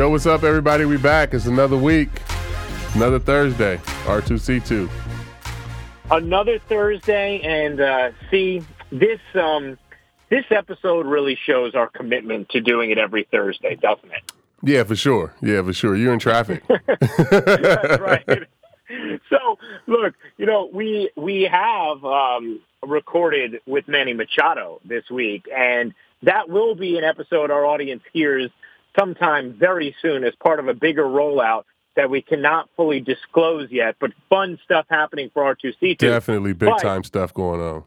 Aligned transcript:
Yo, 0.00 0.08
what's 0.08 0.24
up, 0.24 0.44
everybody? 0.44 0.86
We 0.86 0.96
back. 0.96 1.34
It's 1.34 1.44
another 1.44 1.76
week, 1.76 2.08
another 2.94 3.18
Thursday. 3.18 3.76
R2C2. 4.06 4.88
Another 6.10 6.58
Thursday, 6.58 7.42
and 7.42 7.78
uh, 7.78 8.10
see 8.30 8.62
this 8.90 9.20
um, 9.34 9.76
this 10.30 10.46
episode 10.48 11.04
really 11.04 11.36
shows 11.44 11.74
our 11.74 11.86
commitment 11.86 12.48
to 12.48 12.62
doing 12.62 12.90
it 12.90 12.96
every 12.96 13.28
Thursday, 13.30 13.76
doesn't 13.76 14.10
it? 14.10 14.32
Yeah, 14.62 14.84
for 14.84 14.96
sure. 14.96 15.34
Yeah, 15.42 15.62
for 15.62 15.74
sure. 15.74 15.94
You're 15.94 16.14
in 16.14 16.18
traffic. 16.18 16.62
That's 17.30 18.00
right. 18.00 18.48
So, 19.28 19.58
look, 19.86 20.14
you 20.38 20.46
know, 20.46 20.70
we 20.72 21.10
we 21.14 21.42
have 21.42 22.02
um, 22.06 22.60
recorded 22.82 23.60
with 23.66 23.86
Manny 23.86 24.14
Machado 24.14 24.80
this 24.82 25.10
week, 25.10 25.46
and 25.54 25.92
that 26.22 26.48
will 26.48 26.74
be 26.74 26.96
an 26.96 27.04
episode 27.04 27.50
our 27.50 27.66
audience 27.66 28.02
hears 28.14 28.50
sometime 28.98 29.54
very 29.58 29.94
soon 30.02 30.24
as 30.24 30.34
part 30.42 30.58
of 30.60 30.68
a 30.68 30.74
bigger 30.74 31.04
rollout 31.04 31.64
that 31.96 32.08
we 32.10 32.22
cannot 32.22 32.68
fully 32.76 33.00
disclose 33.00 33.70
yet, 33.70 33.96
but 34.00 34.12
fun 34.28 34.58
stuff 34.64 34.86
happening 34.88 35.30
for 35.34 35.42
R2C2. 35.42 35.98
Definitely 35.98 36.52
big 36.52 36.70
But- 36.70 36.80
time 36.82 37.04
stuff 37.04 37.34
going 37.34 37.60
on. 37.60 37.84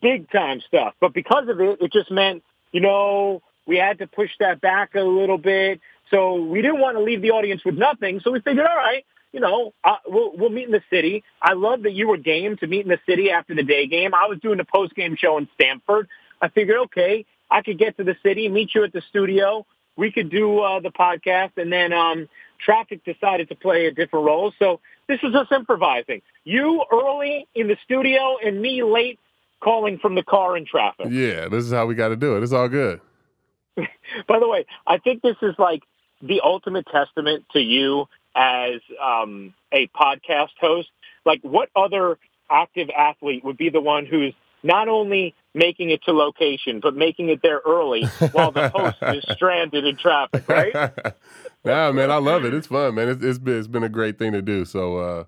big 0.00 0.30
time 0.30 0.60
stuff. 0.60 0.94
But 1.00 1.12
because 1.12 1.48
of 1.48 1.60
it, 1.60 1.78
it 1.80 1.92
just 1.92 2.10
meant, 2.10 2.44
you 2.70 2.80
know, 2.80 3.42
we 3.66 3.76
had 3.76 3.98
to 3.98 4.06
push 4.06 4.30
that 4.38 4.60
back 4.60 4.94
a 4.94 5.00
little 5.02 5.38
bit. 5.38 5.80
So 6.10 6.36
we 6.36 6.62
didn't 6.62 6.78
want 6.80 6.96
to 6.96 7.02
leave 7.02 7.20
the 7.20 7.32
audience 7.32 7.64
with 7.64 7.74
nothing. 7.76 8.20
So 8.20 8.30
we 8.30 8.40
figured, 8.40 8.64
all 8.64 8.76
right, 8.76 9.04
you 9.32 9.40
know, 9.40 9.74
uh, 9.84 9.96
we'll, 10.06 10.36
we'll 10.36 10.50
meet 10.50 10.66
in 10.66 10.70
the 10.70 10.82
city. 10.88 11.24
I 11.42 11.52
love 11.54 11.82
that 11.82 11.92
you 11.92 12.06
were 12.08 12.16
game 12.16 12.56
to 12.58 12.66
meet 12.68 12.82
in 12.82 12.88
the 12.88 13.00
city 13.06 13.30
after 13.30 13.54
the 13.56 13.62
day 13.64 13.86
game. 13.88 14.14
I 14.14 14.26
was 14.26 14.38
doing 14.38 14.56
the 14.58 14.64
post 14.64 14.94
game 14.94 15.16
show 15.16 15.36
in 15.36 15.48
Stamford. 15.54 16.08
I 16.40 16.48
figured, 16.48 16.78
okay, 16.84 17.26
I 17.50 17.62
could 17.62 17.78
get 17.78 17.96
to 17.96 18.04
the 18.04 18.16
city, 18.22 18.48
meet 18.48 18.74
you 18.74 18.84
at 18.84 18.92
the 18.92 19.02
studio. 19.08 19.66
We 19.98 20.12
could 20.12 20.30
do 20.30 20.60
uh, 20.60 20.80
the 20.80 20.90
podcast, 20.90 21.50
and 21.56 21.72
then 21.72 21.92
um, 21.92 22.28
traffic 22.64 23.04
decided 23.04 23.48
to 23.48 23.56
play 23.56 23.86
a 23.86 23.90
different 23.90 24.24
role. 24.24 24.52
So 24.58 24.80
this 25.08 25.18
is 25.24 25.34
us 25.34 25.48
improvising. 25.54 26.22
You 26.44 26.84
early 26.90 27.46
in 27.54 27.66
the 27.66 27.76
studio, 27.84 28.36
and 28.42 28.62
me 28.62 28.82
late 28.84 29.18
calling 29.60 29.98
from 29.98 30.14
the 30.14 30.22
car 30.22 30.56
in 30.56 30.64
traffic. 30.64 31.06
Yeah, 31.10 31.48
this 31.48 31.64
is 31.64 31.72
how 31.72 31.86
we 31.86 31.96
got 31.96 32.08
to 32.08 32.16
do 32.16 32.36
it. 32.36 32.44
It's 32.44 32.52
all 32.52 32.68
good. 32.68 33.00
By 33.76 34.38
the 34.38 34.48
way, 34.48 34.66
I 34.86 34.98
think 34.98 35.20
this 35.20 35.36
is 35.42 35.54
like 35.58 35.82
the 36.22 36.42
ultimate 36.44 36.86
testament 36.86 37.44
to 37.52 37.60
you 37.60 38.06
as 38.36 38.80
um, 39.02 39.52
a 39.72 39.88
podcast 39.88 40.50
host. 40.60 40.88
Like, 41.24 41.40
what 41.42 41.70
other 41.74 42.18
active 42.48 42.88
athlete 42.96 43.44
would 43.44 43.58
be 43.58 43.68
the 43.68 43.80
one 43.80 44.06
who's 44.06 44.32
not 44.62 44.88
only 44.88 45.34
making 45.58 45.90
it 45.90 46.02
to 46.04 46.12
location, 46.12 46.80
but 46.80 46.94
making 46.94 47.28
it 47.28 47.40
there 47.42 47.60
early 47.66 48.04
while 48.32 48.52
the 48.52 48.68
host 48.68 48.96
is 49.02 49.24
stranded 49.34 49.84
in 49.84 49.96
traffic, 49.96 50.48
right? 50.48 50.72
nah, 51.64 51.92
man, 51.92 52.10
I 52.10 52.16
love 52.16 52.44
it. 52.44 52.54
It's 52.54 52.68
fun, 52.68 52.94
man. 52.94 53.08
It's, 53.08 53.22
it's 53.22 53.38
been 53.38 53.58
it's 53.58 53.68
been 53.68 53.82
a 53.82 53.88
great 53.88 54.18
thing 54.18 54.32
to 54.32 54.40
do. 54.40 54.64
So 54.64 54.98
uh, 54.98 55.24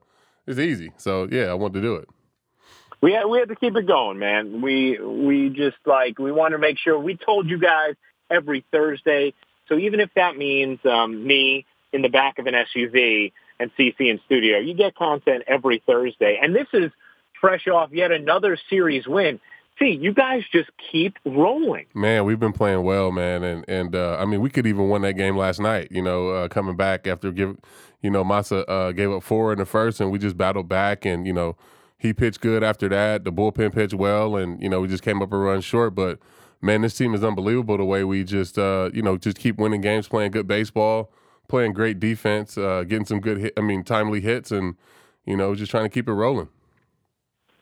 it's 0.46 0.58
easy. 0.58 0.92
So 0.96 1.28
yeah, 1.30 1.46
I 1.46 1.54
want 1.54 1.74
to 1.74 1.82
do 1.82 1.96
it. 1.96 2.08
We 3.02 3.12
had, 3.12 3.26
we 3.26 3.38
had 3.38 3.48
to 3.48 3.56
keep 3.56 3.76
it 3.76 3.86
going, 3.86 4.18
man. 4.18 4.62
We 4.62 4.98
we 5.00 5.50
just 5.50 5.78
like 5.84 6.18
we 6.18 6.32
want 6.32 6.52
to 6.52 6.58
make 6.58 6.78
sure 6.78 6.98
we 6.98 7.16
told 7.16 7.48
you 7.48 7.58
guys 7.58 7.94
every 8.30 8.64
Thursday. 8.70 9.34
So 9.68 9.78
even 9.78 10.00
if 10.00 10.10
that 10.14 10.36
means 10.36 10.78
um, 10.84 11.26
me 11.26 11.66
in 11.92 12.02
the 12.02 12.08
back 12.08 12.38
of 12.38 12.46
an 12.46 12.54
SUV 12.54 13.32
and 13.58 13.70
CC 13.76 14.10
in 14.10 14.20
studio, 14.26 14.58
you 14.58 14.74
get 14.74 14.94
content 14.94 15.44
every 15.46 15.82
Thursday. 15.86 16.38
And 16.40 16.54
this 16.54 16.66
is 16.72 16.90
fresh 17.40 17.66
off 17.68 17.90
yet 17.92 18.12
another 18.12 18.58
series 18.68 19.06
win. 19.06 19.40
See, 19.82 19.96
you 19.98 20.12
guys 20.12 20.42
just 20.52 20.68
keep 20.92 21.16
rolling. 21.24 21.86
Man, 21.94 22.26
we've 22.26 22.38
been 22.38 22.52
playing 22.52 22.82
well, 22.82 23.10
man, 23.10 23.42
and 23.42 23.64
and 23.66 23.94
uh, 23.94 24.18
I 24.20 24.26
mean, 24.26 24.42
we 24.42 24.50
could 24.50 24.66
even 24.66 24.90
win 24.90 25.00
that 25.02 25.14
game 25.14 25.38
last 25.38 25.58
night. 25.58 25.88
You 25.90 26.02
know, 26.02 26.28
uh, 26.28 26.48
coming 26.48 26.76
back 26.76 27.06
after 27.06 27.32
give, 27.32 27.56
you 28.02 28.10
know, 28.10 28.22
Masa 28.22 28.68
uh, 28.68 28.92
gave 28.92 29.10
up 29.10 29.22
four 29.22 29.52
in 29.52 29.58
the 29.58 29.64
first, 29.64 29.98
and 30.00 30.10
we 30.10 30.18
just 30.18 30.36
battled 30.36 30.68
back, 30.68 31.06
and 31.06 31.26
you 31.26 31.32
know, 31.32 31.56
he 31.96 32.12
pitched 32.12 32.42
good 32.42 32.62
after 32.62 32.90
that. 32.90 33.24
The 33.24 33.32
bullpen 33.32 33.72
pitched 33.72 33.94
well, 33.94 34.36
and 34.36 34.62
you 34.62 34.68
know, 34.68 34.82
we 34.82 34.88
just 34.88 35.02
came 35.02 35.22
up 35.22 35.32
a 35.32 35.38
run 35.38 35.62
short. 35.62 35.94
But 35.94 36.18
man, 36.60 36.82
this 36.82 36.94
team 36.94 37.14
is 37.14 37.24
unbelievable. 37.24 37.78
The 37.78 37.84
way 37.86 38.04
we 38.04 38.22
just, 38.22 38.58
uh, 38.58 38.90
you 38.92 39.00
know, 39.00 39.16
just 39.16 39.38
keep 39.38 39.56
winning 39.56 39.80
games, 39.80 40.08
playing 40.08 40.32
good 40.32 40.46
baseball, 40.46 41.10
playing 41.48 41.72
great 41.72 41.98
defense, 41.98 42.58
uh, 42.58 42.84
getting 42.86 43.06
some 43.06 43.20
good, 43.20 43.38
hit, 43.38 43.54
I 43.56 43.62
mean, 43.62 43.82
timely 43.84 44.20
hits, 44.20 44.50
and 44.50 44.76
you 45.24 45.38
know, 45.38 45.54
just 45.54 45.70
trying 45.70 45.84
to 45.84 45.90
keep 45.90 46.06
it 46.06 46.12
rolling. 46.12 46.48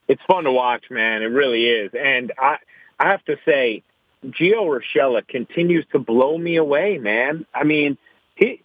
It's 0.09 0.23
fun 0.27 0.45
to 0.45 0.53
watch, 0.53 0.85
man. 0.91 1.23
It 1.23 1.27
really 1.27 1.67
is. 1.67 1.93
And 1.95 2.33
I 2.39 2.57
I 2.99 3.11
have 3.11 3.25
to 3.27 3.37
say, 3.45 3.83
Gio 4.27 4.81
Urshela 4.81 5.27
continues 5.27 5.85
to 5.93 5.99
blow 5.99 6.37
me 6.37 6.57
away, 6.57 6.99
man. 6.99 7.47
I 7.55 7.65
mean, 7.65 7.97
he, 8.35 8.61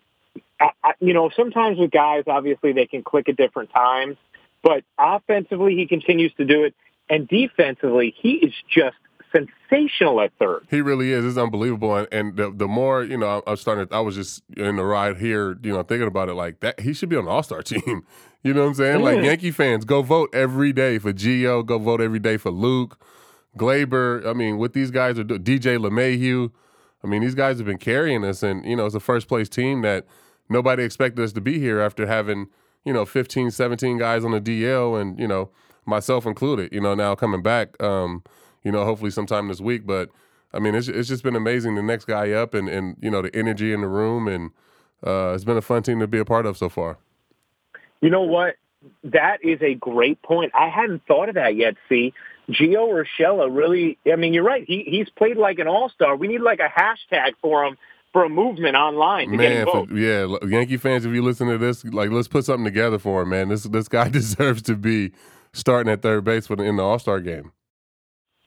I, 0.60 0.72
I, 0.84 0.94
you 1.00 1.14
know, 1.14 1.30
sometimes 1.36 1.78
with 1.78 1.92
guys, 1.92 2.24
obviously 2.28 2.74
they 2.74 2.88
can 2.88 3.04
click 3.04 3.30
at 3.30 3.36
different 3.36 3.70
times, 3.72 4.18
but 4.64 4.84
offensively 4.98 5.76
he 5.76 5.86
continues 5.86 6.34
to 6.36 6.46
do 6.46 6.64
it, 6.64 6.74
and 7.10 7.28
defensively 7.28 8.16
he 8.18 8.34
is 8.36 8.54
just 8.74 8.96
sensational 9.34 10.22
at 10.22 10.32
third. 10.40 10.66
He 10.70 10.82
really 10.82 11.12
is. 11.12 11.26
It's 11.26 11.38
unbelievable. 11.38 11.96
And, 11.96 12.08
and 12.12 12.38
the 12.38 12.52
the 12.52 12.68
more 12.68 13.04
you 13.04 13.18
know, 13.18 13.42
I 13.46 13.52
was 13.52 13.62
starting. 13.62 13.88
I 13.92 14.00
was 14.00 14.16
just 14.16 14.44
in 14.56 14.76
the 14.76 14.84
ride 14.84 15.18
here, 15.18 15.58
you 15.64 15.74
know, 15.74 15.84
thinking 15.84 16.08
about 16.08 16.30
it 16.30 16.36
like 16.36 16.60
that. 16.62 16.80
He 16.80 16.94
should 16.94 17.10
be 17.10 17.16
on 17.16 17.26
the 17.26 17.32
All 17.32 17.44
Star 17.44 17.62
team. 17.64 18.06
You 18.44 18.54
know 18.54 18.62
what 18.62 18.68
I'm 18.68 18.74
saying? 18.76 19.02
Like 19.02 19.24
Yankee 19.24 19.52
fans, 19.52 19.86
go 19.86 20.02
vote 20.02 20.30
every 20.34 20.74
day 20.74 21.00
for 21.00 21.14
Gio. 21.14 21.66
Go 21.66 21.78
vote 21.80 22.02
every 22.02 22.20
day 22.20 22.38
for 22.38 22.52
Luke, 22.52 23.00
Gleyber. 23.58 24.26
I 24.26 24.34
mean, 24.34 24.58
what 24.58 24.74
these 24.74 24.92
guys 24.92 25.18
are 25.18 25.24
doing, 25.24 25.44
DJ 25.44 25.78
LeMahieu. 25.78 26.52
I 27.04 27.08
mean, 27.08 27.22
these 27.22 27.36
guys 27.36 27.58
have 27.58 27.66
been 27.66 27.78
carrying 27.78 28.24
us, 28.24 28.44
and 28.44 28.66
you 28.66 28.76
know, 28.76 28.86
it's 28.86 28.96
a 28.96 29.00
first 29.00 29.28
place 29.28 29.50
team 29.50 29.82
that 29.82 30.06
nobody 30.50 30.84
expected 30.84 31.24
us 31.24 31.32
to 31.34 31.42
be 31.42 31.60
here 31.60 31.80
after 31.80 32.06
having 32.06 32.48
you 32.86 32.94
know 32.94 33.06
15, 33.06 33.52
17 33.52 33.98
guys 33.98 34.26
on 34.26 34.32
the 34.32 34.42
DL, 34.42 35.00
and 35.00 35.18
you 35.18 35.28
know, 35.28 35.50
myself 35.86 36.26
included. 36.26 36.72
You 36.74 36.82
know, 36.82 36.96
now 36.96 37.16
coming 37.16 37.42
back. 37.42 37.82
Um, 37.82 38.24
you 38.64 38.72
know, 38.72 38.86
hopefully 38.86 39.12
sometime 39.12 39.48
this 39.48 39.62
week. 39.62 39.86
But 39.86 40.10
I 40.54 40.60
mean, 40.60 40.76
it's 40.76 40.88
it's 40.88 41.10
just 41.10 41.24
been 41.24 41.36
amazing. 41.36 41.76
The 41.76 41.84
next 41.84 42.06
guy 42.06 42.32
up, 42.32 42.54
and 42.54 42.70
and 42.70 42.98
you 43.02 43.10
know 43.10 43.22
the 43.22 43.36
energy 43.36 43.74
in 43.74 43.82
the 43.82 43.88
room, 43.88 44.28
and 44.28 44.52
uh, 45.06 45.34
it's 45.34 45.44
been 45.44 45.58
a 45.58 45.62
fun 45.62 45.84
team 45.84 46.00
to 46.00 46.08
be 46.08 46.20
a 46.20 46.26
part 46.26 46.46
of 46.46 46.58
so 46.58 46.70
far. 46.70 46.98
You 48.02 48.10
know 48.10 48.24
what? 48.24 48.56
That 49.04 49.38
is 49.44 49.62
a 49.62 49.76
great 49.76 50.22
point. 50.22 50.52
I 50.54 50.68
hadn't 50.68 51.06
thought 51.08 51.30
of 51.30 51.36
that 51.36 51.56
yet. 51.56 51.76
See, 51.88 52.14
Gio 52.50 53.04
Urshela 53.20 53.56
really. 53.56 53.98
I 54.12 54.16
mean, 54.16 54.34
you're 54.34 54.44
right. 54.44 54.64
He 54.68 54.84
he's 54.84 55.10
played 55.10 55.38
like 55.38 55.60
an 55.60 55.68
all 55.68 55.90
star. 55.90 56.16
We 56.16 56.28
need 56.28 56.42
like 56.42 56.60
a 56.60 56.68
hashtag 56.68 57.34
for 57.42 57.66
him 57.66 57.78
for 58.14 58.24
a 58.24 58.30
movement 58.30 58.76
online 58.76 59.32
to 59.32 59.38
Man, 59.38 59.66
for, 59.66 59.88
yeah, 59.92 60.28
Yankee 60.48 60.78
fans, 60.78 61.04
if 61.04 61.12
you 61.12 61.24
listen 61.24 61.48
to 61.48 61.58
this, 61.58 61.84
like 61.84 62.12
let's 62.12 62.28
put 62.28 62.46
something 62.46 62.64
together 62.64 63.00
for 63.00 63.24
him, 63.24 63.30
man. 63.30 63.50
This 63.50 63.64
this 63.64 63.88
guy 63.88 64.08
deserves 64.10 64.62
to 64.64 64.76
be 64.76 65.12
starting 65.52 65.92
at 65.92 66.02
third 66.02 66.24
base 66.24 66.48
for 66.48 66.56
the, 66.56 66.64
in 66.64 66.78
the 66.78 66.84
All 66.84 67.00
Star 67.00 67.20
game. 67.20 67.52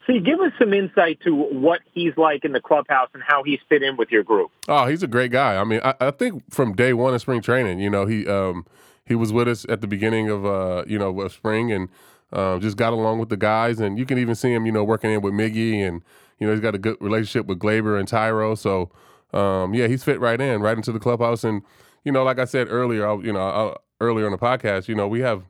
See, 0.06 0.20
give 0.20 0.40
us 0.40 0.52
some 0.58 0.72
insight 0.72 1.18
to 1.24 1.34
what 1.34 1.80
he's 1.92 2.16
like 2.16 2.44
in 2.44 2.52
the 2.52 2.60
clubhouse 2.60 3.08
and 3.12 3.22
how 3.26 3.42
he's 3.42 3.58
fit 3.68 3.82
in 3.82 3.96
with 3.96 4.10
your 4.10 4.22
group. 4.22 4.52
Oh, 4.68 4.86
he's 4.86 5.02
a 5.02 5.08
great 5.08 5.32
guy. 5.32 5.56
I 5.56 5.64
mean, 5.64 5.80
I, 5.82 5.94
I 6.00 6.10
think 6.12 6.44
from 6.52 6.74
day 6.74 6.92
one 6.92 7.12
of 7.12 7.20
spring 7.20 7.42
training, 7.42 7.80
you 7.80 7.90
know, 7.90 8.06
he 8.06 8.26
um 8.26 8.66
he 9.04 9.14
was 9.14 9.32
with 9.32 9.48
us 9.48 9.66
at 9.68 9.80
the 9.80 9.86
beginning 9.86 10.30
of 10.30 10.46
uh 10.46 10.84
you 10.86 10.98
know 10.98 11.20
of 11.20 11.32
spring 11.32 11.72
and 11.72 11.88
um, 12.32 12.60
just 12.60 12.76
got 12.76 12.92
along 12.92 13.18
with 13.18 13.28
the 13.28 13.36
guys, 13.36 13.78
and 13.78 13.98
you 13.98 14.04
can 14.04 14.18
even 14.18 14.34
see 14.34 14.52
him, 14.52 14.66
you 14.66 14.72
know, 14.72 14.82
working 14.84 15.10
in 15.10 15.22
with 15.22 15.32
Miggy, 15.32 15.86
and 15.86 16.02
you 16.38 16.46
know 16.46 16.52
he's 16.52 16.60
got 16.60 16.74
a 16.74 16.78
good 16.78 16.96
relationship 17.00 17.46
with 17.46 17.58
Gleyber 17.58 17.98
and 17.98 18.08
Thairo. 18.08 18.58
So 18.58 18.90
um, 19.38 19.74
yeah, 19.74 19.86
he's 19.86 20.04
fit 20.04 20.20
right 20.20 20.40
in, 20.40 20.60
right 20.60 20.76
into 20.76 20.92
the 20.92 20.98
clubhouse, 20.98 21.44
and 21.44 21.62
you 22.04 22.12
know, 22.12 22.24
like 22.24 22.38
I 22.38 22.44
said 22.44 22.68
earlier, 22.70 23.08
I, 23.08 23.14
you 23.16 23.32
know, 23.32 23.40
I, 23.40 23.76
earlier 24.00 24.26
on 24.26 24.32
the 24.32 24.38
podcast, 24.38 24.88
you 24.88 24.94
know, 24.94 25.08
we 25.08 25.20
have 25.20 25.44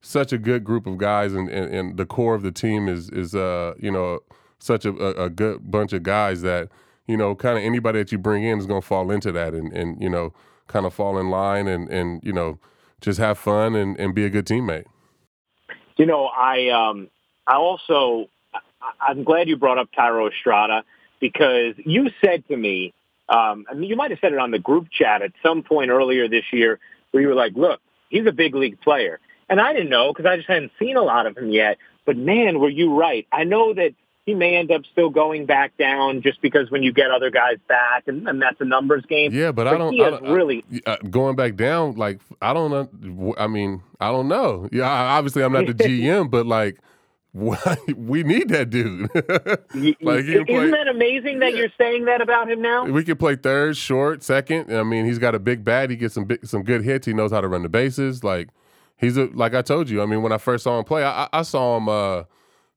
such 0.00 0.32
a 0.32 0.38
good 0.38 0.64
group 0.64 0.86
of 0.86 0.98
guys, 0.98 1.32
and, 1.32 1.48
and, 1.48 1.74
and 1.74 1.96
the 1.96 2.06
core 2.06 2.34
of 2.34 2.42
the 2.42 2.52
team 2.52 2.88
is 2.88 3.10
is 3.10 3.34
uh 3.34 3.74
you 3.78 3.90
know 3.90 4.20
such 4.58 4.84
a, 4.84 5.22
a, 5.22 5.28
good 5.28 5.70
bunch 5.70 5.92
of 5.92 6.02
guys 6.02 6.42
that 6.42 6.68
you 7.06 7.16
know 7.16 7.34
kind 7.34 7.58
of 7.58 7.64
anybody 7.64 7.98
that 7.98 8.10
you 8.10 8.18
bring 8.18 8.42
in 8.42 8.58
is 8.58 8.66
to 8.66 8.80
fall 8.80 9.10
into 9.10 9.32
that, 9.32 9.54
and 9.54 9.72
and 9.72 10.00
you 10.02 10.08
know 10.08 10.32
kind 10.66 10.86
of 10.86 10.94
fall 10.94 11.18
in 11.18 11.30
line, 11.30 11.66
and 11.66 11.88
and 11.90 12.22
you 12.24 12.32
know 12.32 12.58
just 13.00 13.18
have 13.18 13.38
fun 13.38 13.74
and, 13.74 13.98
and 13.98 14.14
be 14.14 14.24
a 14.24 14.30
good 14.30 14.46
teammate. 14.46 14.84
You 15.96 16.06
know, 16.06 16.26
I 16.26 16.68
um, 16.68 17.08
I 17.46 17.56
also 17.56 18.28
I'm 19.00 19.24
glad 19.24 19.48
you 19.48 19.56
brought 19.56 19.78
up 19.78 19.88
Thairo 19.96 20.30
Estrada 20.30 20.84
because 21.20 21.74
you 21.84 22.10
said 22.24 22.46
to 22.48 22.56
me, 22.56 22.92
um, 23.28 23.64
I 23.70 23.74
mean, 23.74 23.88
you 23.88 23.96
might 23.96 24.10
have 24.10 24.20
said 24.20 24.32
it 24.32 24.38
on 24.38 24.50
the 24.50 24.58
group 24.58 24.88
chat 24.90 25.22
at 25.22 25.32
some 25.42 25.62
point 25.62 25.90
earlier 25.90 26.28
this 26.28 26.44
year, 26.52 26.78
where 27.10 27.22
you 27.22 27.28
were 27.28 27.34
like, 27.34 27.54
"Look, 27.54 27.80
he's 28.08 28.26
a 28.26 28.32
big 28.32 28.54
league 28.54 28.80
player," 28.80 29.20
and 29.48 29.60
I 29.60 29.72
didn't 29.72 29.90
know 29.90 30.12
because 30.12 30.26
I 30.26 30.36
just 30.36 30.48
hadn't 30.48 30.72
seen 30.78 30.96
a 30.96 31.02
lot 31.02 31.26
of 31.26 31.36
him 31.36 31.50
yet. 31.50 31.78
But 32.04 32.16
man, 32.16 32.60
were 32.60 32.68
you 32.68 32.94
right? 32.98 33.26
I 33.32 33.44
know 33.44 33.74
that 33.74 33.94
he 34.26 34.34
may 34.34 34.56
end 34.56 34.72
up 34.72 34.82
still 34.90 35.08
going 35.08 35.46
back 35.46 35.76
down 35.76 36.20
just 36.20 36.42
because 36.42 36.68
when 36.70 36.82
you 36.82 36.92
get 36.92 37.12
other 37.12 37.30
guys 37.30 37.58
back, 37.68 38.08
and, 38.08 38.28
and 38.28 38.42
that's 38.42 38.60
a 38.60 38.64
numbers 38.64 39.04
game. 39.06 39.32
Yeah, 39.32 39.52
but, 39.52 39.68
I 39.68 39.78
don't. 39.78 39.92
He 39.92 40.02
I 40.02 40.10
don't- 40.10 40.30
really. 40.30 40.64
uh, 40.84 40.96
going 41.10 41.36
back 41.36 41.54
down, 41.54 41.94
like 41.94 42.20
I 42.42 42.52
don't 42.52 42.70
know. 42.70 43.34
I 43.38 43.46
mean, 43.46 43.82
I 44.00 44.10
don't 44.10 44.28
know. 44.28 44.68
Yeah, 44.72 44.88
obviously 44.88 45.44
I'm 45.44 45.52
not 45.52 45.66
the 45.66 45.74
GM, 45.74 46.28
but 46.30 46.44
like, 46.44 46.78
we 47.96 48.22
need 48.24 48.48
that 48.48 48.70
dude. 48.70 49.10
like 50.00 50.24
Isn't 50.24 50.46
play, 50.46 50.70
that 50.70 50.88
amazing 50.88 51.38
that 51.40 51.52
yeah. 51.52 51.58
you're 51.60 51.72
saying 51.78 52.06
that 52.06 52.20
about 52.20 52.50
him 52.50 52.62
now? 52.62 52.84
We 52.86 53.04
can 53.04 53.16
play 53.16 53.36
third, 53.36 53.76
short, 53.76 54.22
second. 54.22 54.74
I 54.74 54.82
mean, 54.82 55.04
he's 55.04 55.18
got 55.18 55.34
a 55.34 55.38
big 55.38 55.62
bat. 55.64 55.90
He 55.90 55.96
gets 55.96 56.14
some 56.14 56.24
big, 56.24 56.44
some 56.46 56.62
good 56.62 56.82
hits. 56.82 57.06
He 57.06 57.12
knows 57.12 57.30
how 57.30 57.40
to 57.42 57.48
run 57.48 57.62
the 57.62 57.68
bases. 57.68 58.24
Like 58.24 58.48
he's 58.96 59.16
a 59.16 59.26
like 59.26 59.54
I 59.54 59.62
told 59.62 59.88
you. 59.88 60.02
I 60.02 60.06
mean, 60.06 60.22
when 60.22 60.32
I 60.32 60.38
first 60.38 60.64
saw 60.64 60.78
him 60.78 60.84
play, 60.84 61.04
I, 61.04 61.28
I 61.32 61.42
saw 61.42 61.76
him 61.76 61.88
uh, 61.88 62.24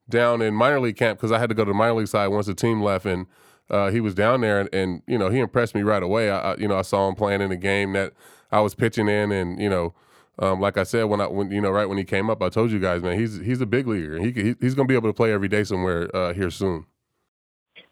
down 0.09 0.41
in 0.41 0.53
minor 0.53 0.79
league 0.79 0.97
camp 0.97 1.19
because 1.19 1.31
I 1.31 1.39
had 1.39 1.49
to 1.49 1.55
go 1.55 1.65
to 1.65 1.69
the 1.69 1.77
minor 1.77 1.95
league 1.95 2.07
side 2.07 2.27
once 2.27 2.47
the 2.47 2.53
team 2.53 2.81
left, 2.81 3.05
and 3.05 3.27
uh, 3.69 3.91
he 3.91 3.99
was 3.99 4.15
down 4.15 4.41
there, 4.41 4.59
and, 4.59 4.69
and, 4.73 5.01
you 5.07 5.17
know 5.17 5.29
he 5.29 5.39
impressed 5.39 5.75
me 5.75 5.81
right 5.81 6.03
away. 6.03 6.29
I, 6.29 6.53
I, 6.53 6.57
you 6.57 6.67
know 6.67 6.77
I 6.77 6.81
saw 6.83 7.07
him 7.07 7.15
playing 7.15 7.41
in 7.41 7.51
a 7.51 7.57
game 7.57 7.93
that 7.93 8.13
I 8.51 8.61
was 8.61 8.75
pitching 8.75 9.07
in, 9.07 9.31
and 9.31 9.61
you 9.61 9.69
know. 9.69 9.93
Um, 10.41 10.61
like 10.61 10.77
I 10.77 10.83
said, 10.83 11.03
when 11.03 11.19
I 11.19 11.27
when 11.27 11.51
you 11.51 11.59
know 11.59 11.69
right 11.69 11.83
when 11.83 11.97
he 11.97 12.05
came 12.05 12.29
up, 12.29 12.41
I 12.41 12.47
told 12.47 12.71
you 12.71 12.79
guys, 12.79 13.01
man, 13.01 13.19
he's 13.19 13.39
he's 13.39 13.59
a 13.59 13.65
big 13.65 13.87
leaguer. 13.87 14.17
He, 14.19 14.31
he 14.31 14.55
he's 14.61 14.73
going 14.73 14.87
to 14.87 14.89
be 14.89 14.95
able 14.95 15.09
to 15.09 15.13
play 15.13 15.33
every 15.33 15.49
day 15.49 15.65
somewhere 15.65 16.09
uh, 16.15 16.33
here 16.33 16.49
soon. 16.49 16.85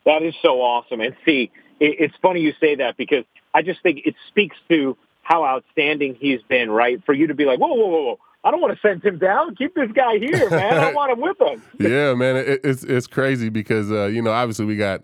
That 0.06 0.24
is 0.24 0.34
so 0.42 0.62
awesome. 0.62 1.02
And 1.02 1.14
see, 1.26 1.52
it, 1.82 1.98
it's 2.00 2.14
funny 2.22 2.40
you 2.40 2.54
say 2.58 2.76
that 2.76 2.96
because 2.96 3.26
I 3.54 3.64
just 3.64 3.84
think 3.84 4.04
it 4.06 4.16
speaks 4.30 4.56
to 4.70 4.98
how 5.28 5.44
outstanding 5.44 6.16
he's 6.20 6.42
been. 6.44 6.72
Right 6.72 7.04
for 7.06 7.14
you 7.14 7.28
to 7.28 7.34
be 7.34 7.44
like, 7.44 7.60
whoa, 7.60 7.74
whoa, 7.74 7.88
whoa, 7.88 8.02
whoa. 8.04 8.20
I 8.44 8.52
don't 8.52 8.62
want 8.62 8.74
to 8.74 8.80
send 8.88 9.04
him 9.04 9.18
down. 9.18 9.56
Keep 9.56 9.76
this 9.76 9.92
guy 9.92 10.20
here, 10.20 10.50
man. 10.50 10.74
I 10.74 10.94
want 10.94 11.12
him 11.12 11.20
with 11.20 11.42
us. 11.42 11.60
yeah, 11.80 12.14
man, 12.14 12.38
it, 12.38 12.62
it's 12.64 12.84
it's 12.84 13.08
crazy 13.08 13.50
because 13.50 13.92
uh, 13.92 14.06
you 14.06 14.22
know 14.22 14.32
obviously 14.32 14.66
we 14.66 14.78
got 14.78 15.04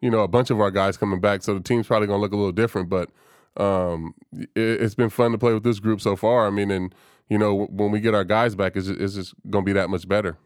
you 0.00 0.10
know 0.10 0.20
a 0.20 0.28
bunch 0.28 0.50
of 0.50 0.60
our 0.60 0.72
guys 0.72 0.96
coming 0.96 1.20
back, 1.20 1.42
so 1.42 1.54
the 1.54 1.60
team's 1.60 1.86
probably 1.86 2.08
going 2.08 2.18
to 2.18 2.20
look 2.20 2.32
a 2.32 2.36
little 2.36 2.50
different. 2.52 2.88
But 2.88 3.10
um, 3.56 4.14
it, 4.56 4.80
has 4.80 4.96
been 4.96 5.10
fun 5.10 5.30
to 5.32 5.38
play 5.38 5.52
with 5.54 5.62
this 5.62 5.78
group 5.78 6.00
so 6.00 6.16
far. 6.16 6.48
I 6.48 6.50
mean, 6.50 6.72
and 6.72 6.92
you 7.28 7.38
know 7.38 7.66
when 7.70 7.92
we 7.92 8.00
get 8.00 8.12
our 8.12 8.24
guys 8.24 8.56
back, 8.56 8.74
it's 8.74 8.88
just, 8.88 9.00
it's 9.00 9.14
just 9.14 9.34
going 9.48 9.64
to 9.64 9.66
be 9.66 9.74
that 9.74 9.88
much 9.88 10.08
better. 10.08 10.36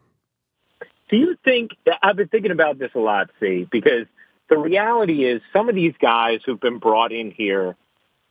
Do 1.09 1.17
you 1.17 1.35
think 1.43 1.71
I've 2.03 2.15
been 2.15 2.27
thinking 2.27 2.51
about 2.51 2.77
this 2.77 2.91
a 2.93 2.99
lot, 2.99 3.31
see, 3.39 3.67
because 3.71 4.05
the 4.49 4.57
reality 4.57 5.25
is 5.25 5.41
some 5.51 5.67
of 5.67 5.73
these 5.73 5.93
guys 5.99 6.41
who've 6.45 6.59
been 6.59 6.77
brought 6.77 7.11
in 7.11 7.31
here 7.31 7.75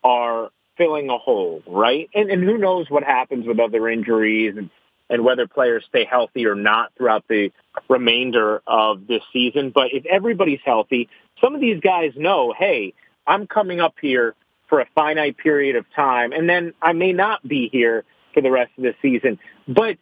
are 0.05 0.51
filling 0.77 1.11
a 1.11 1.19
hole, 1.19 1.63
right? 1.67 2.09
And, 2.15 2.31
and 2.31 2.43
who 2.43 2.59
knows 2.59 2.91
what 2.91 3.05
happens 3.05 3.47
with 3.47 3.61
other 3.61 3.89
injuries 3.89 4.55
and, 4.57 4.71
and 5.09 5.25
whether 5.25 5.47
players 5.47 5.85
stay 5.89 6.05
healthy 6.05 6.47
or 6.47 6.55
not 6.55 6.93
throughout 6.97 7.25
the 7.29 7.53
remainder 7.89 8.63
of 8.67 9.07
this 9.07 9.23
season. 9.33 9.71
But 9.75 9.89
if 9.93 10.07
everybody's 10.07 10.61
healthy, 10.65 11.09
some 11.41 11.55
of 11.55 11.61
these 11.61 11.81
guys 11.81 12.13
know, 12.17 12.55
hey, 12.57 12.95
I'm 13.27 13.47
coming 13.47 13.81
up 13.81 13.95
here 14.01 14.35
for 14.69 14.81
a 14.81 14.87
finite 14.95 15.37
period 15.37 15.77
of 15.77 15.85
time, 15.95 16.33
and 16.33 16.49
then 16.49 16.73
I 16.81 16.93
may 16.93 17.13
not 17.13 17.47
be 17.47 17.69
here 17.71 18.05
for 18.33 18.41
the 18.41 18.51
rest 18.51 18.73
of 18.77 18.85
the 18.85 18.95
season. 19.03 19.39
But 19.69 19.99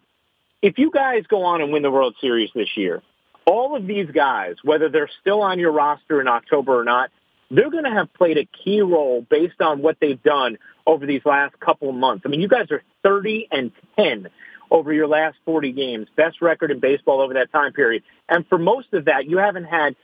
if 0.63 0.79
you 0.79 0.91
guys 0.91 1.25
go 1.29 1.43
on 1.43 1.61
and 1.61 1.73
win 1.73 1.83
the 1.83 1.91
World 1.91 2.15
Series 2.21 2.51
this 2.55 2.77
year, 2.77 3.03
all 3.45 3.77
of 3.77 3.87
these 3.87 4.09
guys, 4.11 4.57
whether 4.63 4.89
they're 4.89 5.11
still 5.21 5.43
on 5.43 5.59
your 5.59 5.73
roster 5.73 6.21
in 6.21 6.29
October 6.29 6.79
or 6.79 6.85
not, 6.85 7.11
they're 7.53 7.71
going 7.71 7.85
to 7.85 7.91
have 7.91 8.13
played 8.15 8.39
a 8.39 8.47
key 8.47 8.81
role 8.81 9.25
based 9.29 9.61
on 9.61 9.83
what 9.83 9.99
they've 10.01 10.23
done 10.23 10.57
over 10.87 11.07
these 11.07 11.21
last 11.25 11.59
couple 11.61 11.93
months. 11.93 12.23
I 12.25 12.31
mean, 12.31 12.41
you 12.41 12.49
guys 12.49 12.71
are 12.71 12.83
30 13.05 13.49
and 13.53 13.71
10 13.97 14.29
over 14.71 14.91
your 14.91 15.07
last 15.07 15.37
40 15.45 15.71
games, 15.73 16.09
best 16.17 16.41
record 16.41 16.71
in 16.71 16.81
baseball 16.81 17.21
over 17.21 17.35
that 17.35 17.53
time 17.53 17.75
period. 17.75 18.03
And 18.29 18.47
for 18.49 18.57
most 18.57 18.95
of 18.95 19.05
that, 19.05 19.27
you 19.27 19.37
haven't 19.37 19.65
had 19.65 19.95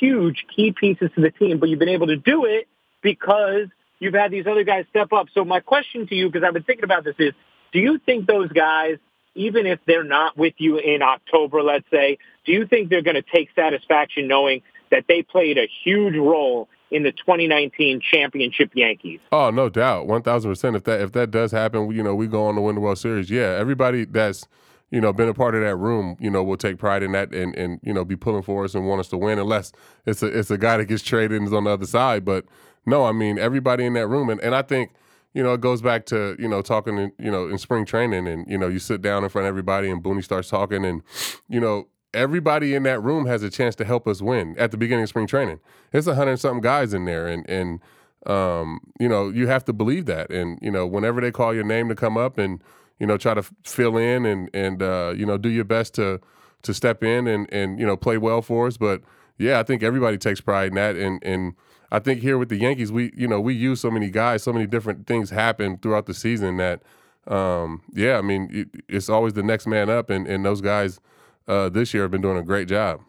huge 0.00 0.46
key 0.56 0.72
pieces 0.72 1.10
to 1.14 1.20
the 1.20 1.30
team, 1.30 1.58
but 1.58 1.68
you've 1.68 1.78
been 1.78 1.90
able 1.90 2.06
to 2.06 2.16
do 2.16 2.46
it 2.46 2.66
because 3.02 3.66
you've 3.98 4.14
had 4.14 4.30
these 4.30 4.46
other 4.46 4.64
guys 4.64 4.86
step 4.88 5.12
up. 5.12 5.26
So 5.34 5.44
my 5.44 5.60
question 5.60 6.06
to 6.06 6.14
you, 6.14 6.30
because 6.30 6.42
I've 6.42 6.54
been 6.54 6.62
thinking 6.64 6.84
about 6.84 7.04
this, 7.04 7.16
is 7.18 7.34
do 7.72 7.80
you 7.80 7.98
think 7.98 8.26
those 8.26 8.50
guys, 8.50 8.96
even 9.34 9.66
if 9.66 9.78
they're 9.86 10.04
not 10.04 10.38
with 10.38 10.54
you 10.56 10.78
in 10.78 11.02
October, 11.02 11.62
let's 11.62 11.84
say, 11.90 12.16
do 12.46 12.52
you 12.52 12.66
think 12.66 12.88
they're 12.88 13.02
going 13.02 13.16
to 13.16 13.22
take 13.22 13.50
satisfaction 13.54 14.26
knowing 14.26 14.62
that 14.90 15.04
they 15.06 15.22
played 15.22 15.58
a 15.58 15.68
huge 15.84 16.16
role 16.16 16.68
in 16.94 17.02
the 17.02 17.10
2019 17.10 18.00
championship 18.00 18.70
Yankees. 18.72 19.18
Oh, 19.32 19.50
no 19.50 19.68
doubt, 19.68 20.06
1,000 20.06 20.50
percent. 20.50 20.76
If 20.76 20.84
that 20.84 21.00
if 21.00 21.12
that 21.12 21.32
does 21.32 21.50
happen, 21.50 21.90
you 21.90 22.04
know, 22.04 22.14
we 22.14 22.28
go 22.28 22.46
on 22.46 22.54
to 22.54 22.60
win 22.60 22.76
the 22.76 22.80
World 22.80 22.98
Series. 22.98 23.28
Yeah, 23.28 23.56
everybody 23.58 24.04
that's 24.04 24.46
you 24.90 25.00
know 25.00 25.12
been 25.12 25.28
a 25.28 25.34
part 25.34 25.56
of 25.56 25.62
that 25.62 25.74
room, 25.74 26.16
you 26.20 26.30
know, 26.30 26.44
will 26.44 26.56
take 26.56 26.78
pride 26.78 27.02
in 27.02 27.10
that 27.12 27.34
and 27.34 27.54
and 27.56 27.80
you 27.82 27.92
know 27.92 28.04
be 28.04 28.14
pulling 28.14 28.42
for 28.42 28.64
us 28.64 28.76
and 28.76 28.86
want 28.86 29.00
us 29.00 29.08
to 29.08 29.16
win. 29.16 29.40
Unless 29.40 29.72
it's 30.06 30.22
a 30.22 30.26
it's 30.26 30.52
a 30.52 30.58
guy 30.58 30.76
that 30.76 30.84
gets 30.84 31.02
traded 31.02 31.36
and 31.36 31.48
is 31.48 31.52
on 31.52 31.64
the 31.64 31.70
other 31.70 31.86
side. 31.86 32.24
But 32.24 32.44
no, 32.86 33.04
I 33.04 33.10
mean 33.10 33.38
everybody 33.38 33.84
in 33.84 33.94
that 33.94 34.06
room, 34.06 34.30
and 34.30 34.40
and 34.40 34.54
I 34.54 34.62
think. 34.62 34.92
You 35.36 35.42
know, 35.42 35.52
it 35.54 35.60
goes 35.60 35.82
back 35.82 36.06
to 36.06 36.36
you 36.38 36.46
know 36.46 36.62
talking, 36.62 36.96
in, 36.96 37.12
you 37.18 37.28
know, 37.28 37.48
in 37.48 37.58
spring 37.58 37.84
training, 37.84 38.28
and 38.28 38.48
you 38.48 38.56
know, 38.56 38.68
you 38.68 38.78
sit 38.78 39.02
down 39.02 39.24
in 39.24 39.30
front 39.30 39.46
of 39.46 39.48
everybody, 39.48 39.90
and 39.90 40.00
Booney 40.00 40.22
starts 40.22 40.48
talking, 40.48 40.84
and 40.84 41.02
you 41.48 41.58
know, 41.58 41.88
everybody 42.14 42.74
in 42.74 42.84
that 42.84 43.02
room 43.02 43.26
has 43.26 43.42
a 43.42 43.50
chance 43.50 43.74
to 43.76 43.84
help 43.84 44.06
us 44.06 44.22
win 44.22 44.56
at 44.58 44.70
the 44.70 44.76
beginning 44.76 45.02
of 45.02 45.08
spring 45.08 45.26
training. 45.26 45.60
It's 45.92 46.06
a 46.06 46.14
hundred 46.14 46.38
something 46.38 46.62
guys 46.62 46.94
in 46.94 47.04
there, 47.04 47.26
and 47.26 47.48
and 47.48 47.80
um, 48.26 48.80
you 48.98 49.08
know 49.08 49.28
you 49.28 49.46
have 49.48 49.64
to 49.66 49.72
believe 49.72 50.06
that. 50.06 50.30
And 50.30 50.58
you 50.62 50.70
know 50.70 50.86
whenever 50.86 51.20
they 51.20 51.30
call 51.30 51.54
your 51.54 51.64
name 51.64 51.88
to 51.88 51.94
come 51.94 52.16
up 52.16 52.38
and 52.38 52.62
you 52.98 53.06
know 53.06 53.16
try 53.16 53.34
to 53.34 53.42
fill 53.64 53.96
in 53.96 54.24
and 54.24 54.48
and 54.54 54.82
uh, 54.82 55.12
you 55.16 55.26
know 55.26 55.36
do 55.36 55.48
your 55.48 55.64
best 55.64 55.94
to 55.94 56.20
to 56.62 56.74
step 56.74 57.02
in 57.02 57.26
and 57.26 57.52
and 57.52 57.78
you 57.78 57.86
know 57.86 57.96
play 57.96 58.18
well 58.18 58.42
for 58.42 58.66
us. 58.66 58.76
But 58.76 59.02
yeah, 59.38 59.58
I 59.58 59.62
think 59.62 59.82
everybody 59.82 60.16
takes 60.16 60.40
pride 60.40 60.68
in 60.68 60.74
that, 60.74 60.96
and 60.96 61.22
and 61.24 61.54
I 61.90 61.98
think 61.98 62.20
here 62.20 62.38
with 62.38 62.48
the 62.48 62.56
Yankees, 62.56 62.90
we 62.90 63.12
you 63.16 63.28
know 63.28 63.40
we 63.40 63.54
use 63.54 63.80
so 63.80 63.90
many 63.90 64.10
guys, 64.10 64.42
so 64.42 64.52
many 64.52 64.66
different 64.66 65.06
things 65.06 65.30
happen 65.30 65.78
throughout 65.78 66.06
the 66.06 66.14
season 66.14 66.56
that. 66.58 66.82
Um, 67.26 67.80
yeah, 67.94 68.18
I 68.18 68.20
mean, 68.20 68.50
it, 68.52 68.84
it's 68.86 69.08
always 69.08 69.32
the 69.32 69.42
next 69.42 69.66
man 69.66 69.88
up, 69.88 70.10
and, 70.10 70.26
and 70.26 70.44
those 70.44 70.60
guys, 70.60 71.00
uh, 71.46 71.68
this 71.68 71.94
year 71.94 72.04
have 72.04 72.10
been 72.10 72.22
doing 72.22 72.38
a 72.38 72.42
great 72.42 72.68
job. 72.68 73.00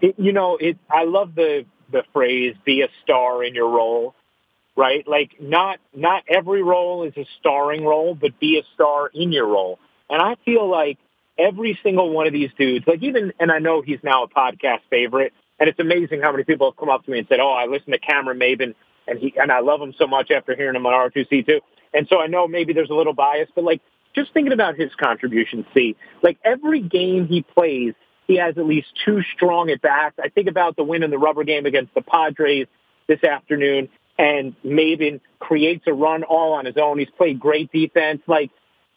It, 0.00 0.14
you 0.18 0.32
know, 0.32 0.56
it. 0.56 0.78
I 0.90 1.04
love 1.04 1.34
the 1.34 1.66
the 1.92 2.02
phrase 2.12 2.54
"be 2.64 2.82
a 2.82 2.88
star 3.02 3.44
in 3.44 3.54
your 3.54 3.68
role." 3.68 4.14
Right, 4.76 5.06
like 5.06 5.32
not 5.40 5.78
not 5.94 6.22
every 6.28 6.62
role 6.62 7.04
is 7.04 7.12
a 7.16 7.26
starring 7.38 7.84
role, 7.84 8.14
but 8.14 8.38
be 8.40 8.58
a 8.58 8.62
star 8.74 9.10
in 9.12 9.32
your 9.32 9.46
role. 9.46 9.78
And 10.08 10.22
I 10.22 10.36
feel 10.44 10.68
like 10.70 10.98
every 11.38 11.78
single 11.82 12.10
one 12.10 12.26
of 12.26 12.32
these 12.32 12.50
dudes, 12.58 12.86
like 12.86 13.02
even, 13.02 13.32
and 13.40 13.50
I 13.50 13.58
know 13.58 13.82
he's 13.82 13.98
now 14.02 14.24
a 14.24 14.28
podcast 14.28 14.80
favorite, 14.88 15.32
and 15.58 15.68
it's 15.68 15.78
amazing 15.78 16.20
how 16.20 16.32
many 16.32 16.44
people 16.44 16.70
have 16.70 16.76
come 16.76 16.88
up 16.88 17.04
to 17.04 17.10
me 17.10 17.18
and 17.18 17.28
said, 17.28 17.40
"Oh, 17.40 17.50
I 17.50 17.66
listen 17.66 17.92
to 17.92 17.98
Cameron 17.98 18.38
Maybin, 18.38 18.74
and 19.06 19.18
he 19.18 19.34
and 19.36 19.50
I 19.50 19.60
love 19.60 19.80
him 19.80 19.92
so 19.98 20.06
much 20.06 20.30
after 20.30 20.54
hearing 20.54 20.76
him 20.76 20.86
on 20.86 20.92
R2C2." 20.92 21.60
And 21.92 22.06
so 22.08 22.20
I 22.20 22.26
know 22.26 22.46
maybe 22.46 22.72
there's 22.72 22.90
a 22.90 22.94
little 22.94 23.12
bias, 23.12 23.48
but 23.54 23.64
like 23.64 23.82
just 24.14 24.32
thinking 24.32 24.52
about 24.52 24.76
his 24.76 24.90
contribution, 24.94 25.64
see, 25.74 25.96
like 26.22 26.38
every 26.44 26.80
game 26.80 27.26
he 27.26 27.42
plays, 27.42 27.94
he 28.26 28.36
has 28.36 28.56
at 28.58 28.66
least 28.66 28.88
two 29.04 29.22
strong 29.34 29.70
at 29.70 29.82
bats. 29.82 30.16
I 30.22 30.28
think 30.28 30.48
about 30.48 30.76
the 30.76 30.84
win 30.84 31.02
in 31.02 31.10
the 31.10 31.18
rubber 31.18 31.44
game 31.44 31.66
against 31.66 31.94
the 31.94 32.02
Padres 32.02 32.66
this 33.08 33.22
afternoon, 33.24 33.88
and 34.18 34.54
Maybin 34.64 35.20
creates 35.38 35.84
a 35.86 35.92
run 35.92 36.22
all 36.22 36.52
on 36.52 36.64
his 36.64 36.76
own. 36.76 36.98
He's 36.98 37.10
played 37.16 37.40
great 37.40 37.72
defense. 37.72 38.22
Like 38.26 38.50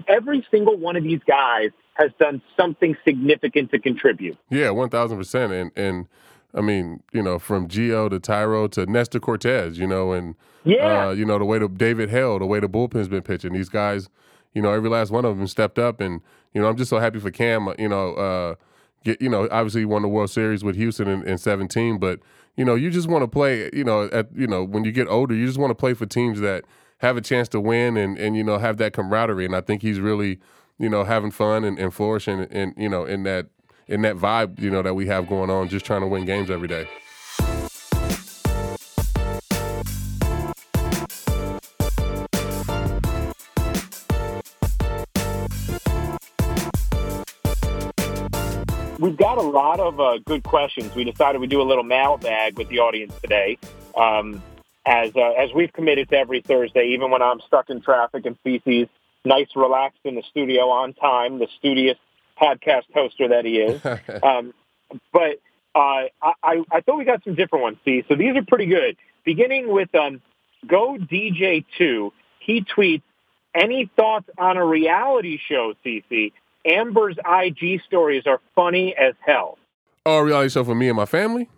every 0.07 0.45
single 0.51 0.77
one 0.77 0.95
of 0.95 1.03
these 1.03 1.21
guys 1.27 1.69
has 1.95 2.11
done 2.19 2.41
something 2.57 2.95
significant 3.05 3.71
to 3.71 3.79
contribute. 3.79 4.37
Yeah, 4.49 4.71
one 4.71 4.89
thousand 4.89 5.17
percent. 5.17 5.53
And 5.53 5.71
and 5.75 6.07
I 6.53 6.61
mean, 6.61 7.01
you 7.11 7.21
know, 7.21 7.39
from 7.39 7.67
Gio 7.67 8.09
to 8.09 8.19
Thairo 8.19 8.69
to 8.71 8.85
Nestor 8.85 9.19
Cortes, 9.19 9.77
you 9.77 9.87
know, 9.87 10.11
and 10.11 10.35
yeah, 10.63 11.07
uh, 11.07 11.11
you 11.11 11.25
know, 11.25 11.39
the 11.39 11.45
way 11.45 11.59
the 11.59 11.67
David 11.67 12.09
Hale, 12.09 12.39
the 12.39 12.45
way 12.45 12.59
the 12.59 12.69
bullpen's 12.69 13.07
been 13.07 13.23
pitching, 13.23 13.53
these 13.53 13.69
guys 13.69 14.09
you 14.53 14.61
know, 14.61 14.71
every 14.71 14.89
last 14.89 15.11
one 15.11 15.25
of 15.25 15.37
them 15.37 15.47
stepped 15.47 15.79
up, 15.79 15.99
and 15.99 16.21
you 16.53 16.61
know, 16.61 16.67
I'm 16.67 16.77
just 16.77 16.89
so 16.89 16.99
happy 16.99 17.19
for 17.19 17.31
Cam. 17.31 17.73
You 17.77 17.89
know, 17.89 18.13
uh, 18.13 18.55
get 19.03 19.21
you 19.21 19.29
know, 19.29 19.47
obviously 19.51 19.81
he 19.81 19.85
won 19.85 20.01
the 20.01 20.07
World 20.07 20.29
Series 20.29 20.63
with 20.63 20.75
Houston 20.75 21.07
in, 21.07 21.27
in 21.27 21.37
17, 21.37 21.97
but 21.97 22.19
you 22.55 22.63
know, 22.63 22.75
you 22.75 22.91
just 22.91 23.07
want 23.07 23.23
to 23.23 23.27
play. 23.27 23.69
You 23.73 23.83
know, 23.83 24.03
at 24.11 24.27
you 24.35 24.47
know, 24.47 24.63
when 24.63 24.83
you 24.83 24.91
get 24.91 25.07
older, 25.07 25.33
you 25.33 25.45
just 25.45 25.57
want 25.57 25.71
to 25.71 25.75
play 25.75 25.93
for 25.93 26.05
teams 26.05 26.39
that 26.41 26.65
have 26.99 27.17
a 27.17 27.21
chance 27.21 27.49
to 27.49 27.59
win 27.59 27.97
and 27.97 28.17
and 28.17 28.35
you 28.35 28.43
know 28.43 28.57
have 28.57 28.77
that 28.77 28.93
camaraderie. 28.93 29.45
And 29.45 29.55
I 29.55 29.61
think 29.61 29.81
he's 29.81 29.99
really 29.99 30.39
you 30.79 30.89
know 30.89 31.03
having 31.03 31.31
fun 31.31 31.63
and, 31.63 31.77
and 31.77 31.93
flourishing 31.93 32.41
and 32.51 32.73
you 32.77 32.89
know 32.89 33.05
in 33.05 33.23
that 33.23 33.47
in 33.87 34.01
that 34.03 34.15
vibe 34.15 34.59
you 34.59 34.69
know 34.69 34.81
that 34.81 34.93
we 34.93 35.07
have 35.07 35.27
going 35.27 35.49
on, 35.49 35.69
just 35.69 35.85
trying 35.85 36.01
to 36.01 36.07
win 36.07 36.25
games 36.25 36.49
every 36.49 36.67
day. 36.67 36.87
We've 49.03 49.17
got 49.17 49.37
a 49.37 49.41
lot 49.41 49.81
of 49.81 49.99
uh, 49.99 50.19
good 50.19 50.43
questions. 50.43 50.95
We 50.95 51.03
decided 51.03 51.41
we'd 51.41 51.49
do 51.49 51.61
a 51.61 51.67
little 51.67 51.83
mailbag 51.83 52.57
with 52.57 52.69
the 52.69 52.79
audience 52.79 53.13
today. 53.21 53.57
Um, 53.97 54.41
as 54.85 55.13
uh, 55.13 55.31
as 55.31 55.49
we've 55.53 55.73
committed 55.73 56.07
to 56.11 56.15
every 56.15 56.39
Thursday, 56.39 56.93
even 56.93 57.11
when 57.11 57.21
I'm 57.21 57.41
stuck 57.45 57.69
in 57.69 57.81
traffic 57.81 58.25
and 58.25 58.37
CC's, 58.45 58.87
nice, 59.25 59.49
relaxed 59.57 59.99
in 60.05 60.15
the 60.15 60.23
studio 60.29 60.69
on 60.69 60.93
time, 60.93 61.39
the 61.39 61.49
studious 61.59 61.97
podcast 62.41 62.83
hoster 62.95 63.27
that 63.27 63.43
he 63.43 63.57
is. 63.57 63.85
um, 64.23 64.53
but 65.11 65.41
uh, 65.75 66.07
I, 66.41 66.63
I 66.71 66.79
thought 66.79 66.97
we 66.97 67.03
got 67.03 67.25
some 67.25 67.35
different 67.35 67.63
ones, 67.63 67.79
see. 67.83 68.05
So 68.07 68.15
these 68.15 68.37
are 68.37 68.45
pretty 68.45 68.67
good. 68.67 68.95
Beginning 69.25 69.69
with 69.69 69.93
um, 69.95 70.21
Go 70.65 70.95
DJ2, 70.97 72.11
he 72.39 72.61
tweets, 72.61 73.01
any 73.53 73.91
thoughts 73.97 74.29
on 74.37 74.55
a 74.55 74.65
reality 74.65 75.39
show, 75.45 75.73
CC? 75.85 76.31
Amber's 76.65 77.17
IG 77.25 77.81
stories 77.85 78.23
are 78.25 78.39
funny 78.55 78.95
as 78.95 79.15
hell. 79.25 79.57
Oh, 80.05 80.17
a 80.17 80.23
reality 80.23 80.45
oh, 80.45 80.49
show 80.49 80.63
for 80.63 80.75
me 80.75 80.87
and 80.89 80.97
my 80.97 81.05
family? 81.05 81.49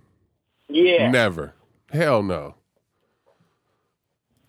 Yeah. 0.67 1.09
Never. 1.09 1.53
Hell 1.91 2.24
no. 2.24 2.55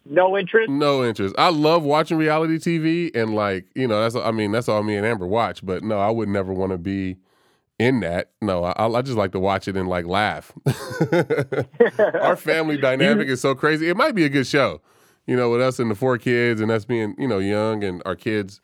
No 0.08 0.38
interest? 0.38 0.70
No 0.70 1.04
interest. 1.04 1.34
I 1.36 1.48
love 1.50 1.82
watching 1.82 2.16
reality 2.16 2.58
TV 2.58 3.14
and 3.14 3.34
like, 3.34 3.66
you 3.74 3.88
know, 3.88 4.00
that's 4.00 4.14
I 4.14 4.30
mean, 4.30 4.52
that's 4.52 4.68
all 4.68 4.82
me 4.82 4.96
and 4.96 5.04
Amber 5.04 5.26
watch, 5.26 5.64
but 5.64 5.82
no, 5.82 5.98
I 5.98 6.10
would 6.10 6.28
never 6.28 6.52
want 6.52 6.72
to 6.72 6.78
be 6.78 7.16
in 7.78 8.00
that. 8.00 8.30
No, 8.40 8.64
I, 8.64 8.86
I 8.86 9.02
just 9.02 9.18
like 9.18 9.32
to 9.32 9.40
watch 9.40 9.66
it 9.66 9.76
and 9.76 9.88
like 9.88 10.06
laugh. 10.06 10.52
Our 11.98 12.36
family 12.36 12.76
dynamic 12.80 13.28
is 13.28 13.40
so 13.40 13.54
crazy. 13.54 13.88
It 13.88 13.96
might 13.96 14.14
be 14.14 14.24
a 14.24 14.28
good 14.28 14.46
show, 14.46 14.80
you 15.26 15.36
know, 15.36 15.50
with 15.50 15.60
us 15.60 15.78
and 15.80 15.90
the 15.90 15.96
four 15.96 16.18
kids 16.18 16.60
and 16.60 16.70
us 16.70 16.84
being, 16.84 17.16
you 17.18 17.26
know, 17.26 17.38
young 17.38 17.82
and 17.82 18.00
our 18.06 18.16
kids 18.16 18.60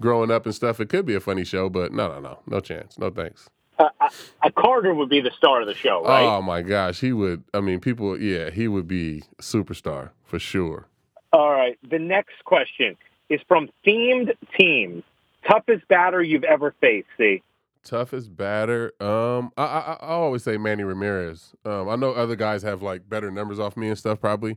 growing 0.00 0.30
up 0.30 0.46
and 0.46 0.54
stuff. 0.54 0.80
It 0.80 0.88
could 0.88 1.06
be 1.06 1.14
a 1.14 1.20
funny 1.20 1.44
show, 1.44 1.68
but 1.68 1.92
no, 1.92 2.08
no, 2.08 2.20
no, 2.20 2.38
no 2.46 2.60
chance. 2.60 2.98
No 2.98 3.10
thanks. 3.10 3.48
Uh, 3.78 3.88
uh, 4.00 4.50
Carter 4.56 4.94
would 4.94 5.10
be 5.10 5.20
the 5.20 5.30
star 5.36 5.60
of 5.60 5.66
the 5.66 5.74
show, 5.74 6.02
right? 6.02 6.24
Oh 6.24 6.40
my 6.40 6.62
gosh, 6.62 7.00
he 7.00 7.12
would. 7.12 7.44
I 7.52 7.60
mean, 7.60 7.80
people. 7.80 8.18
Yeah, 8.20 8.50
he 8.50 8.68
would 8.68 8.88
be 8.88 9.24
superstar 9.40 10.10
for 10.24 10.38
sure. 10.38 10.86
All 11.32 11.50
right. 11.50 11.78
The 11.88 11.98
next 11.98 12.44
question 12.44 12.96
is 13.28 13.40
from 13.46 13.68
themed 13.86 14.32
teams. 14.58 15.02
Toughest 15.46 15.86
batter 15.88 16.22
you've 16.22 16.44
ever 16.44 16.74
faced. 16.80 17.08
See. 17.18 17.42
Toughest 17.84 18.34
batter. 18.36 18.92
Um, 19.00 19.52
I, 19.56 19.64
I 19.64 19.96
I 20.00 20.08
always 20.08 20.42
say 20.42 20.56
Manny 20.56 20.82
Ramirez. 20.82 21.52
Um, 21.64 21.88
I 21.88 21.96
know 21.96 22.12
other 22.12 22.34
guys 22.34 22.62
have 22.62 22.82
like 22.82 23.08
better 23.08 23.30
numbers 23.30 23.60
off 23.60 23.76
me 23.76 23.88
and 23.88 23.98
stuff 23.98 24.20
probably, 24.20 24.56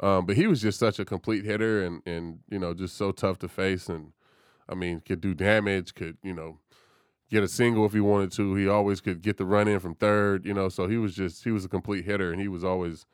um, 0.00 0.26
but 0.26 0.36
he 0.36 0.46
was 0.46 0.60
just 0.60 0.78
such 0.78 0.98
a 0.98 1.04
complete 1.04 1.44
hitter 1.44 1.82
and 1.82 2.02
and 2.06 2.40
you 2.50 2.58
know 2.58 2.74
just 2.74 2.96
so 2.96 3.10
tough 3.10 3.38
to 3.40 3.48
face 3.48 3.88
and 3.88 4.12
I 4.68 4.74
mean 4.74 5.00
could 5.00 5.20
do 5.20 5.34
damage, 5.34 5.94
could 5.94 6.18
you 6.22 6.34
know 6.34 6.58
get 7.30 7.42
a 7.42 7.48
single 7.48 7.84
if 7.86 7.92
he 7.92 8.00
wanted 8.00 8.32
to. 8.32 8.54
He 8.54 8.68
always 8.68 9.00
could 9.00 9.22
get 9.22 9.36
the 9.36 9.44
run 9.44 9.68
in 9.68 9.80
from 9.80 9.94
third, 9.94 10.44
you 10.44 10.54
know. 10.54 10.68
So 10.68 10.88
he 10.88 10.96
was 10.96 11.14
just 11.14 11.44
he 11.44 11.50
was 11.50 11.64
a 11.64 11.68
complete 11.68 12.04
hitter, 12.04 12.32
and 12.32 12.40
he 12.40 12.48
was 12.48 12.64
always 12.64 13.06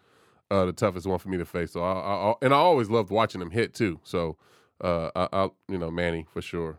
uh, 0.51 0.65
the 0.65 0.73
toughest 0.73 1.07
one 1.07 1.19
for 1.19 1.29
me 1.29 1.39
to 1.39 1.45
face. 1.45 1.73
So 1.73 1.83
I, 1.83 1.93
I, 1.93 2.35
and 2.43 2.55
I 2.55 2.57
always 2.57 2.91
loved 2.91 3.11
watching 3.11 3.41
him 3.41 3.51
hit 3.51 3.75
too. 3.75 4.01
So 4.05 4.37
uh, 4.81 5.11
I, 5.15 5.29
I, 5.33 5.51
you 5.69 5.79
know 5.79 5.91
Manny 5.91 6.27
for 6.33 6.43
sure. 6.43 6.79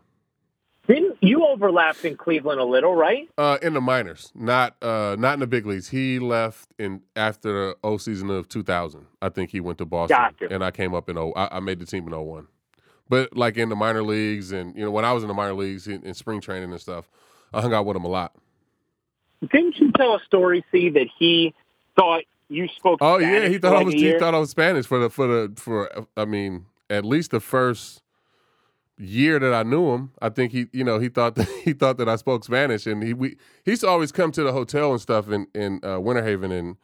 Didn't 0.86 1.18
you 1.20 1.44
overlapped 1.44 2.04
in 2.04 2.16
Cleveland 2.16 2.60
a 2.60 2.64
little, 2.64 2.94
right? 2.94 3.28
Uh, 3.36 3.58
in 3.60 3.74
the 3.74 3.80
minors, 3.80 4.30
not 4.36 4.76
uh, 4.82 5.16
not 5.18 5.34
in 5.34 5.40
the 5.40 5.46
big 5.46 5.66
leagues. 5.66 5.88
He 5.88 6.20
left 6.20 6.68
in 6.78 7.02
after 7.16 7.52
the 7.52 7.76
O 7.82 7.96
season 7.96 8.30
of 8.30 8.48
2000. 8.48 9.04
I 9.20 9.28
think 9.28 9.50
he 9.50 9.58
went 9.58 9.78
to 9.78 9.84
Boston, 9.84 10.16
gotcha. 10.16 10.54
and 10.54 10.62
I 10.62 10.70
came 10.70 10.94
up 10.94 11.08
in 11.08 11.18
O. 11.18 11.32
I, 11.34 11.56
I 11.56 11.60
made 11.60 11.80
the 11.80 11.86
team 11.86 12.06
in 12.06 12.16
01. 12.16 12.46
But 13.08 13.36
like 13.36 13.56
in 13.56 13.68
the 13.68 13.76
minor 13.76 14.02
leagues, 14.02 14.52
and 14.52 14.76
you 14.76 14.84
know 14.84 14.90
when 14.90 15.04
I 15.04 15.12
was 15.12 15.22
in 15.22 15.28
the 15.28 15.34
minor 15.34 15.54
leagues 15.54 15.86
in, 15.86 16.02
in 16.02 16.14
spring 16.14 16.40
training 16.40 16.72
and 16.72 16.80
stuff, 16.80 17.08
I 17.52 17.60
hung 17.60 17.72
out 17.72 17.86
with 17.86 17.96
him 17.96 18.04
a 18.04 18.08
lot. 18.08 18.34
Didn't 19.40 19.78
you 19.78 19.92
tell 19.92 20.14
a 20.14 20.20
story, 20.26 20.64
see 20.72 20.88
that 20.90 21.06
he 21.18 21.54
thought 21.94 22.24
you 22.48 22.68
spoke? 22.68 22.98
Oh 23.00 23.18
Spanish 23.18 23.42
yeah, 23.42 23.48
he 23.48 23.58
thought 23.58 23.76
I 23.76 23.82
was 23.82 23.94
a 23.94 23.98
he 23.98 24.18
thought 24.18 24.34
I 24.34 24.38
was 24.38 24.50
Spanish 24.50 24.86
for 24.86 24.98
the 24.98 25.10
for 25.10 25.26
the 25.26 25.60
for 25.60 26.06
I 26.16 26.24
mean 26.24 26.66
at 26.90 27.04
least 27.04 27.30
the 27.30 27.40
first 27.40 28.02
year 28.98 29.38
that 29.38 29.52
I 29.52 29.62
knew 29.62 29.92
him. 29.92 30.12
I 30.20 30.28
think 30.28 30.52
he 30.52 30.66
you 30.72 30.84
know 30.84 30.98
he 30.98 31.08
thought 31.08 31.34
that 31.36 31.48
he 31.64 31.72
thought 31.72 31.98
that 31.98 32.08
I 32.08 32.16
spoke 32.16 32.44
Spanish, 32.44 32.86
and 32.86 33.02
he 33.02 33.12
we 33.12 33.36
he 33.64 33.72
used 33.72 33.82
to 33.82 33.88
always 33.88 34.12
come 34.12 34.32
to 34.32 34.42
the 34.42 34.52
hotel 34.52 34.92
and 34.92 35.00
stuff 35.00 35.30
in 35.30 35.46
in 35.54 35.80
uh, 35.84 36.00
Winter 36.00 36.24
Haven 36.24 36.50
and 36.52 36.76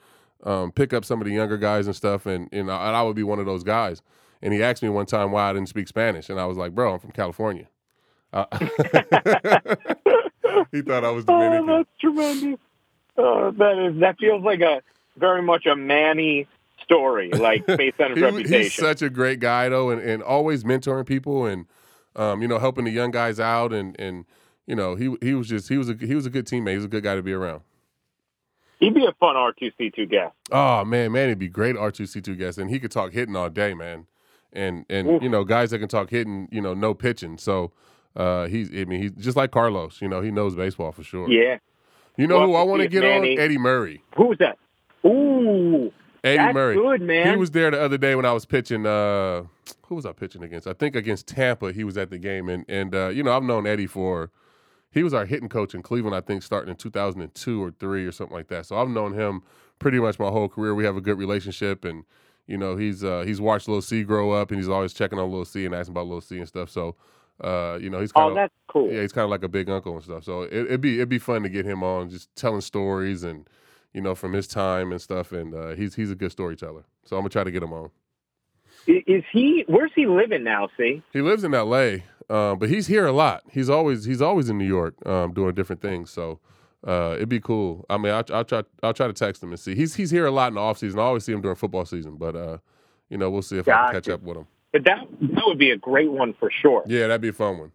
um, 0.45 0.73
pick 0.73 0.93
up 0.93 1.05
some 1.05 1.21
of 1.21 1.27
the 1.27 1.33
younger 1.33 1.57
guys 1.57 1.87
and 1.87 1.97
stuff, 1.97 2.27
and 2.27 2.49
and 2.53 2.71
I, 2.71 2.89
and 2.89 2.97
I 2.97 3.03
would 3.03 3.17
be 3.17 3.23
one 3.23 3.39
of 3.39 3.47
those 3.47 3.65
guys. 3.65 4.03
And 4.43 4.53
he 4.53 4.63
asked 4.63 4.83
me 4.83 4.89
one 4.89 5.07
time 5.07 5.31
why 5.31 5.49
I 5.49 5.53
didn't 5.53 5.69
speak 5.69 5.87
Spanish, 5.89 6.29
and 6.29 6.41
I 6.41 6.47
was 6.47 6.57
like, 6.59 6.75
"Bro, 6.75 6.95
I'm 6.95 6.99
from 6.99 7.13
California." 7.13 7.69
Uh, 8.33 8.47
he 10.73 10.83
thought 10.83 11.05
I 11.05 11.11
was 11.11 11.25
Dominican. 11.25 11.71
Oh, 11.71 11.77
that's 11.79 11.89
tremendous. 12.01 12.59
Oh, 13.17 13.51
that 13.53 13.79
is 13.79 14.01
that 14.01 14.17
feels 14.19 14.43
like 14.43 14.61
a 14.61 14.83
very 15.17 15.43
much 15.43 15.67
a 15.67 15.77
Manny 15.77 16.47
story, 16.83 17.31
like 17.31 17.67
based 17.77 18.01
on 18.01 18.11
his 18.11 18.19
He- 18.19 18.25
reputation. 18.25 18.61
He's 18.63 18.75
such 18.75 19.03
a 19.03 19.11
great 19.11 19.39
guy 19.41 19.69
though, 19.69 19.91
and, 19.91 20.01
and 20.01 20.23
always 20.23 20.65
mentoring 20.65 21.07
people 21.07 21.47
and 21.47 21.67
um, 22.17 22.43
you 22.43 22.49
know 22.49 22.59
helping 22.59 22.85
the 22.85 22.91
young 22.91 23.11
guys 23.11 23.39
out 23.39 23.73
and 23.73 23.99
and 24.01 24.25
you 24.67 24.75
know 24.75 24.95
he 24.95 25.15
he 25.21 25.35
was 25.35 25.49
just 25.49 25.69
he 25.69 25.77
was 25.79 25.89
a 25.91 25.95
he 26.01 26.15
was 26.15 26.27
a 26.27 26.31
good 26.31 26.47
teammate. 26.47 26.71
He 26.71 26.77
was 26.77 26.87
a 26.87 26.89
good 26.89 27.05
guy 27.05 27.15
to 27.15 27.23
be 27.23 27.33
around. 27.33 27.61
He'd 28.81 28.95
be 28.95 29.05
a 29.05 29.13
fun 29.21 29.37
R 29.37 29.53
two 29.53 29.71
C 29.79 29.91
two 29.95 30.07
guest. 30.07 30.35
Oh 30.51 30.85
man, 30.85 31.13
man, 31.13 31.29
he'd 31.29 31.39
be 31.39 31.49
great 31.49 31.77
R 31.77 31.91
two 31.93 32.07
C 32.07 32.21
two 32.21 32.35
guest, 32.35 32.59
and 32.59 32.71
he 32.71 32.81
could 32.81 32.91
talk 32.91 33.13
hitting 33.13 33.37
all 33.37 33.51
day, 33.51 33.75
man. 33.75 34.07
And 34.53 34.85
and 34.91 35.09
Oof. 35.09 35.23
you 35.23 35.29
know 35.29 35.45
guys 35.45 35.71
that 35.71 35.79
can 35.79 35.89
talk 35.89 36.11
hitting, 36.11 36.49
you 36.51 36.61
know, 36.61 36.75
no 36.75 36.93
pitching. 36.95 37.39
So 37.39 37.73
uh, 38.17 38.47
he's 38.47 38.71
I 38.71 38.85
mean 38.85 39.01
he's 39.03 39.13
just 39.13 39.37
like 39.37 39.51
Carlos. 39.51 40.01
You 40.03 40.09
know 40.09 40.21
he 40.21 40.31
knows 40.31 40.55
baseball 40.55 40.93
for 40.93 41.03
sure. 41.03 41.31
Yeah. 41.31 41.59
You 42.19 42.27
know 42.27 42.41
We'll 42.41 42.49
who 42.49 42.55
I 42.57 42.63
want 42.65 42.83
to 42.83 42.89
get 42.89 43.03
Manny- 43.03 43.37
on? 43.39 43.43
Eddie 43.43 43.57
Murray. 43.59 44.03
Who's 44.17 44.37
that? 44.39 44.59
Ooh, 45.05 45.91
Eddie 46.23 46.37
that's 46.37 46.55
Murray. 46.55 46.75
good, 46.77 47.01
man. 47.03 47.31
He 47.31 47.37
was 47.37 47.51
there 47.51 47.71
the 47.71 47.81
other 47.81 47.99
day 47.99 48.15
when 48.15 48.25
I 48.27 48.33
was 48.33 48.45
pitching. 48.45 48.87
Uh, 48.87 49.45
who 49.87 49.95
was 49.97 50.07
I 50.07 50.13
pitching 50.13 50.43
against? 50.43 50.67
I 50.67 50.73
think 50.75 50.95
against 50.95 51.27
Tampa. 51.27 51.73
He 51.73 51.85
was 51.85 51.97
at 51.97 52.11
the 52.11 52.19
game, 52.19 52.49
and 52.49 52.65
and 52.69 52.95
uh, 52.95 53.09
you 53.09 53.23
know 53.23 53.35
I've 53.37 53.43
known 53.43 53.67
Eddie 53.67 53.87
for. 53.87 54.31
He 54.91 55.03
was 55.03 55.15
our 55.15 55.25
hitting 55.25 55.49
coach 55.49 55.75
in 55.75 55.81
Cleveland, 55.83 56.15
I 56.15 56.21
think, 56.21 56.43
starting 56.43 56.69
in 56.71 56.77
2002 56.77 57.65
or 57.65 57.71
three 57.81 58.05
or 58.05 58.13
something 58.13 58.37
like 58.37 58.49
that. 58.49 58.67
So 58.67 58.77
I've 58.77 58.91
known 58.91 59.15
him 59.15 59.43
pretty 59.79 59.99
much 59.99 60.19
my 60.19 60.29
whole 60.29 60.51
career. 60.51 60.75
We 60.75 60.85
have 60.85 60.97
a 60.99 61.01
good 61.01 61.17
relationship, 61.17 61.83
and 61.87 62.05
you 62.47 62.57
know 62.57 62.77
he's 62.77 63.05
uh, 63.05 63.23
he's 63.27 63.41
watched 63.41 63.69
Lil 63.69 63.83
C 63.83 64.03
grow 64.03 64.33
up, 64.33 64.51
and 64.51 64.59
he's 64.59 64.69
always 64.69 64.93
checking 64.93 65.19
on 65.19 65.31
Lil 65.31 65.45
C 65.45 65.65
and 65.65 65.75
asking 65.75 65.93
about 65.93 66.07
Lil 66.07 66.21
C 66.21 66.39
and 66.39 66.49
stuff. 66.49 66.71
So 66.71 66.97
uh, 67.41 67.79
you 67.81 67.91
know 67.91 68.01
he's 68.01 68.13
kind 68.13 68.27
oh, 68.27 68.29
of 68.31 68.35
that's 68.35 68.55
cool. 68.69 68.93
yeah, 68.93 69.03
he's 69.03 69.13
kind 69.13 69.25
of 69.25 69.31
like 69.31 69.43
a 69.43 69.49
big 69.49 69.69
uncle 69.69 69.95
and 69.95 70.03
stuff. 70.03 70.25
So 70.25 70.43
it, 70.43 70.53
it'd 70.53 70.81
be 70.81 70.97
it'd 70.97 71.09
be 71.09 71.19
fun 71.19 71.43
to 71.43 71.49
get 71.49 71.65
him 71.65 71.83
on, 71.83 72.11
just 72.11 72.35
telling 72.37 72.61
stories 72.61 73.23
and 73.23 73.49
you 73.93 74.01
know 74.01 74.15
from 74.15 74.33
his 74.33 74.47
time 74.47 74.93
and 74.93 75.01
stuff. 75.01 75.33
And 75.33 75.55
uh, 75.55 75.75
he's 75.75 75.95
he's 75.95 76.11
a 76.11 76.17
good 76.17 76.33
storyteller. 76.33 76.85
So 77.05 77.17
I'm 77.17 77.23
gonna 77.23 77.31
try 77.31 77.45
to 77.45 77.51
get 77.51 77.63
him 77.63 77.73
on. 77.73 77.91
Is 78.87 79.23
he? 79.33 79.65
Where's 79.69 79.93
he 79.95 80.07
living 80.07 80.43
now? 80.43 80.69
See, 80.77 81.03
He 81.13 81.21
lives 81.21 81.45
in 81.45 81.55
L.A., 81.55 82.05
um, 82.29 82.59
but 82.59 82.69
he's 82.69 82.89
here 82.89 83.07
a 83.07 83.13
lot. 83.13 83.43
He's 83.51 83.71
always 83.71 84.05
he's 84.05 84.21
always 84.21 84.49
in 84.49 84.59
New 84.59 84.67
York 84.67 84.95
um, 85.07 85.33
doing 85.33 85.55
different 85.55 85.81
things. 85.81 86.11
So 86.11 86.41
uh, 86.87 87.15
it'd 87.17 87.29
be 87.29 87.41
cool. 87.41 87.85
I 87.89 87.97
mean, 87.97 88.13
I'll, 88.13 88.25
I'll 88.33 88.45
try 88.45 88.63
I'll 88.83 88.95
try 88.95 89.07
to 89.07 89.13
text 89.13 89.43
him 89.43 89.51
and 89.51 89.61
see. 89.61 89.75
He's 89.75 89.95
he's 89.95 90.11
here 90.11 90.27
a 90.27 90.31
lot 90.31 90.49
in 90.49 90.55
the 90.55 90.61
off 90.61 90.79
season. 90.79 90.99
I 90.99 91.03
always 91.03 91.25
see 91.25 91.33
him 91.33 91.41
during 91.41 91.57
football 91.57 91.85
season, 91.85 92.17
but 92.17 92.35
uh, 92.35 92.59
you 93.09 93.19
know 93.19 93.31
we'll 93.31 93.43
see 93.43 93.59
if 93.59 93.69
I 93.69 93.85
can 93.85 93.95
catch 93.95 94.09
up 94.09 94.23
with 94.23 94.37
him. 94.37 94.47
but 94.73 94.85
that 94.85 95.07
that 95.21 95.45
would 95.47 95.59
be 95.59 95.71
a 95.71 95.77
great 95.77 96.11
one 96.11 96.35
for 96.35 96.51
sure. 96.51 96.83
Yeah, 96.87 97.07
that'd 97.09 97.21
be 97.21 97.29
a 97.29 97.33
fun 97.33 97.59
one. 97.59 97.73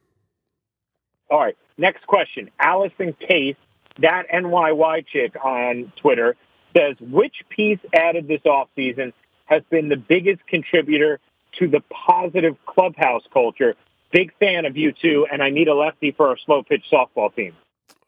All 1.29 1.39
right. 1.39 1.57
Next 1.77 2.07
question. 2.07 2.49
Allison 2.59 3.13
Case, 3.13 3.55
that 3.99 4.27
NYY 4.33 5.05
chick 5.07 5.35
on 5.43 5.91
Twitter, 5.97 6.35
says, 6.75 6.95
which 6.99 7.43
piece 7.49 7.79
added 7.93 8.27
this 8.27 8.41
offseason 8.41 9.13
has 9.45 9.61
been 9.69 9.89
the 9.89 9.97
biggest 9.97 10.45
contributor 10.47 11.19
to 11.59 11.67
the 11.67 11.81
positive 11.89 12.55
clubhouse 12.65 13.23
culture? 13.31 13.75
Big 14.11 14.33
fan 14.39 14.65
of 14.65 14.77
you 14.77 14.93
two, 14.93 15.27
and 15.31 15.43
I 15.43 15.49
need 15.49 15.67
a 15.67 15.75
lefty 15.75 16.11
for 16.11 16.29
our 16.29 16.37
slow 16.37 16.63
pitch 16.63 16.85
softball 16.91 17.35
team. 17.35 17.55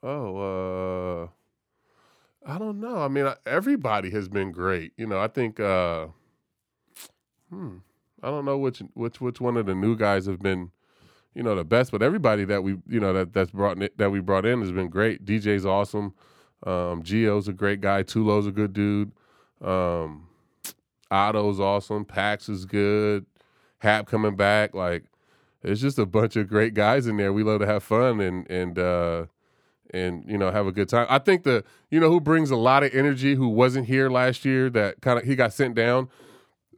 Oh, 0.01 1.23
uh, 1.23 1.27
I 2.49 2.57
don't 2.57 2.79
know. 2.79 2.97
I 2.97 3.07
mean, 3.07 3.29
everybody 3.45 4.09
has 4.11 4.29
been 4.29 4.51
great. 4.51 4.93
You 4.97 5.07
know, 5.07 5.19
I 5.19 5.27
think. 5.27 5.59
Uh, 5.59 6.07
hmm, 7.49 7.77
I 8.23 8.29
don't 8.29 8.45
know 8.45 8.57
which 8.57 8.81
which 8.93 9.21
which 9.21 9.41
one 9.41 9.57
of 9.57 9.65
the 9.65 9.75
new 9.75 9.95
guys 9.95 10.25
have 10.25 10.39
been, 10.39 10.71
you 11.33 11.43
know, 11.43 11.55
the 11.55 11.63
best. 11.63 11.91
But 11.91 12.01
everybody 12.01 12.45
that 12.45 12.63
we 12.63 12.77
you 12.87 12.99
know 12.99 13.13
that 13.13 13.33
that's 13.33 13.51
brought 13.51 13.81
in, 13.81 13.89
that 13.97 14.11
we 14.11 14.19
brought 14.19 14.45
in 14.45 14.61
has 14.61 14.71
been 14.71 14.89
great. 14.89 15.25
DJ's 15.25 15.65
awesome. 15.65 16.13
Um, 16.65 17.03
Gio's 17.03 17.47
a 17.47 17.53
great 17.53 17.81
guy. 17.81 18.03
Tulo's 18.03 18.47
a 18.47 18.51
good 18.51 18.73
dude. 18.73 19.11
Um, 19.61 20.27
Otto's 21.11 21.59
awesome. 21.59 22.05
Pax 22.05 22.49
is 22.49 22.65
good. 22.65 23.25
Hap 23.79 24.07
coming 24.07 24.35
back. 24.35 24.73
Like, 24.73 25.05
it's 25.63 25.81
just 25.81 25.97
a 25.99 26.05
bunch 26.05 26.35
of 26.35 26.49
great 26.49 26.73
guys 26.73 27.07
in 27.07 27.17
there. 27.17 27.31
We 27.31 27.43
love 27.43 27.61
to 27.61 27.65
have 27.65 27.83
fun 27.83 28.19
and 28.19 28.49
and 28.49 28.77
uh, 28.77 29.25
and 29.93 30.23
you 30.27 30.37
know 30.37 30.51
have 30.51 30.67
a 30.67 30.71
good 30.71 30.89
time. 30.89 31.07
I 31.09 31.19
think 31.19 31.43
the 31.43 31.63
you 31.89 31.99
know 31.99 32.09
who 32.09 32.19
brings 32.19 32.51
a 32.51 32.55
lot 32.55 32.83
of 32.83 32.93
energy 32.93 33.35
who 33.35 33.49
wasn't 33.49 33.87
here 33.87 34.09
last 34.09 34.45
year 34.45 34.69
that 34.71 35.01
kind 35.01 35.19
of 35.19 35.25
he 35.25 35.35
got 35.35 35.53
sent 35.53 35.75
down. 35.75 36.09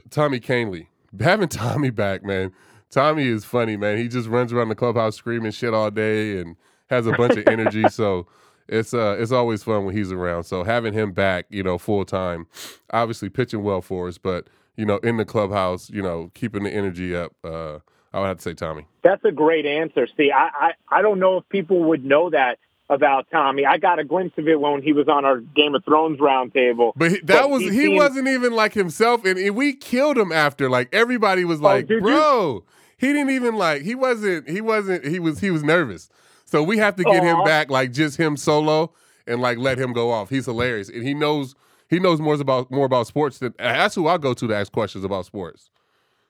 Tommy 0.10 0.40
Kahnle. 0.40 0.88
Having 1.20 1.50
Tommy 1.50 1.90
back, 1.90 2.24
man. 2.24 2.54
Tommy 2.90 3.28
is 3.28 3.44
funny, 3.44 3.78
man. 3.78 3.98
He 3.98 4.08
just 4.08 4.30
runs 4.30 4.54
around 4.54 4.70
the 4.70 4.76
clubhouse 4.76 5.16
screaming 5.16 5.52
shit 5.52 5.74
all 5.74 5.92
day 5.92 6.40
and 6.40 6.56
has 6.90 7.06
a 7.08 7.12
bunch 7.14 7.38
of 7.38 7.48
energy. 7.48 7.84
So 7.90 8.28
it's 8.68 8.94
uh 8.94 9.18
it's 9.20 9.32
always 9.32 9.64
fun 9.64 9.86
when 9.86 9.96
he's 9.96 10.12
around. 10.12 10.44
So 10.44 10.64
having 10.64 10.94
him 10.94 11.12
back, 11.12 11.46
you 11.50 11.64
know, 11.64 11.78
full 11.78 12.06
time, 12.06 12.48
obviously 12.92 13.30
pitching 13.30 13.64
well 13.64 13.82
for 13.82 14.08
us, 14.08 14.18
but 14.18 14.48
you 14.78 14.86
know, 14.86 14.98
in 14.98 15.18
the 15.18 15.26
clubhouse, 15.26 15.90
you 15.90 16.02
know, 16.02 16.32
keeping 16.34 16.64
the 16.64 16.72
energy 16.72 17.16
up. 17.16 17.34
Uh, 17.44 17.80
I 18.14 18.20
would 18.20 18.28
have 18.28 18.38
to 18.38 18.44
say 18.44 18.54
Tommy. 18.54 18.88
That's 19.04 19.24
a 19.24 19.32
great 19.32 19.66
answer. 19.66 20.08
See, 20.18 20.32
I, 20.32 20.50
I, 20.54 20.72
I 20.90 21.02
don't 21.02 21.20
know 21.20 21.38
if 21.38 21.50
people 21.50 21.84
would 21.86 22.04
know 22.04 22.30
that 22.30 22.60
about 22.92 23.26
Tommy. 23.32 23.66
I 23.66 23.78
got 23.78 23.98
a 23.98 24.04
glimpse 24.04 24.38
of 24.38 24.48
it 24.48 24.60
when 24.60 24.84
he 24.84 24.94
was 24.94 25.08
on 25.08 25.26
our 25.26 25.40
Game 25.40 25.74
of 25.74 25.84
Thrones 25.86 26.20
roundtable. 26.20 26.92
But 26.96 27.12
he, 27.12 27.18
that 27.22 27.42
But 27.44 27.50
was 27.50 27.64
he 27.64 27.70
he, 27.70 27.78
seemed- 27.86 27.98
wasn't 27.98 28.28
even 28.28 28.54
like 28.54 28.74
himself, 28.74 29.26
and, 29.26 29.40
and 29.40 29.56
we 29.56 29.74
killed 29.74 30.18
him 30.18 30.32
after. 30.32 30.70
Like 30.70 30.90
everybody 30.94 31.46
was 31.46 31.60
oh, 31.62 31.64
like, 31.64 31.86
Oh, 31.86 31.88
did 31.88 31.96
you? 31.96 32.02
"Bro, 32.02 32.64
he 32.98 33.08
didn't 33.14 33.32
even 33.32 33.56
like 33.56 33.82
he 33.82 33.96
wasn't 33.96 34.48
he 34.48 34.62
wasn't 34.62 35.06
he 35.08 35.20
was 35.20 35.40
he 35.40 35.50
was 35.50 35.64
nervous." 35.64 36.10
So 36.46 36.62
we 36.62 36.78
have 36.78 36.98
to 36.98 37.04
get 37.04 37.24
him 37.24 37.44
back, 37.46 37.72
like 37.72 37.94
just 37.94 38.18
him 38.18 38.36
solo, 38.36 38.94
and 39.26 39.42
like 39.42 39.58
let 39.58 39.80
him 39.80 39.94
go 39.94 40.12
off. 40.12 40.30
He's 40.30 40.46
hilarious, 40.46 40.90
and 40.90 41.02
he 41.02 41.14
knows 41.14 41.56
he 41.90 41.98
knows 41.98 42.20
more 42.20 42.36
about 42.36 42.70
more 42.70 42.86
about 42.86 43.08
sports 43.08 43.40
than 43.40 43.54
that's 43.58 43.96
who 43.96 44.08
I 44.08 44.18
go 44.18 44.34
to 44.34 44.48
to 44.48 44.54
ask 44.54 44.72
questions 44.72 45.06
about 45.06 45.26
sports. 45.26 45.70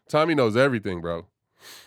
Tommy 0.08 0.36
knows 0.36 0.56
everything, 0.56 1.02
bro. 1.02 1.26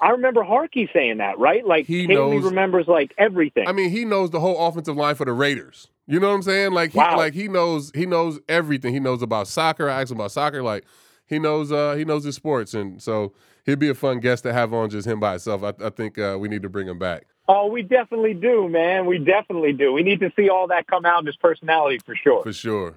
I 0.01 0.11
remember 0.11 0.43
Harkey 0.43 0.89
saying 0.93 1.19
that, 1.19 1.39
right? 1.39 1.67
Like 1.67 1.87
He 1.87 2.03
Haley 2.07 2.15
knows- 2.15 2.45
remembers 2.45 2.87
like 2.87 3.13
everything. 3.19 3.67
I 3.69 3.73
mean, 3.73 3.91
he 3.91 4.05
knows 4.05 4.31
the 4.31 4.41
whole 4.41 4.67
offensive 4.67 4.97
line 4.97 5.15
for 5.15 5.25
the 5.25 5.33
Raiders. 5.33 5.89
You 6.07 6.21
know 6.21 6.29
what 6.29 6.35
I'm 6.35 6.43
saying? 6.43 6.73
Like 6.73 6.93
he 6.93 6.99
Wow. 6.99 7.17
like 7.17 7.33
he 7.35 7.49
knows 7.49 7.91
he 7.95 8.05
knows 8.07 8.39
everything. 8.49 8.93
He 8.93 9.01
knows 9.01 9.23
about 9.23 9.49
soccer. 9.49 9.89
I 9.89 10.03
asked 10.03 10.11
him 10.13 10.19
about 10.19 10.33
soccer. 10.33 10.63
Like 10.63 10.85
he 11.27 11.39
knows 11.39 11.73
uh 11.73 11.95
he 11.95 12.05
knows 12.05 12.25
his 12.25 12.35
sports, 12.35 12.75
and 12.75 13.03
so 13.03 13.33
he'd 13.65 13.79
be 13.79 13.89
a 13.89 13.95
fun 13.95 14.21
guest 14.21 14.43
to 14.43 14.53
have 14.53 14.75
on 14.75 14.91
just 14.91 15.07
him 15.07 15.19
by 15.19 15.31
himself. 15.33 15.63
I, 15.63 15.73
I 15.87 15.89
think 15.91 16.19
uh, 16.19 16.37
we 16.39 16.49
need 16.49 16.61
to 16.63 16.69
bring 16.69 16.87
him 16.89 16.99
back 16.99 17.25
oh, 17.47 17.67
we 17.67 17.83
definitely 17.83 18.33
do, 18.33 18.71
man. 18.71 19.05
We 19.05 19.19
definitely 19.19 19.75
do. 19.75 19.93
We 19.93 20.03
need 20.03 20.21
to 20.21 20.33
see 20.35 20.49
all 20.49 20.69
that 20.69 20.87
come 20.87 21.05
out 21.05 21.21
in 21.21 21.27
his 21.27 21.37
personality 21.37 21.99
for 21.99 22.17
sure. 22.17 22.43
for 22.43 22.55
sure. 22.55 22.95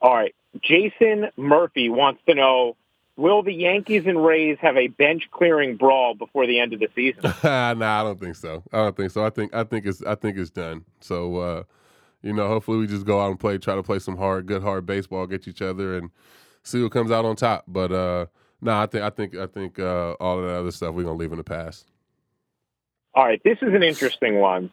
All 0.00 0.12
right. 0.14 0.34
Jason 0.60 1.28
Murphy 1.36 1.88
wants 1.88 2.20
to 2.28 2.34
know 2.34 2.76
Will 3.18 3.42
the 3.42 3.52
Yankees 3.52 4.04
and 4.06 4.24
Rays 4.24 4.58
have 4.60 4.76
a 4.76 4.86
bench 4.86 5.24
clearing 5.32 5.76
brawl 5.76 6.14
before 6.14 6.46
the 6.46 6.60
end 6.60 6.72
of 6.72 6.78
the 6.78 6.86
season? 6.94 7.20
nah, 7.42 8.00
I 8.00 8.04
don't 8.04 8.20
think 8.20 8.36
so. 8.36 8.62
I 8.72 8.76
don't 8.76 8.96
think 8.96 9.10
so. 9.10 9.24
I 9.24 9.30
think 9.30 9.52
I 9.52 9.64
think 9.64 9.86
it's 9.86 10.00
I 10.04 10.14
think 10.14 10.38
it's 10.38 10.50
done. 10.50 10.84
So 11.00 11.36
uh, 11.36 11.62
you 12.22 12.32
know, 12.32 12.46
hopefully 12.46 12.78
we 12.78 12.86
just 12.86 13.04
go 13.04 13.20
out 13.20 13.30
and 13.30 13.40
play, 13.40 13.58
try 13.58 13.74
to 13.74 13.82
play 13.82 13.98
some 13.98 14.16
hard, 14.16 14.46
good 14.46 14.62
hard 14.62 14.86
baseball, 14.86 15.26
get 15.26 15.48
each 15.48 15.60
other, 15.60 15.96
and 15.98 16.10
see 16.62 16.78
who 16.78 16.88
comes 16.88 17.10
out 17.10 17.24
on 17.24 17.34
top. 17.34 17.64
But 17.66 17.90
uh, 17.90 18.26
nah, 18.60 18.82
I 18.82 18.86
think 18.86 19.02
I 19.02 19.10
think 19.10 19.34
I 19.34 19.46
think 19.48 19.80
uh, 19.80 20.12
all 20.20 20.38
of 20.38 20.44
that 20.44 20.54
other 20.54 20.70
stuff 20.70 20.94
we're 20.94 21.02
gonna 21.02 21.16
leave 21.16 21.32
in 21.32 21.38
the 21.38 21.44
past. 21.44 21.88
All 23.14 23.24
right. 23.24 23.42
This 23.42 23.58
is 23.62 23.74
an 23.74 23.82
interesting 23.82 24.38
one. 24.38 24.70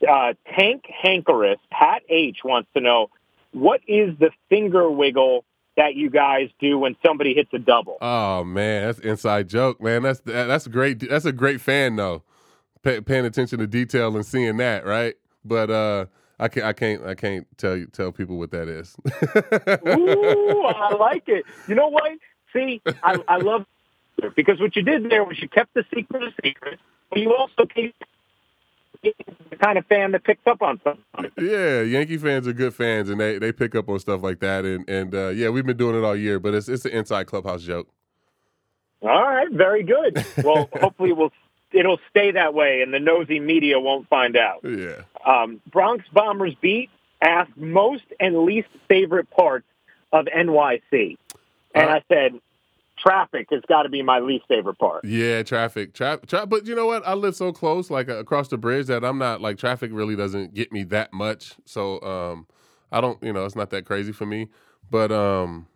Uh, 0.00 0.32
Tank 0.56 0.84
Hankerus, 1.04 1.58
Pat 1.70 2.00
H 2.08 2.38
wants 2.42 2.70
to 2.74 2.80
know 2.80 3.10
what 3.52 3.82
is 3.86 4.18
the 4.18 4.30
finger 4.48 4.90
wiggle 4.90 5.44
that 5.76 5.94
you 5.94 6.10
guys 6.10 6.48
do 6.58 6.78
when 6.78 6.96
somebody 7.04 7.34
hits 7.34 7.50
a 7.52 7.58
double? 7.58 7.98
Oh 8.00 8.44
man, 8.44 8.86
that's 8.86 8.98
inside 9.00 9.48
joke, 9.48 9.80
man. 9.80 10.02
That's 10.02 10.20
that's 10.20 10.66
a 10.66 10.70
great. 10.70 11.08
That's 11.08 11.24
a 11.24 11.32
great 11.32 11.60
fan 11.60 11.96
though, 11.96 12.22
Pay, 12.82 13.00
paying 13.00 13.24
attention 13.24 13.58
to 13.58 13.66
detail 13.66 14.14
and 14.16 14.24
seeing 14.24 14.56
that, 14.58 14.84
right? 14.84 15.14
But 15.44 15.70
uh, 15.70 16.06
I 16.38 16.48
can't 16.48 16.66
I 16.66 16.72
can't 16.72 17.04
I 17.06 17.14
can't 17.14 17.46
tell 17.56 17.76
you 17.76 17.86
tell 17.86 18.12
people 18.12 18.38
what 18.38 18.50
that 18.50 18.68
is. 18.68 18.96
Ooh, 19.86 20.62
I 20.66 20.94
like 20.94 21.28
it. 21.28 21.44
You 21.68 21.74
know 21.74 21.88
what? 21.88 22.12
See, 22.52 22.82
I, 23.02 23.18
I 23.28 23.36
love 23.38 23.66
because 24.36 24.60
what 24.60 24.76
you 24.76 24.82
did 24.82 25.10
there 25.10 25.24
was 25.24 25.40
you 25.40 25.48
kept 25.48 25.74
the 25.74 25.84
secret 25.94 26.22
a 26.22 26.30
secret, 26.44 26.78
but 27.10 27.18
you 27.18 27.34
also 27.34 27.66
keep 27.66 27.94
the 29.50 29.56
kind 29.56 29.78
of 29.78 29.86
fan 29.86 30.12
that 30.12 30.24
picks 30.24 30.46
up 30.46 30.62
on 30.62 30.80
something. 30.82 31.30
Yeah, 31.38 31.82
Yankee 31.82 32.16
fans 32.18 32.46
are 32.48 32.52
good 32.52 32.74
fans, 32.74 33.08
and 33.08 33.20
they, 33.20 33.38
they 33.38 33.52
pick 33.52 33.74
up 33.74 33.88
on 33.88 33.98
stuff 33.98 34.22
like 34.22 34.40
that. 34.40 34.64
And 34.64 34.88
and 34.88 35.14
uh, 35.14 35.28
yeah, 35.28 35.48
we've 35.50 35.66
been 35.66 35.76
doing 35.76 35.96
it 35.96 36.04
all 36.04 36.16
year, 36.16 36.38
but 36.38 36.54
it's 36.54 36.68
it's 36.68 36.84
an 36.84 36.92
inside 36.92 37.26
clubhouse 37.26 37.62
joke. 37.62 37.88
All 39.02 39.08
right, 39.08 39.50
very 39.50 39.82
good. 39.82 40.24
Well, 40.42 40.68
hopefully 40.80 41.12
we'll 41.12 41.32
it'll 41.72 42.00
stay 42.10 42.32
that 42.32 42.54
way, 42.54 42.82
and 42.82 42.92
the 42.92 43.00
nosy 43.00 43.40
media 43.40 43.78
won't 43.78 44.08
find 44.08 44.36
out. 44.36 44.60
Yeah. 44.64 45.02
Um, 45.24 45.60
Bronx 45.70 46.04
Bombers 46.12 46.54
beat 46.60 46.90
asked 47.20 47.56
most 47.56 48.04
and 48.20 48.44
least 48.44 48.68
favorite 48.88 49.30
parts 49.30 49.66
of 50.12 50.26
NYC, 50.26 51.16
and 51.74 51.90
Uh, 51.90 51.92
I 51.94 52.02
said 52.08 52.40
traffic 53.06 53.48
has 53.50 53.62
got 53.68 53.82
to 53.84 53.88
be 53.88 54.02
my 54.02 54.18
least 54.18 54.44
favorite 54.48 54.78
part. 54.78 55.04
Yeah, 55.04 55.42
traffic, 55.42 55.94
tra- 55.94 56.20
tra- 56.26 56.46
But 56.46 56.66
you 56.66 56.74
know 56.74 56.86
what? 56.86 57.06
I 57.06 57.14
live 57.14 57.36
so 57.36 57.52
close, 57.52 57.90
like 57.90 58.08
uh, 58.08 58.16
across 58.16 58.48
the 58.48 58.58
bridge, 58.58 58.86
that 58.86 59.04
I'm 59.04 59.18
not 59.18 59.40
like 59.40 59.58
traffic 59.58 59.90
really 59.92 60.16
doesn't 60.16 60.54
get 60.54 60.72
me 60.72 60.84
that 60.84 61.12
much. 61.12 61.54
So 61.64 62.00
um, 62.02 62.46
I 62.90 63.00
don't, 63.00 63.22
you 63.22 63.32
know, 63.32 63.44
it's 63.44 63.56
not 63.56 63.70
that 63.70 63.84
crazy 63.84 64.12
for 64.12 64.26
me. 64.26 64.48
But 64.90 65.12
um, 65.12 65.66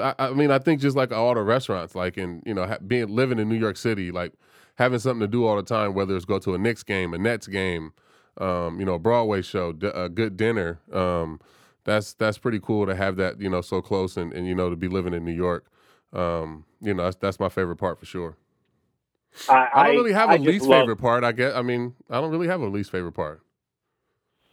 I, 0.00 0.14
I 0.18 0.30
mean, 0.32 0.50
I 0.50 0.58
think 0.58 0.80
just 0.80 0.96
like 0.96 1.12
all 1.12 1.34
the 1.34 1.42
restaurants, 1.42 1.94
like 1.94 2.18
in 2.18 2.42
you 2.46 2.54
know, 2.54 2.66
ha- 2.66 2.78
being 2.86 3.08
living 3.08 3.38
in 3.38 3.48
New 3.48 3.56
York 3.58 3.76
City, 3.76 4.10
like 4.10 4.32
having 4.76 4.98
something 4.98 5.20
to 5.20 5.28
do 5.28 5.44
all 5.46 5.56
the 5.56 5.62
time, 5.62 5.94
whether 5.94 6.16
it's 6.16 6.24
go 6.24 6.38
to 6.38 6.54
a 6.54 6.58
Knicks 6.58 6.82
game, 6.82 7.14
a 7.14 7.18
Nets 7.18 7.46
game, 7.46 7.92
um, 8.38 8.80
you 8.80 8.86
know, 8.86 8.94
a 8.94 8.98
Broadway 8.98 9.42
show, 9.42 9.72
d- 9.72 9.90
a 9.94 10.08
good 10.08 10.36
dinner. 10.36 10.80
Um, 10.92 11.40
that's 11.84 12.14
that's 12.14 12.38
pretty 12.38 12.60
cool 12.60 12.86
to 12.86 12.94
have 12.94 13.16
that, 13.16 13.40
you 13.40 13.50
know, 13.50 13.60
so 13.60 13.82
close 13.82 14.16
and, 14.16 14.32
and 14.32 14.46
you 14.46 14.54
know 14.54 14.70
to 14.70 14.76
be 14.76 14.88
living 14.88 15.14
in 15.14 15.24
New 15.24 15.32
York. 15.32 15.66
Um, 16.14 16.64
you 16.80 16.94
know, 16.94 17.04
that's, 17.04 17.16
that's 17.16 17.40
my 17.40 17.48
favorite 17.48 17.76
part 17.76 17.98
for 17.98 18.06
sure. 18.06 18.36
I, 19.48 19.68
I 19.74 19.86
don't 19.88 19.96
really 19.96 20.12
have 20.12 20.30
a 20.30 20.34
I 20.34 20.36
least 20.36 20.64
love- 20.66 20.82
favorite 20.82 20.96
part. 20.96 21.24
I 21.24 21.32
guess. 21.32 21.54
I 21.54 21.62
mean, 21.62 21.94
I 22.08 22.20
don't 22.20 22.30
really 22.30 22.46
have 22.46 22.60
a 22.60 22.66
least 22.66 22.90
favorite 22.90 23.12
part. 23.12 23.40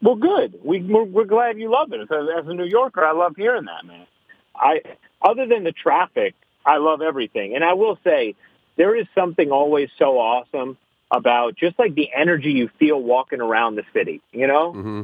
Well, 0.02 0.16
good. 0.16 0.60
We, 0.64 0.82
we're, 0.82 1.04
we're 1.04 1.26
glad 1.26 1.60
you 1.60 1.70
love 1.72 1.94
it. 1.94 2.02
As, 2.02 2.08
as 2.12 2.48
a 2.48 2.54
New 2.54 2.66
Yorker, 2.66 3.06
I 3.06 3.12
love 3.12 3.36
hearing 3.36 3.66
that, 3.66 3.86
man. 3.86 4.08
I, 4.56 4.82
other 5.22 5.46
than 5.46 5.64
the 5.64 5.72
traffic, 5.72 6.34
I 6.66 6.78
love 6.78 7.04
everything. 7.04 7.54
And 7.54 7.64
I 7.64 7.74
will 7.74 8.00
say, 8.04 8.34
there 8.78 8.96
is 8.96 9.06
something 9.14 9.52
always 9.52 9.90
so 10.00 10.18
awesome 10.18 10.78
about 11.12 11.56
just 11.56 11.78
like 11.78 11.94
the 11.94 12.10
energy 12.16 12.52
you 12.52 12.70
feel 12.80 13.00
walking 13.00 13.42
around 13.42 13.76
the 13.76 13.84
city. 13.94 14.22
You 14.32 14.48
know, 14.48 14.72
hmm 14.74 15.02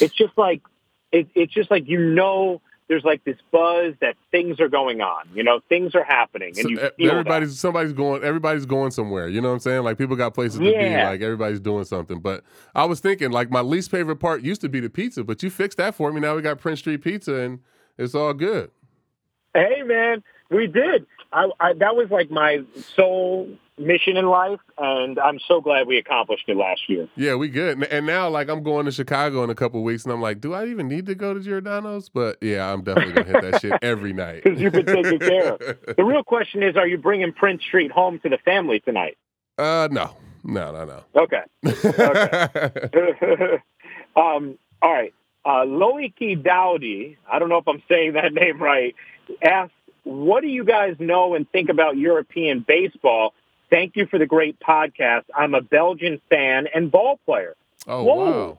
it's 0.00 0.14
just 0.14 0.38
like 0.38 0.62
it, 1.10 1.28
it's 1.34 1.52
just 1.52 1.70
like 1.70 1.86
you 1.86 1.98
know, 2.00 2.62
there's 2.92 3.04
like 3.04 3.24
this 3.24 3.38
buzz 3.50 3.94
that 4.02 4.16
things 4.30 4.60
are 4.60 4.68
going 4.68 5.00
on. 5.00 5.24
You 5.32 5.42
know, 5.42 5.60
things 5.70 5.94
are 5.94 6.04
happening, 6.04 6.52
and 6.58 6.68
you 6.68 6.76
feel 6.76 6.90
that. 6.98 7.00
everybody's 7.00 7.58
somebody's 7.58 7.94
going. 7.94 8.22
Everybody's 8.22 8.66
going 8.66 8.90
somewhere. 8.90 9.28
You 9.28 9.40
know 9.40 9.48
what 9.48 9.54
I'm 9.54 9.60
saying? 9.60 9.82
Like 9.82 9.96
people 9.96 10.14
got 10.14 10.34
places 10.34 10.58
to 10.58 10.64
be. 10.64 10.74
Like 10.74 11.22
everybody's 11.22 11.60
doing 11.60 11.84
something. 11.84 12.20
But 12.20 12.44
I 12.74 12.84
was 12.84 13.00
thinking, 13.00 13.30
like 13.30 13.50
my 13.50 13.62
least 13.62 13.90
favorite 13.90 14.16
part 14.16 14.42
used 14.42 14.60
to 14.60 14.68
be 14.68 14.78
the 14.78 14.90
pizza, 14.90 15.24
but 15.24 15.42
you 15.42 15.48
fixed 15.48 15.78
that 15.78 15.94
for 15.94 16.12
me. 16.12 16.20
Now 16.20 16.36
we 16.36 16.42
got 16.42 16.60
Prince 16.60 16.80
Street 16.80 17.02
Pizza, 17.02 17.34
and 17.36 17.60
it's 17.96 18.14
all 18.14 18.34
good. 18.34 18.70
Hey, 19.54 19.80
man, 19.86 20.22
we 20.50 20.66
did. 20.66 21.06
I, 21.32 21.48
I 21.60 21.72
that 21.72 21.96
was 21.96 22.10
like 22.10 22.30
my 22.30 22.62
sole 22.94 23.48
mission 23.78 24.16
in 24.16 24.26
life, 24.26 24.60
and 24.78 25.18
I'm 25.18 25.38
so 25.48 25.60
glad 25.60 25.86
we 25.86 25.96
accomplished 25.98 26.44
it 26.48 26.56
last 26.56 26.88
year. 26.88 27.08
Yeah, 27.16 27.34
we 27.36 27.48
good. 27.48 27.74
And- 27.78 27.84
And 27.84 28.06
now, 28.06 28.28
like, 28.28 28.48
I'm 28.48 28.62
going 28.62 28.84
to 28.86 28.92
Chicago 28.92 29.42
in 29.44 29.50
a 29.50 29.54
couple 29.54 29.82
weeks, 29.82 30.04
and 30.04 30.12
I'm 30.12 30.20
like, 30.20 30.40
do 30.40 30.52
I 30.54 30.66
even 30.66 30.88
need 30.88 31.06
to 31.06 31.14
go 31.14 31.32
to 31.34 31.40
Giordano's? 31.40 32.08
But 32.08 32.36
yeah, 32.42 32.72
I'm 32.72 32.82
definitely 32.82 33.14
gonna 33.14 33.40
hit 33.40 33.50
that 33.52 33.60
shit 33.60 33.72
every 33.82 34.12
night. 34.12 34.44
because 34.44 34.60
you've 34.60 34.72
been 34.74 34.86
taken 34.86 35.18
care 35.18 35.52
of. 35.54 35.60
The 35.96 36.04
real 36.04 36.22
question 36.22 36.62
is, 36.62 36.76
are 36.76 36.86
you 36.86 36.98
bringing 36.98 37.32
Prince 37.32 37.62
Street 37.62 37.90
home 37.90 38.18
to 38.20 38.28
the 38.28 38.38
family 38.38 38.80
tonight? 38.80 39.16
Uh, 39.58 39.88
no, 39.90 40.16
no, 40.44 40.72
no, 40.72 40.84
no. 40.84 41.22
Okay. 41.22 41.42
um, 44.16 44.58
all 44.80 44.92
right. 44.92 45.14
Uh, 45.44 45.64
Loiki 45.64 46.40
Dowdy, 46.40 47.16
I 47.30 47.38
don't 47.38 47.48
know 47.48 47.58
if 47.58 47.66
I'm 47.66 47.82
saying 47.88 48.12
that 48.14 48.32
name 48.32 48.62
right, 48.62 48.94
asked, 49.44 49.72
what 50.04 50.40
do 50.42 50.48
you 50.48 50.64
guys 50.64 50.96
know 50.98 51.34
and 51.34 51.50
think 51.50 51.68
about 51.68 51.96
European 51.96 52.64
baseball? 52.66 53.34
Thank 53.72 53.96
you 53.96 54.04
for 54.04 54.18
the 54.18 54.26
great 54.26 54.60
podcast. 54.60 55.22
I'm 55.34 55.54
a 55.54 55.62
Belgian 55.62 56.20
fan 56.28 56.66
and 56.74 56.92
ball 56.92 57.18
player. 57.24 57.56
oh 57.86 58.04
Whoa. 58.04 58.16
wow. 58.16 58.58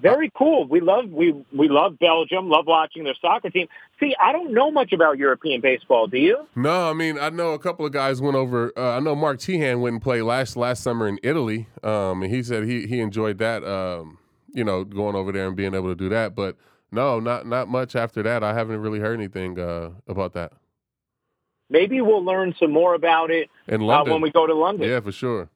Very 0.00 0.30
cool. 0.34 0.66
We 0.66 0.80
love 0.80 1.10
we 1.10 1.32
we 1.52 1.68
love 1.68 1.98
Belgium. 1.98 2.48
Love 2.48 2.66
watching 2.66 3.04
their 3.04 3.16
soccer 3.20 3.50
team. 3.50 3.68
See, 3.98 4.14
I 4.18 4.32
don't 4.32 4.54
know 4.54 4.70
much 4.70 4.92
about 4.92 5.18
European 5.18 5.60
baseball. 5.60 6.06
Do 6.06 6.16
you? 6.16 6.46
No, 6.56 6.88
I 6.88 6.94
mean 6.94 7.18
I 7.18 7.28
know 7.28 7.52
a 7.52 7.58
couple 7.58 7.84
of 7.84 7.92
guys 7.92 8.22
went 8.22 8.36
over. 8.36 8.72
Uh, 8.76 8.96
I 8.96 9.00
know 9.00 9.14
Mark 9.14 9.40
Tehan 9.40 9.80
went 9.80 9.94
and 9.94 10.02
played 10.02 10.22
last 10.22 10.56
last 10.56 10.82
summer 10.82 11.06
in 11.06 11.18
Italy, 11.22 11.66
um, 11.82 12.22
and 12.22 12.32
he 12.32 12.42
said 12.42 12.64
he 12.64 12.86
he 12.86 13.00
enjoyed 13.00 13.36
that. 13.38 13.62
Um, 13.62 14.16
you 14.54 14.64
know, 14.64 14.84
going 14.84 15.16
over 15.16 15.32
there 15.32 15.48
and 15.48 15.56
being 15.56 15.74
able 15.74 15.88
to 15.88 15.94
do 15.94 16.08
that. 16.08 16.34
But 16.34 16.56
no, 16.90 17.20
not 17.20 17.46
not 17.46 17.68
much 17.68 17.94
after 17.94 18.22
that. 18.22 18.42
I 18.42 18.54
haven't 18.54 18.80
really 18.80 19.00
heard 19.00 19.18
anything 19.18 19.58
uh, 19.58 19.90
about 20.08 20.32
that 20.32 20.52
Maybe 21.70 22.00
we'll 22.00 22.24
learn 22.24 22.54
some 22.58 22.72
more 22.72 22.94
about 22.94 23.30
it 23.30 23.48
in 23.68 23.88
uh, 23.88 24.04
when 24.04 24.20
we 24.20 24.30
go 24.30 24.46
to 24.46 24.54
London. 24.54 24.88
yeah, 24.88 25.00
for 25.00 25.12
sure. 25.12 25.48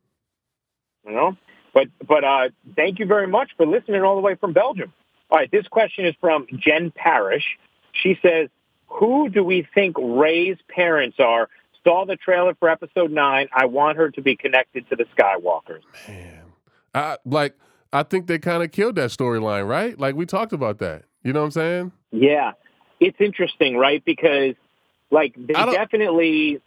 You 1.05 1.13
know, 1.13 1.37
but 1.75 1.89
but 2.07 2.25
uh, 2.25 2.49
thank 2.77 2.99
you 2.99 3.07
very 3.07 3.27
much 3.27 3.51
for 3.57 3.67
listening 3.67 4.03
all 4.03 4.15
the 4.15 4.23
way 4.23 4.37
from 4.37 4.53
Belgium. 4.53 4.93
All 5.31 5.39
right, 5.39 5.51
this 5.51 5.67
question 5.67 6.07
is 6.07 6.15
from 6.21 6.47
Jen 6.57 6.93
Parrish. 6.95 7.59
She 7.93 8.17
says, 8.23 8.49
"Who 8.87 9.29
do 9.29 9.43
we 9.45 9.67
think 9.75 9.97
Rey's 9.99 10.57
parents 10.69 11.17
are?" 11.19 11.49
Saw 11.83 12.07
the 12.07 12.17
trailer 12.17 12.55
for 12.55 12.71
episode 12.71 13.11
nine. 13.11 13.49
I 13.53 13.67
want 13.67 13.99
her 13.99 14.11
to 14.13 14.23
be 14.23 14.37
connected 14.37 14.89
to 14.89 14.97
the 14.97 15.05
Skywalkers. 15.17 15.83
Man, 16.09 16.45
I 16.95 17.19
like. 17.27 17.57
I 17.93 18.03
think 18.03 18.27
they 18.27 18.39
kind 18.39 18.63
of 18.63 18.73
killed 18.73 18.97
that 18.97 19.11
storyline, 19.11 19.69
right? 19.69 19.99
Like 19.99 20.15
we 20.15 20.25
talked 20.27 20.53
about 20.53 20.79
that. 20.79 21.05
You 21.23 21.33
know 21.33 21.41
what 21.41 21.47
I'm 21.47 21.51
saying? 21.51 21.93
Yeah, 22.11 22.53
it's 23.01 23.21
interesting, 23.21 23.77
right? 23.77 24.03
Because 24.05 24.55
like 25.15 25.35
they 25.37 25.53
definitely. 25.55 26.61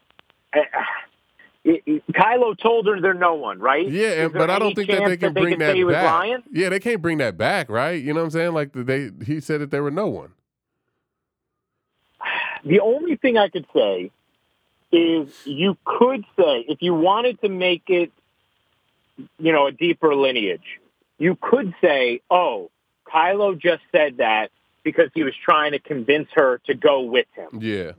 Uh, 0.56 0.60
it- 1.64 1.84
it- 1.86 2.08
Kylo 2.14 2.58
told 2.58 2.88
her 2.88 3.02
they're 3.02 3.14
no 3.14 3.36
one, 3.36 3.60
right? 3.60 3.88
Yeah, 3.90 4.30
but 4.30 4.50
I 4.50 4.58
don't 4.58 4.74
think 4.74 4.90
that 4.90 5.06
they 5.06 5.18
can 5.18 5.34
they 5.34 5.42
bring 5.42 5.54
could 5.56 5.62
that 5.62 5.72
say 5.72 5.78
he 5.78 5.84
was 5.84 5.94
back. 5.94 6.06
lying? 6.06 6.44
Yeah, 6.52 6.70
they 6.70 6.80
can't 6.80 7.02
bring 7.02 7.18
that 7.18 7.38
back, 7.38 7.70
right? 7.70 8.02
You 8.02 8.14
know 8.14 8.22
what 8.22 8.26
I'm 8.26 8.32
saying? 8.32 8.54
Like 8.54 8.72
they, 8.74 9.12
he 9.26 9.40
said 9.42 9.60
that 9.62 9.72
there 9.72 9.84
were 9.84 9.92
no 9.92 10.08
one. 10.08 10.32
The 12.66 12.80
only 12.80 13.16
thing 13.18 13.38
I 13.38 13.50
could 13.50 13.66
say 13.74 14.12
is 14.92 15.30
you 15.46 15.78
could 15.86 16.26
say 16.38 16.66
if 16.68 16.82
you 16.82 16.94
wanted 16.94 17.40
to 17.42 17.50
make 17.50 17.84
it 17.88 18.12
you 19.40 19.52
know, 19.52 19.68
a 19.68 19.72
deeper 19.72 20.16
lineage. 20.16 20.80
You 21.18 21.38
could 21.40 21.74
say, 21.82 22.22
oh, 22.30 22.70
Kylo 23.12 23.60
just 23.60 23.82
said 23.92 24.18
that 24.18 24.52
because 24.88 25.10
he 25.14 25.24
was 25.24 25.34
trying 25.44 25.74
to 25.74 25.80
convince 25.80 26.30
her 26.34 26.62
to 26.66 26.74
go 26.74 27.02
with 27.02 27.28
him. 27.36 27.62
Yeah. 27.62 27.92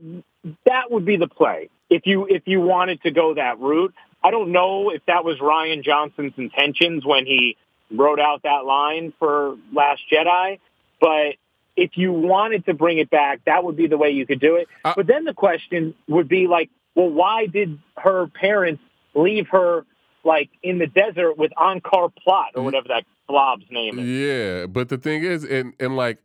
That 0.64 0.90
would 0.90 1.04
be 1.04 1.18
the 1.18 1.28
play. 1.28 1.68
If 1.90 2.06
you 2.06 2.26
if 2.26 2.44
you 2.46 2.62
wanted 2.62 3.02
to 3.02 3.10
go 3.10 3.34
that 3.34 3.58
route, 3.60 3.94
I 4.24 4.30
don't 4.30 4.52
know 4.52 4.88
if 4.88 5.02
that 5.06 5.22
was 5.22 5.38
Rian 5.38 5.84
Johnson's 5.84 6.32
intentions 6.38 7.04
when 7.04 7.26
he 7.26 7.58
wrote 7.90 8.20
out 8.20 8.42
that 8.44 8.64
line 8.64 9.12
for 9.18 9.56
Last 9.74 10.00
Jedi, 10.10 10.60
but 10.98 11.34
if 11.76 11.90
you 11.96 12.10
wanted 12.12 12.64
to 12.66 12.74
bring 12.74 12.98
it 12.98 13.10
back, 13.10 13.40
that 13.44 13.64
would 13.64 13.76
be 13.76 13.86
the 13.86 13.98
way 13.98 14.10
you 14.10 14.24
could 14.24 14.40
do 14.40 14.56
it. 14.56 14.66
Uh, 14.82 14.94
but 14.96 15.06
then 15.06 15.24
the 15.24 15.34
question 15.34 15.94
would 16.08 16.28
be 16.28 16.46
like, 16.46 16.70
well, 16.94 17.10
why 17.10 17.46
did 17.46 17.78
her 17.98 18.28
parents 18.28 18.82
leave 19.14 19.48
her 19.48 19.84
like 20.24 20.48
in 20.62 20.78
the 20.78 20.86
desert 20.86 21.36
with 21.36 21.52
Unkar 21.58 22.10
Plutt 22.24 22.52
or 22.54 22.62
whatever 22.62 22.88
that 22.88 23.04
blob's 23.28 23.66
name 23.70 23.98
is? 23.98 24.06
Yeah, 24.06 24.66
but 24.66 24.88
the 24.88 24.98
thing 24.98 25.22
is, 25.22 25.44
and 25.44 25.74
and 25.78 25.96
like, 25.96 26.18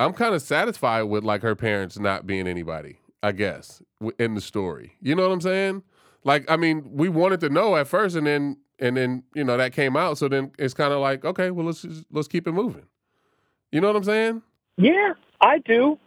I'm 0.00 0.12
kind 0.12 0.34
of 0.34 0.42
satisfied 0.42 1.02
with 1.02 1.24
like 1.24 1.42
her 1.42 1.54
parents 1.54 1.98
not 1.98 2.26
being 2.26 2.46
anybody. 2.46 2.98
I 3.22 3.32
guess 3.32 3.82
in 4.18 4.34
the 4.34 4.40
story, 4.40 4.96
you 5.00 5.14
know 5.14 5.22
what 5.26 5.32
I'm 5.32 5.40
saying? 5.40 5.82
Like, 6.24 6.50
I 6.50 6.56
mean, 6.56 6.90
we 6.92 7.08
wanted 7.08 7.40
to 7.40 7.48
know 7.48 7.76
at 7.76 7.88
first, 7.88 8.16
and 8.16 8.26
then 8.26 8.58
and 8.78 8.96
then 8.96 9.22
you 9.34 9.44
know 9.44 9.56
that 9.56 9.72
came 9.72 9.96
out, 9.96 10.18
so 10.18 10.28
then 10.28 10.52
it's 10.58 10.74
kind 10.74 10.92
of 10.92 11.00
like, 11.00 11.24
okay, 11.24 11.50
well 11.50 11.66
let's 11.66 11.82
just, 11.82 12.04
let's 12.10 12.28
keep 12.28 12.46
it 12.46 12.52
moving. 12.52 12.86
You 13.72 13.80
know 13.80 13.86
what 13.86 13.96
I'm 13.96 14.04
saying? 14.04 14.42
Yeah, 14.76 15.14
I 15.40 15.58
do. 15.58 15.98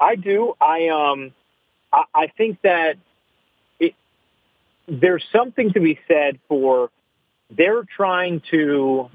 I 0.00 0.16
do. 0.16 0.54
I 0.60 0.88
um, 0.88 1.32
I, 1.92 2.04
I 2.14 2.26
think 2.36 2.60
that 2.62 2.96
it 3.78 3.94
there's 4.86 5.24
something 5.32 5.72
to 5.72 5.80
be 5.80 5.98
said 6.08 6.38
for 6.48 6.90
they're 7.50 7.84
trying 7.84 8.42
to 8.50 9.08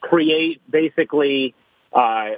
create 0.00 0.60
basically 0.70 1.54
uh, 1.92 2.30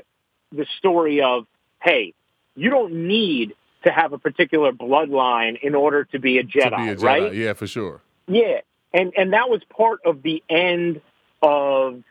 the 0.52 0.66
story 0.78 1.20
of 1.22 1.46
hey, 1.82 2.14
you 2.56 2.70
don't 2.70 2.92
need 3.06 3.54
to 3.84 3.92
have 3.92 4.12
a 4.12 4.18
particular 4.18 4.72
bloodline 4.72 5.60
in 5.62 5.74
order 5.74 6.04
to 6.04 6.18
be 6.18 6.38
a 6.38 6.42
Jedi, 6.42 6.76
be 6.76 6.88
a 6.90 6.96
Jedi, 6.96 7.02
right? 7.02 7.34
yeah, 7.34 7.52
for 7.52 7.66
sure. 7.66 8.00
Yeah, 8.26 8.60
and 8.92 9.12
and 9.16 9.32
that 9.32 9.48
was 9.48 9.60
part 9.70 10.00
of 10.04 10.22
the 10.22 10.42
end 10.48 11.00
of 11.42 12.02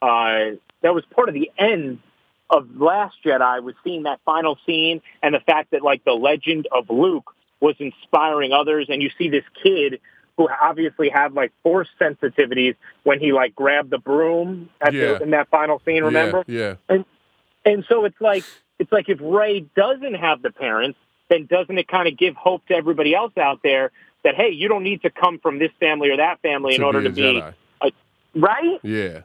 uh, 0.00 0.56
that 0.82 0.94
was 0.94 1.04
part 1.14 1.28
of 1.28 1.34
the 1.34 1.50
end 1.58 1.98
of 2.48 2.68
Last 2.80 3.16
Jedi 3.24 3.62
was 3.62 3.74
seeing 3.84 4.04
that 4.04 4.20
final 4.24 4.58
scene 4.66 5.02
and 5.22 5.34
the 5.34 5.40
fact 5.40 5.70
that 5.72 5.82
like 5.82 6.04
the 6.04 6.12
legend 6.14 6.66
of 6.72 6.88
Luke 6.90 7.32
was 7.60 7.76
inspiring 7.78 8.52
others, 8.52 8.86
and 8.88 9.02
you 9.02 9.10
see 9.18 9.28
this 9.28 9.44
kid 9.62 10.00
who 10.38 10.48
obviously 10.62 11.10
had 11.10 11.34
like 11.34 11.52
force 11.62 11.88
sensitivities 12.00 12.74
when 13.02 13.20
he 13.20 13.32
like 13.32 13.54
grabbed 13.54 13.90
the 13.90 13.98
broom 13.98 14.70
at 14.80 14.94
Yeah. 14.94 15.18
the, 15.18 15.22
in 15.24 15.30
that 15.30 15.48
final 15.50 15.82
scene. 15.84 16.02
Remember? 16.02 16.42
Yeah, 16.46 16.58
yeah. 16.58 16.74
And 16.88 17.04
and 17.64 17.84
so 17.88 18.04
it's 18.04 18.20
like 18.20 18.44
it's 18.78 18.90
like 18.92 19.08
if 19.08 19.18
Rey 19.20 19.60
doesn't 19.76 20.14
have 20.14 20.42
the 20.42 20.50
parents, 20.50 20.98
then 21.28 21.46
doesn't 21.46 21.76
it 21.78 21.88
kind 21.88 22.08
of 22.08 22.16
give 22.16 22.34
hope 22.34 22.66
to 22.66 22.74
everybody 22.74 23.14
else 23.14 23.32
out 23.36 23.60
there 23.62 23.90
that 24.24 24.34
hey, 24.34 24.50
you 24.50 24.68
don't 24.68 24.82
need 24.82 25.02
to 25.02 25.10
come 25.10 25.38
from 25.38 25.58
this 25.58 25.70
family 25.80 26.10
or 26.10 26.16
that 26.16 26.40
family 26.42 26.74
in 26.74 26.80
To 26.80 26.86
order 26.86 27.00
be 27.00 27.06
a 27.06 27.08
to 27.10 27.14
be 27.14 27.22
Jedi. 27.22 27.92
right? 28.34 28.78
Yeah. 28.82 29.20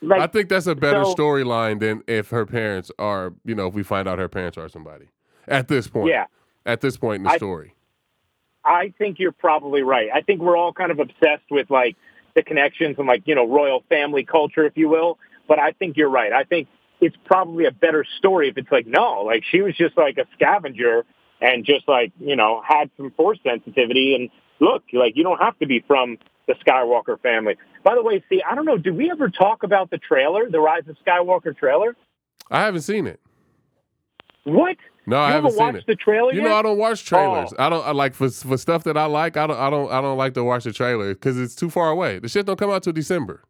Like 0.00 0.20
I 0.20 0.26
think 0.26 0.48
that's 0.48 0.66
a 0.66 0.74
better 0.74 1.04
so- 1.04 1.14
storyline 1.14 1.78
than 1.80 2.02
if 2.08 2.30
her 2.30 2.44
parents 2.46 2.90
are, 2.98 3.32
you 3.44 3.54
know, 3.54 3.68
if 3.68 3.74
we 3.74 3.82
find 3.82 4.08
out 4.08 4.18
her 4.18 4.28
parents 4.28 4.58
are 4.58 4.68
somebody. 4.68 5.06
At 5.48 5.68
this 5.68 5.86
point. 5.88 6.08
yeah. 6.08 6.26
At 6.66 6.80
this 6.80 6.96
point 6.96 7.18
in 7.20 7.22
the 7.24 7.30
I- 7.30 7.36
story. 7.36 7.74
I 8.64 8.94
think 8.96 9.18
you're 9.18 9.32
probably 9.32 9.82
right. 9.82 10.08
I 10.14 10.20
think 10.20 10.40
we're 10.40 10.56
all 10.56 10.72
kind 10.72 10.92
of 10.92 11.00
obsessed 11.00 11.50
with 11.50 11.68
like 11.68 11.96
the 12.36 12.42
connections 12.44 12.94
and 12.98 13.08
like, 13.08 13.22
you 13.26 13.34
know, 13.34 13.44
royal 13.46 13.82
family 13.88 14.24
culture, 14.24 14.64
if 14.64 14.76
you 14.76 14.88
will. 14.88 15.18
But 15.48 15.58
I 15.58 15.72
think 15.72 15.96
you're 15.96 16.08
right. 16.08 16.32
I 16.32 16.44
think 16.44 16.68
it's 17.02 17.16
probably 17.26 17.66
a 17.66 17.70
better 17.70 18.06
story 18.18 18.48
if 18.48 18.56
it's 18.56 18.70
like, 18.72 18.86
no, 18.86 19.22
like 19.22 19.42
she 19.50 19.60
was 19.60 19.76
just 19.76 19.96
like 19.98 20.16
a 20.16 20.24
scavenger 20.34 21.04
and 21.40 21.64
just 21.66 21.86
like, 21.88 22.12
you 22.20 22.36
know, 22.36 22.62
had 22.66 22.90
some 22.96 23.10
force 23.10 23.38
sensitivity. 23.42 24.14
And 24.14 24.30
look, 24.60 24.84
like 24.94 25.12
you 25.16 25.22
don't 25.24 25.38
have 25.42 25.58
to 25.58 25.66
be 25.66 25.84
from 25.86 26.16
the 26.46 26.54
Skywalker 26.64 27.20
family. 27.20 27.56
By 27.84 27.94
the 27.96 28.02
way, 28.02 28.24
see, 28.28 28.40
I 28.48 28.54
don't 28.54 28.64
know, 28.64 28.78
did 28.78 28.96
we 28.96 29.10
ever 29.10 29.28
talk 29.28 29.62
about 29.64 29.90
the 29.90 29.98
trailer, 29.98 30.48
the 30.48 30.60
Rise 30.60 30.84
of 30.88 30.96
Skywalker 31.06 31.56
trailer? 31.56 31.96
I 32.50 32.60
haven't 32.60 32.82
seen 32.82 33.06
it. 33.06 33.20
What? 34.44 34.76
No, 35.06 35.16
you 35.16 35.22
I 35.22 35.30
haven't 35.32 35.50
seen 35.52 35.58
watched 35.60 35.78
it. 35.78 35.86
the 35.88 35.96
trailer 35.96 36.32
You 36.32 36.42
yet? 36.42 36.48
know, 36.48 36.54
I 36.54 36.62
don't 36.62 36.78
watch 36.78 37.04
trailers. 37.04 37.52
Oh. 37.58 37.64
I 37.64 37.68
don't 37.68 37.84
I 37.84 37.90
like 37.92 38.14
for 38.14 38.30
for 38.30 38.56
stuff 38.56 38.84
that 38.84 38.96
I 38.96 39.06
like. 39.06 39.36
I 39.36 39.46
don't 39.48 39.58
I 39.58 39.68
don't 39.70 39.90
I 39.90 40.00
don't 40.00 40.16
like 40.16 40.34
to 40.34 40.44
watch 40.44 40.64
the 40.64 40.72
trailer 40.72 41.14
because 41.14 41.38
it's 41.38 41.54
too 41.56 41.70
far 41.70 41.90
away. 41.90 42.18
The 42.20 42.28
shit 42.28 42.46
don't 42.46 42.58
come 42.58 42.70
out 42.70 42.82
till 42.84 42.92
December. 42.92 43.42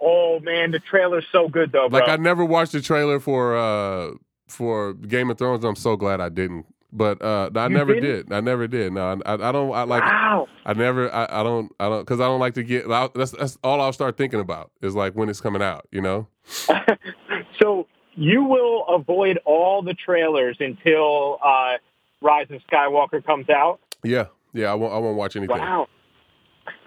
Oh 0.00 0.40
man, 0.40 0.70
the 0.70 0.78
trailer's 0.80 1.26
so 1.32 1.48
good 1.48 1.72
though, 1.72 1.88
bro. 1.88 2.00
Like 2.00 2.08
I 2.08 2.16
never 2.16 2.44
watched 2.44 2.72
the 2.72 2.80
trailer 2.80 3.20
for 3.20 3.56
uh 3.56 4.12
for 4.48 4.94
Game 4.94 5.30
of 5.30 5.38
Thrones. 5.38 5.64
I'm 5.64 5.76
so 5.76 5.96
glad 5.96 6.20
I 6.20 6.28
didn't. 6.28 6.66
But 6.92 7.22
uh 7.22 7.50
I 7.54 7.66
You 7.66 7.74
never 7.74 7.94
didn't? 7.94 8.28
did. 8.28 8.32
I 8.32 8.40
never 8.40 8.66
did. 8.66 8.92
No, 8.92 9.20
I, 9.24 9.34
I 9.34 9.52
don't. 9.52 9.72
I 9.72 9.82
like. 9.84 10.02
wow. 10.02 10.48
I 10.66 10.72
never. 10.72 11.12
I, 11.14 11.26
I 11.30 11.42
don't. 11.44 11.70
I 11.78 11.88
don't 11.88 12.00
because 12.00 12.18
I 12.20 12.24
don't 12.24 12.40
like 12.40 12.54
to 12.54 12.64
get. 12.64 12.90
I, 12.90 13.08
that's 13.14 13.30
that's 13.30 13.58
all 13.62 13.80
I'll 13.80 13.92
start 13.92 14.16
thinking 14.16 14.40
about 14.40 14.72
is 14.82 14.94
like 14.96 15.14
when 15.14 15.28
it's 15.28 15.40
coming 15.40 15.62
out. 15.62 15.86
You 15.92 16.00
know. 16.00 16.26
so 17.62 17.86
you 18.14 18.42
will 18.44 18.86
avoid 18.88 19.38
all 19.44 19.82
the 19.82 19.94
trailers 19.94 20.56
until 20.58 21.38
uh, 21.44 21.74
Rise 22.20 22.48
of 22.50 22.60
Skywalker 22.70 23.24
comes 23.24 23.48
out. 23.48 23.78
Yeah. 24.02 24.26
Yeah. 24.52 24.72
I 24.72 24.74
won't. 24.74 24.92
I 24.92 24.98
won't 24.98 25.16
watch 25.16 25.36
anything. 25.36 25.58
Wow. 25.58 25.86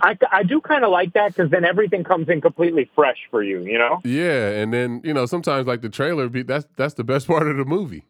I, 0.02 0.18
I 0.32 0.44
do 0.44 0.62
kind 0.62 0.84
of 0.84 0.92
like 0.92 1.14
that 1.14 1.36
because 1.36 1.52
then 1.52 1.66
everything 1.66 2.04
comes 2.04 2.30
in 2.30 2.42
completely 2.42 2.90
fresh 2.96 3.18
for 3.32 3.44
you, 3.44 3.62
you 3.62 3.78
know? 3.78 4.02
Yeah, 4.04 4.50
and 4.50 4.74
then 4.74 5.02
you 5.04 5.14
know 5.14 5.26
sometimes 5.26 5.68
like 5.68 5.82
the 5.82 5.90
trailer 5.90 6.30
be 6.30 6.44
that's 6.44 6.66
that's 6.76 6.96
the 6.96 7.04
best 7.04 7.28
part 7.28 7.48
of 7.48 7.58
the 7.58 7.66
movie. 7.66 8.06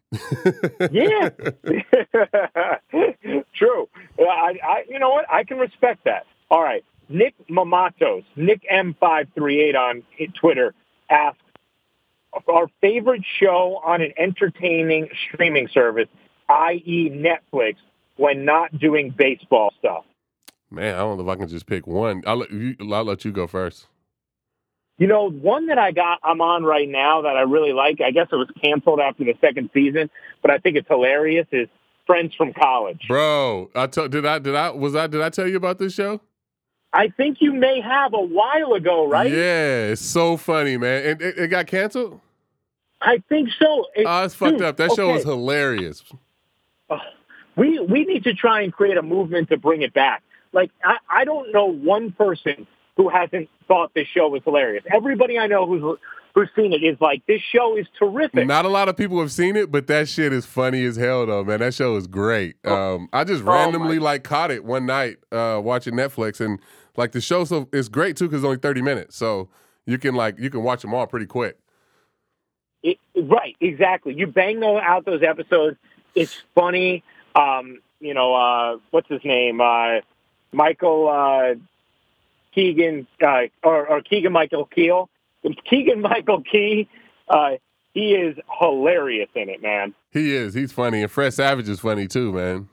Yeah. 0.92 1.30
True. 3.56 3.90
I, 4.20 4.60
I, 4.64 4.84
you 4.90 5.00
know 5.00 5.10
what? 5.10 5.26
I 5.32 5.44
can 5.44 5.58
respect 5.58 6.06
that. 6.06 6.26
All 6.50 6.62
right. 6.62 6.84
Nick 7.10 7.36
Mamatos, 7.48 8.24
Nick 8.36 8.64
M538 8.72 9.76
on 9.76 10.04
Twitter 10.40 10.74
asks, 11.10 11.40
our 12.48 12.68
favorite 12.82 13.24
show 13.40 13.80
on 13.84 14.02
an 14.02 14.14
entertaining 14.18 15.10
streaming 15.28 15.68
service, 15.68 16.08
i.e. 16.50 17.12
Netflix, 17.12 17.76
when 18.18 18.46
not 18.46 18.78
doing 18.80 19.14
baseball 19.16 19.72
stuff. 19.78 20.06
Man, 20.74 20.96
I 20.96 21.00
don't 21.00 21.18
know 21.18 21.24
if 21.24 21.30
I 21.30 21.36
can 21.40 21.48
just 21.48 21.68
pick 21.68 21.86
one. 21.86 22.24
I'll 22.26 22.38
let 22.38 22.52
you. 22.52 22.76
I'll 22.92 23.04
let 23.04 23.24
you 23.24 23.32
go 23.32 23.46
first. 23.46 23.88
You 24.98 25.08
know, 25.08 25.30
one 25.30 25.68
that 25.68 25.78
I 25.78 25.92
got, 25.92 26.20
I'm 26.24 26.42
on 26.42 26.64
right 26.64 26.88
now 26.90 27.22
that 27.24 27.36
I 27.36 27.42
really 27.42 27.74
like. 27.74 28.00
I 28.02 28.12
guess 28.12 28.28
it 28.32 28.36
was 28.36 28.50
canceled 28.64 29.00
after 29.00 29.24
the 29.24 29.34
second 29.42 29.70
season, 29.74 30.10
but 30.42 30.52
I 30.52 30.58
think 30.58 30.78
it's 30.78 30.88
hilarious. 30.88 31.48
Is 31.52 31.68
Friends 32.08 32.34
from 32.36 32.54
College. 32.54 33.02
Bro, 33.08 33.70
I 33.76 33.86
did 33.86 34.26
I 34.26 34.40
did 34.40 34.56
I 34.56 34.72
was 34.72 34.96
I 34.96 35.08
did 35.08 35.22
I 35.22 35.30
tell 35.30 35.48
you 35.48 35.58
about 35.58 35.78
this 35.80 35.94
show? 35.94 36.20
I 36.92 37.10
think 37.10 37.38
you 37.40 37.54
may 37.54 37.80
have 37.82 38.14
a 38.14 38.22
while 38.22 38.74
ago, 38.74 39.08
right? 39.08 39.32
Yeah, 39.32 39.88
it's 39.92 40.02
so 40.02 40.38
funny, 40.38 40.78
man. 40.78 41.04
And 41.06 41.22
it, 41.22 41.38
it 41.40 41.48
got 41.48 41.66
canceled. 41.68 42.20
I 43.02 43.22
think 43.30 43.50
so. 43.60 43.86
It- 43.96 44.06
Oh, 44.08 44.24
it's 44.24 44.36
fucked 44.36 44.58
dude, 44.58 44.62
up. 44.64 44.78
That 44.78 44.92
show 44.94 45.14
was 45.14 45.24
hilarious. 45.24 46.04
we 47.56 47.80
we 47.80 48.06
need 48.06 48.24
to 48.26 48.34
try 48.34 48.62
and 48.62 48.74
create 48.74 48.98
a 48.98 49.02
movement 49.04 49.50
to 49.50 49.58
bring 49.58 49.82
it 49.82 49.94
back. 49.94 50.24
Like 50.54 50.72
I, 50.84 50.98
I 51.10 51.26
don't 51.26 51.52
know 51.52 51.66
one 51.66 52.12
person 52.12 52.68
who 52.96 53.10
hasn't 53.10 53.50
thought 53.68 53.92
this 53.94 54.08
show 54.08 54.30
was 54.30 54.42
hilarious. 54.46 54.84
Everybody 54.94 55.38
I 55.40 55.48
know 55.48 55.66
who's 55.66 55.98
who's 56.36 56.50
seen 56.56 56.74
it 56.74 56.84
is 56.84 56.98
like 57.02 57.26
this 57.28 57.42
show 57.42 57.76
is 57.78 57.86
terrific. 57.98 58.48
Not 58.48 58.66
a 58.66 58.70
lot 58.70 58.88
of 58.90 58.96
people 58.98 59.20
have 59.20 59.32
seen 59.32 59.56
it, 59.56 59.72
but 59.72 59.88
that 59.88 60.08
shit 60.08 60.32
is 60.34 60.46
funny 60.46 60.84
as 60.84 60.96
hell, 60.96 61.26
though, 61.26 61.44
man. 61.44 61.60
That 61.60 61.74
show 61.74 61.96
is 61.96 62.08
great. 62.08 62.56
Oh. 62.66 62.96
Um, 62.96 63.10
I 63.14 63.24
just 63.24 63.44
Oh, 63.44 63.52
randomly 63.52 64.00
like 64.00 64.24
caught 64.24 64.52
it 64.52 64.64
one 64.64 64.86
night 64.86 65.18
uh, 65.32 65.60
watching 65.64 65.94
Netflix, 65.96 66.40
and 66.40 66.60
like 66.98 67.12
the 67.12 67.22
show, 67.22 67.44
so 67.46 67.68
it's 67.74 67.90
great 67.90 68.16
too 68.18 68.26
because 68.26 68.42
it's 68.42 68.46
only 68.46 68.58
thirty 68.58 68.82
minutes, 68.82 69.16
so 69.16 69.50
you 69.86 69.98
can 69.98 70.16
like 70.16 70.40
you 70.40 70.50
can 70.50 70.64
watch 70.64 70.82
them 70.82 70.94
all 70.94 71.08
pretty 71.08 71.26
quick. 71.26 71.58
It, 72.84 72.98
right, 73.16 73.56
exactly. 73.62 74.14
You 74.14 74.28
bang 74.28 74.64
out 74.64 75.06
those 75.06 75.24
episodes. 75.24 75.78
It's 76.16 76.42
funny. 76.54 77.04
Um, 77.36 77.80
you 78.00 78.14
know, 78.14 78.36
uh, 78.36 78.78
what's 78.92 79.08
his 79.08 79.22
name? 79.24 79.62
Uh, 79.62 80.00
Michael 80.54 81.10
uh, 81.10 81.56
Keegan 82.54 83.08
uh, 83.22 83.42
or, 83.64 83.88
or 83.88 84.02
Keegan 84.02 84.32
Michael 84.32 84.66
Keel. 84.66 85.10
Keegan 85.70 86.02
Michael 86.02 86.42
Key. 86.42 86.88
Uh, 87.28 87.52
he 87.94 88.14
is 88.14 88.38
hilarious 88.60 89.30
in 89.36 89.50
it, 89.50 89.62
man. 89.62 89.94
He 90.12 90.34
is. 90.36 90.54
He's 90.54 90.72
funny, 90.72 91.02
and 91.02 91.12
Fred 91.12 91.34
Savage 91.34 91.68
is 91.70 91.80
funny 91.80 92.08
too, 92.08 92.32
man. 92.34 92.70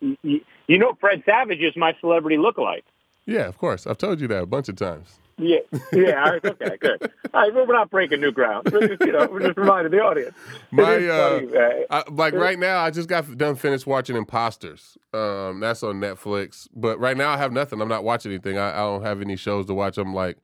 Y- 0.00 0.16
y- 0.22 0.40
You 0.68 0.78
know, 0.78 0.96
Fred 1.00 1.22
Savage 1.26 1.60
is 1.60 1.76
my 1.76 1.96
celebrity 2.00 2.36
lookalike. 2.36 2.82
Yeah, 3.26 3.46
of 3.46 3.58
course. 3.58 3.86
I've 3.86 3.98
told 3.98 4.20
you 4.20 4.28
that 4.28 4.42
a 4.42 4.46
bunch 4.46 4.68
of 4.68 4.76
times. 4.76 5.18
Yeah, 5.40 5.60
yeah. 5.92 6.38
Okay, 6.44 6.76
good. 6.78 7.10
All 7.32 7.40
right, 7.40 7.54
well, 7.54 7.66
we're 7.66 7.74
not 7.74 7.90
breaking 7.90 8.20
new 8.20 8.30
ground. 8.30 8.68
We're 8.70 8.88
just, 8.88 9.00
you 9.00 9.12
know, 9.12 9.26
we're 9.30 9.40
just 9.40 9.56
reminding 9.56 9.90
the 9.90 10.00
audience. 10.00 10.36
My 10.70 11.06
uh, 11.06 11.40
funny. 11.40 11.86
I, 11.90 12.04
like 12.10 12.34
right 12.34 12.58
now, 12.58 12.80
I 12.80 12.90
just 12.90 13.08
got 13.08 13.36
done 13.38 13.56
finished 13.56 13.86
watching 13.86 14.16
Imposters. 14.16 14.98
Um, 15.14 15.60
that's 15.60 15.82
on 15.82 16.00
Netflix. 16.00 16.68
But 16.74 17.00
right 17.00 17.16
now, 17.16 17.30
I 17.30 17.38
have 17.38 17.52
nothing. 17.52 17.80
I'm 17.80 17.88
not 17.88 18.04
watching 18.04 18.32
anything. 18.32 18.58
I, 18.58 18.70
I 18.72 18.78
don't 18.80 19.02
have 19.02 19.22
any 19.22 19.36
shows 19.36 19.66
to 19.66 19.74
watch. 19.74 19.96
I'm 19.96 20.14
like 20.14 20.36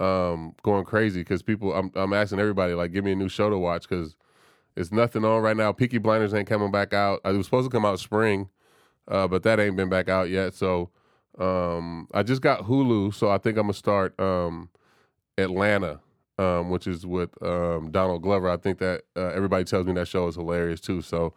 um, 0.00 0.54
going 0.62 0.84
crazy 0.84 1.20
because 1.20 1.42
people. 1.42 1.74
I'm 1.74 1.90
I'm 1.94 2.12
asking 2.12 2.38
everybody 2.38 2.74
like, 2.74 2.92
give 2.92 3.04
me 3.04 3.12
a 3.12 3.16
new 3.16 3.28
show 3.28 3.50
to 3.50 3.58
watch 3.58 3.88
because 3.88 4.14
it's 4.76 4.92
nothing 4.92 5.24
on 5.24 5.42
right 5.42 5.56
now. 5.56 5.72
Peaky 5.72 5.98
Blinders 5.98 6.32
ain't 6.32 6.48
coming 6.48 6.70
back 6.70 6.92
out. 6.92 7.20
It 7.24 7.32
was 7.32 7.46
supposed 7.46 7.68
to 7.68 7.74
come 7.74 7.84
out 7.84 7.98
spring, 7.98 8.50
uh, 9.08 9.26
but 9.26 9.42
that 9.42 9.58
ain't 9.58 9.76
been 9.76 9.88
back 9.88 10.08
out 10.08 10.30
yet. 10.30 10.54
So 10.54 10.90
um, 11.40 12.08
I 12.14 12.22
just 12.22 12.42
got 12.42 12.62
Hulu, 12.64 13.14
so 13.14 13.30
I 13.30 13.38
think 13.38 13.58
I'm 13.58 13.64
gonna 13.64 13.74
start 13.74 14.18
um, 14.20 14.70
Atlanta, 15.38 16.00
um, 16.38 16.70
which 16.70 16.86
is 16.86 17.06
with 17.06 17.30
um, 17.42 17.90
Donald 17.92 18.22
Glover. 18.22 18.50
I 18.50 18.56
think 18.58 18.78
that 18.78 19.02
uh, 19.16 19.28
everybody 19.34 19.64
tells 19.64 19.86
me 19.86 19.94
that 19.94 20.08
show 20.08 20.28
is 20.28 20.36
hilarious 20.36 20.80
too. 20.80 21.02
So 21.02 21.34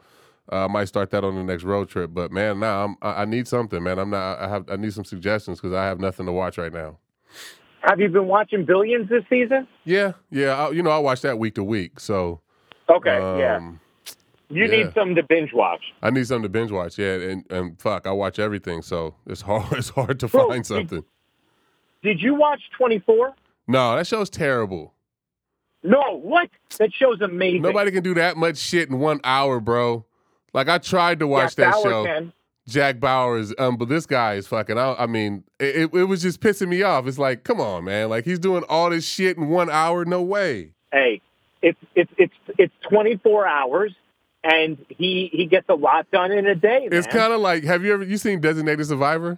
uh, 0.51 0.65
I 0.65 0.67
might 0.67 0.85
start 0.87 1.11
that 1.11 1.23
on 1.23 1.35
the 1.35 1.43
next 1.43 1.63
road 1.63 1.89
trip. 1.89 2.11
But 2.13 2.31
man, 2.31 2.59
now 2.59 2.85
I'm, 2.85 2.97
I 3.01 3.23
I 3.23 3.25
need 3.25 3.47
something, 3.47 3.83
man. 3.83 3.99
I'm 3.99 4.11
not. 4.11 4.39
I 4.39 4.49
have. 4.49 4.69
I 4.69 4.77
need 4.77 4.93
some 4.93 5.05
suggestions 5.05 5.59
because 5.61 5.73
I 5.75 5.85
have 5.85 5.99
nothing 5.99 6.25
to 6.27 6.31
watch 6.33 6.57
right 6.57 6.73
now. 6.73 6.99
Have 7.81 7.99
you 7.99 8.09
been 8.09 8.27
watching 8.27 8.65
Billions 8.65 9.09
this 9.09 9.23
season? 9.29 9.67
Yeah, 9.85 10.13
yeah. 10.31 10.55
I, 10.67 10.71
you 10.71 10.83
know, 10.83 10.91
I 10.91 10.99
watch 10.99 11.21
that 11.21 11.39
week 11.39 11.55
to 11.55 11.63
week. 11.63 11.99
So 11.99 12.41
Okay, 12.89 13.25
yeah. 13.33 13.59
You 14.51 14.65
yeah. 14.65 14.83
need 14.83 14.93
something 14.93 15.15
to 15.15 15.23
binge 15.23 15.51
watch. 15.53 15.81
I 16.01 16.09
need 16.09 16.27
something 16.27 16.43
to 16.43 16.49
binge 16.49 16.71
watch. 16.71 16.97
Yeah, 16.97 17.15
and 17.15 17.45
and 17.49 17.79
fuck, 17.79 18.05
I 18.05 18.11
watch 18.11 18.39
everything. 18.39 18.81
So 18.81 19.15
it's 19.25 19.41
hard. 19.49 19.71
It's 19.73 19.89
hard 19.89 20.19
to 20.19 20.27
Bro, 20.27 20.49
find 20.49 20.65
something. 20.65 21.03
Did 22.03 22.21
you 22.21 22.33
watch 22.33 22.61
24? 22.77 23.35
No, 23.67 23.95
that 23.95 24.07
show's 24.07 24.29
terrible. 24.29 24.93
No, 25.83 26.19
what? 26.19 26.49
That 26.77 26.91
show's 26.93 27.21
amazing. 27.21 27.61
Nobody 27.61 27.91
can 27.91 28.03
do 28.03 28.13
that 28.15 28.37
much 28.37 28.57
shit 28.57 28.89
in 28.89 28.99
one 28.99 29.19
hour, 29.23 29.59
bro. 29.59 30.05
Like 30.53 30.67
I 30.67 30.77
tried 30.77 31.19
to 31.19 31.27
watch 31.27 31.55
Jack 31.55 31.73
that 31.73 31.73
Bauer 31.73 31.83
show. 31.83 32.05
can. 32.05 32.33
Jack 32.67 32.99
Bauer 32.99 33.37
is, 33.39 33.53
um, 33.57 33.75
but 33.75 33.89
this 33.89 34.05
guy 34.05 34.35
is 34.35 34.47
fucking 34.47 34.77
out. 34.77 34.99
I 34.99 35.07
mean, 35.07 35.43
it, 35.59 35.75
it, 35.75 35.93
it 35.93 36.03
was 36.03 36.21
just 36.21 36.39
pissing 36.41 36.67
me 36.67 36.83
off. 36.83 37.07
It's 37.07 37.17
like, 37.17 37.43
come 37.43 37.59
on, 37.59 37.83
man. 37.85 38.09
Like 38.09 38.25
he's 38.25 38.39
doing 38.39 38.63
all 38.69 38.89
this 38.91 39.05
shit 39.05 39.37
in 39.37 39.47
one 39.47 39.69
hour. 39.69 40.05
No 40.05 40.21
way. 40.21 40.73
Hey, 40.91 41.21
it's 41.61 41.79
it's 41.95 42.11
it's 42.17 42.33
it's 42.57 42.73
24 42.89 43.47
hours, 43.47 43.95
and 44.43 44.77
he 44.89 45.29
he 45.33 45.45
gets 45.45 45.67
a 45.69 45.75
lot 45.75 46.09
done 46.11 46.31
in 46.31 46.47
a 46.47 46.55
day. 46.55 46.87
It's 46.91 47.07
kind 47.07 47.31
of 47.33 47.39
like, 47.41 47.63
have 47.63 47.83
you 47.83 47.93
ever 47.93 48.03
you 48.03 48.17
seen 48.17 48.39
Designated 48.41 48.85
Survivor? 48.87 49.37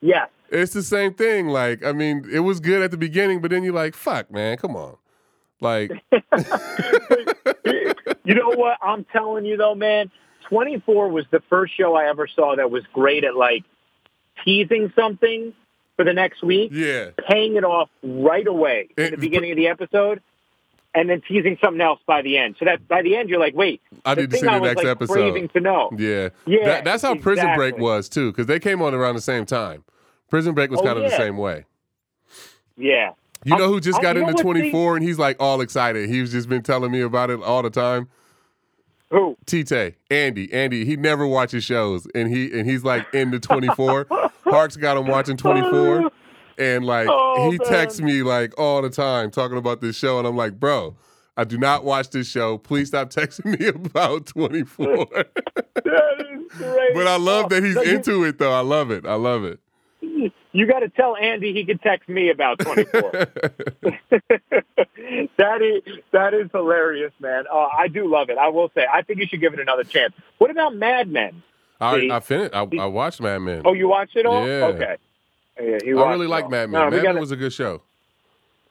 yes. 0.00 0.28
It's 0.50 0.72
the 0.72 0.82
same 0.82 1.14
thing. 1.14 1.48
Like, 1.48 1.84
I 1.84 1.90
mean, 1.92 2.28
it 2.30 2.40
was 2.40 2.60
good 2.60 2.80
at 2.82 2.90
the 2.92 2.96
beginning, 2.96 3.40
but 3.40 3.50
then 3.50 3.64
you're 3.64 3.72
like, 3.74 3.94
fuck, 3.96 4.30
man, 4.30 4.56
come 4.56 4.76
on. 4.76 4.96
Like, 5.60 5.90
you 8.24 8.34
know 8.34 8.50
what? 8.50 8.78
I'm 8.82 9.04
telling 9.04 9.44
you 9.44 9.56
though, 9.56 9.74
man. 9.74 10.10
24 10.48 11.08
was 11.08 11.24
the 11.30 11.40
first 11.48 11.74
show 11.76 11.94
I 11.96 12.08
ever 12.08 12.28
saw 12.28 12.54
that 12.56 12.70
was 12.70 12.82
great 12.92 13.24
at 13.24 13.34
like 13.34 13.64
teasing 14.44 14.92
something 14.94 15.54
for 15.96 16.04
the 16.04 16.12
next 16.12 16.42
week, 16.42 16.70
yeah, 16.72 17.10
paying 17.28 17.56
it 17.56 17.64
off 17.64 17.88
right 18.02 18.46
away 18.46 18.88
in 18.98 19.04
It- 19.04 19.10
the 19.12 19.16
beginning 19.16 19.52
of 19.52 19.56
the 19.56 19.68
episode, 19.68 20.20
and 20.94 21.10
then 21.10 21.20
teasing 21.26 21.58
something 21.62 21.80
else 21.80 22.00
by 22.06 22.22
the 22.22 22.36
end. 22.38 22.56
So 22.58 22.64
that 22.66 22.86
by 22.88 23.02
the 23.02 23.16
end, 23.16 23.28
you're 23.28 23.40
like, 23.40 23.54
wait, 23.54 23.80
I 24.04 24.14
need 24.14 24.30
to 24.30 24.36
see 24.36 24.44
the 24.46 24.52
I 24.52 24.58
next 24.60 24.76
like 24.76 24.86
episode. 24.86 25.12
craving 25.14 25.48
to 25.50 25.60
know. 25.60 25.90
yeah, 25.98 26.28
Yeah, 26.46 26.64
That- 26.64 26.84
that's 26.84 27.02
how 27.02 27.14
Prison 27.16 27.54
Break 27.56 27.78
was 27.78 28.08
too, 28.08 28.30
because 28.32 28.46
they 28.46 28.58
came 28.60 28.80
on 28.82 28.94
around 28.94 29.14
the 29.16 29.20
same 29.20 29.44
time. 29.46 29.84
Prison 30.30 30.54
Break 30.54 30.70
was 30.70 30.80
Oh, 30.80 30.84
kind 30.84 30.98
of 30.98 31.04
the 31.04 31.16
same 31.16 31.36
way. 31.36 31.64
Yeah. 32.76 33.10
You 33.44 33.56
know 33.56 33.64
Um, 33.66 33.70
who 33.72 33.80
just 33.80 33.98
I- 33.98 34.02
got 34.02 34.16
know 34.16 34.22
into 34.22 34.32
what, 34.44 34.56
Steve? 34.56 34.72
24 34.72 34.96
and 34.96 35.04
he's 35.04 35.18
like 35.18 35.36
all 35.40 35.60
excited. 35.60 36.08
He's 36.08 36.32
just 36.32 36.48
been 36.48 36.62
telling 36.62 36.90
me 36.90 37.00
about 37.02 37.30
it 37.30 37.42
all 37.42 37.62
the 37.62 37.70
time. 37.70 38.08
Who? 39.10 39.36
Tite, 39.46 39.94
Andy, 40.10 40.52
Andy, 40.52 40.84
he 40.84 40.96
never 40.96 41.26
watches 41.26 41.62
shows, 41.62 42.06
and 42.14 42.28
he 42.34 42.50
and 42.58 42.68
he's 42.68 42.82
like 42.84 43.06
into 43.14 43.38
24. 43.38 44.06
Hark's 44.44 44.76
got 44.76 44.96
him 44.96 45.06
watching 45.06 45.36
24, 45.36 46.10
and 46.58 46.84
like 46.84 47.08
Oh, 47.10 47.50
he 47.50 47.58
man. 47.58 47.68
texts 47.68 48.00
me 48.00 48.22
like 48.22 48.58
all 48.58 48.82
the 48.82 48.90
time 48.90 49.30
talking 49.30 49.56
about 49.58 49.80
this 49.80 49.96
show, 49.96 50.18
and 50.18 50.26
I'm 50.26 50.36
like, 50.36 50.58
bro, 50.60 50.96
I 51.36 51.44
do 51.44 51.58
not 51.58 51.84
watch 51.84 52.10
this 52.10 52.28
show. 52.28 52.58
Please 52.58 52.88
stop 52.88 53.10
texting 53.10 53.58
me 53.58 53.66
about 53.88 54.26
24. 54.26 55.06
That 55.84 56.20
is 56.20 56.94
but 56.94 57.06
I 57.08 57.16
love 57.16 57.48
that 57.50 57.62
he's 57.64 57.76
into 57.76 58.24
it 58.24 58.38
though. 58.38 58.52
I 58.52 58.60
love 58.60 58.90
it. 58.90 59.04
I 59.04 59.14
love 59.14 59.44
it. 59.44 59.58
You 60.52 60.66
got 60.68 60.80
to 60.80 60.88
tell 60.88 61.16
Andy 61.16 61.52
he 61.52 61.64
can 61.64 61.78
text 61.78 62.08
me 62.08 62.30
about 62.30 62.60
24. 62.60 63.10
that 63.82 65.62
is 65.62 65.82
that 66.12 66.32
is 66.34 66.48
hilarious, 66.52 67.12
man. 67.20 67.44
Uh, 67.52 67.66
I 67.76 67.88
do 67.88 68.08
love 68.08 68.30
it. 68.30 68.38
I 68.38 68.48
will 68.48 68.70
say, 68.74 68.86
I 68.90 69.02
think 69.02 69.18
you 69.20 69.26
should 69.26 69.40
give 69.40 69.52
it 69.52 69.60
another 69.60 69.84
chance. 69.84 70.14
What 70.38 70.50
about 70.50 70.74
Mad 70.76 71.08
Men? 71.10 71.42
I? 71.80 72.08
I 72.10 72.20
finished. 72.20 72.54
I, 72.54 72.60
I 72.78 72.86
watched 72.86 73.20
Mad 73.20 73.38
Men. 73.38 73.62
Oh, 73.64 73.72
you 73.72 73.88
watched 73.88 74.16
it 74.16 74.26
all? 74.26 74.46
Yeah. 74.46 74.66
Okay. 74.66 74.96
Yeah, 75.60 75.78
you 75.84 76.02
I 76.02 76.10
really 76.10 76.26
like. 76.26 76.50
Mad 76.50 76.70
Men. 76.70 76.72
No, 76.72 76.84
Mad 76.86 76.92
Men 76.92 77.02
gotta- 77.02 77.20
was 77.20 77.30
a 77.30 77.36
good 77.36 77.52
show. 77.52 77.82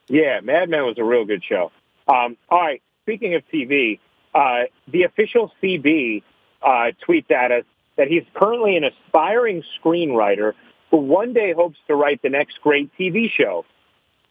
Yeah, 0.08 0.41
Mad 0.41 0.69
Men 0.69 0.84
was 0.86 0.98
a 0.98 1.04
real 1.04 1.26
good 1.26 1.43
show. 1.43 1.72
Um, 2.08 2.38
all 2.50 2.60
right. 2.62 2.82
Speaking 3.04 3.36
of 3.36 3.43
TV, 3.54 4.00
uh, 4.36 4.63
the 4.88 5.04
official 5.04 5.52
CB 5.62 6.24
uh, 6.62 6.91
tweets 7.08 7.32
at 7.32 7.52
us 7.52 7.63
that 7.98 8.08
he's 8.08 8.24
currently 8.34 8.76
an 8.78 8.84
aspiring 8.84 9.63
screenwriter 9.82 10.54
who 10.91 10.98
one 10.98 11.34
day 11.34 11.54
hopes 11.54 11.78
to 11.88 11.96
write 11.96 12.22
the 12.22 12.30
next 12.30 12.62
great 12.62 12.91
TV 12.98 13.30
show. 13.30 13.65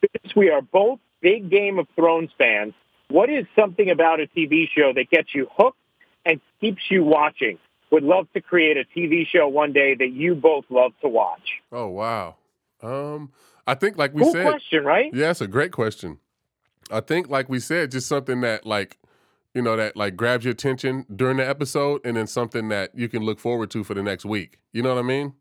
Since 0.01 0.35
we 0.35 0.51
are 0.51 0.63
both 0.63 0.99
big 1.21 1.51
Game 1.51 1.79
of 1.79 1.87
Thrones 1.95 2.31
fans, 2.37 2.75
what 3.09 3.31
is 3.31 3.47
something 3.55 3.91
about 3.91 4.21
a 4.21 4.27
TV 4.27 4.69
show 4.69 4.93
that 4.95 5.11
gets 5.11 5.35
you 5.35 5.47
hooked 5.57 5.79
and 6.25 6.41
keeps 6.61 6.83
you 6.91 7.05
watching? 7.05 7.59
Would 7.91 8.03
love 8.05 8.27
to 8.33 8.41
create 8.41 8.77
a 8.79 8.85
TV 8.99 9.27
show 9.27 9.49
one 9.49 9.73
day 9.73 9.95
that 9.95 10.09
you 10.11 10.35
both 10.35 10.65
love 10.71 10.93
to 11.03 11.09
watch. 11.09 11.61
Oh 11.71 11.89
wow. 11.89 12.37
Um, 12.83 13.33
I 13.67 13.75
think 13.75 13.97
like 13.97 14.13
we 14.13 14.23
Cool 14.23 14.33
said, 14.33 14.47
question, 14.47 14.85
right? 14.85 15.11
Yeah, 15.15 15.31
it's 15.31 15.41
a 15.41 15.47
great 15.47 15.73
question. 15.73 16.19
I 16.91 17.01
think, 17.01 17.29
like 17.29 17.49
we 17.49 17.61
said, 17.61 17.91
just 17.91 18.09
something 18.09 18.41
that 18.41 18.67
like, 18.67 18.99
you 19.55 19.63
know, 19.63 19.77
that 19.77 19.97
like 19.97 20.17
grabs 20.17 20.45
your 20.45 20.53
attention 20.53 21.07
during 21.15 21.37
the 21.37 21.49
episode, 21.49 22.01
and 22.05 22.17
then 22.17 22.27
something 22.27 22.69
that 22.69 22.91
you 22.95 23.09
can 23.09 23.23
look 23.23 23.39
forward 23.39 23.71
to 23.71 23.85
for 23.85 23.95
the 23.95 24.03
next 24.03 24.25
week. 24.25 24.59
You 24.73 24.83
know 24.83 24.95
what 24.95 24.99
I 24.99 25.07
mean? 25.07 25.35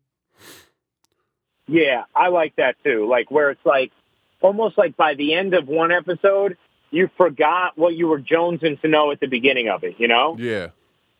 Yeah, 1.66 2.04
I 2.14 2.28
like 2.28 2.56
that 2.56 2.76
too. 2.84 3.08
Like 3.08 3.30
where 3.30 3.50
it's 3.50 3.64
like 3.64 3.92
almost 4.40 4.76
like 4.78 4.96
by 4.96 5.14
the 5.14 5.34
end 5.34 5.54
of 5.54 5.68
one 5.68 5.92
episode, 5.92 6.56
you 6.90 7.08
forgot 7.16 7.76
what 7.76 7.94
you 7.94 8.08
were 8.08 8.20
jonesing 8.20 8.80
to 8.82 8.88
know 8.88 9.10
at 9.10 9.20
the 9.20 9.26
beginning 9.26 9.68
of 9.68 9.84
it. 9.84 9.94
You 9.98 10.08
know, 10.08 10.36
Yeah, 10.38 10.68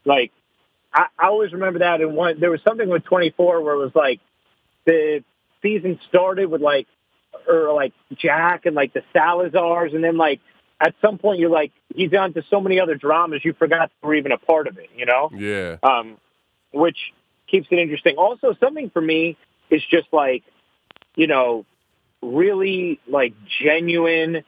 like 0.05 0.33
I, 0.93 1.07
I 1.19 1.27
always 1.27 1.53
remember 1.53 1.81
that. 1.81 2.01
In 2.01 2.15
one, 2.15 2.41
there 2.41 2.51
was 2.51 2.61
something 2.63 2.89
with 2.89 3.05
24 3.05 3.63
where 3.63 3.75
it 3.75 3.79
was 3.79 3.95
like 3.95 4.21
the 4.85 5.25
season 5.63 5.99
started 6.09 6.51
with 6.51 6.61
like 6.61 6.87
or 7.49 7.73
like 7.73 7.93
Jack 8.15 8.67
and 8.67 8.75
like 8.75 8.93
the 8.93 9.03
Salazars, 9.15 9.95
and 9.95 10.05
then 10.05 10.17
like 10.17 10.41
at 10.81 10.95
some 11.01 11.19
point 11.19 11.39
you're 11.39 11.51
like 11.51 11.73
he's 11.95 12.13
on 12.13 12.35
to 12.35 12.43
so 12.51 12.61
many 12.61 12.81
other 12.81 12.97
dramas 12.97 13.41
you 13.45 13.53
forgot 13.53 13.91
they 14.03 14.09
were 14.09 14.15
even 14.15 14.33
a 14.33 14.39
part 14.39 14.67
of 14.67 14.79
it. 14.79 14.91
You 14.97 15.07
know 15.07 15.31
yeah, 15.35 15.77
um, 15.83 16.19
which 16.73 16.99
keeps 17.53 17.69
it 17.71 17.79
interesting. 17.79 18.17
Also, 18.17 18.55
something 18.59 18.91
for 18.91 19.01
me 19.01 19.37
is 19.71 19.83
just 19.91 20.09
like, 20.13 20.43
you 21.15 21.27
know, 21.27 21.65
really 22.23 23.01
like 23.07 23.35
genuine 23.63 24.43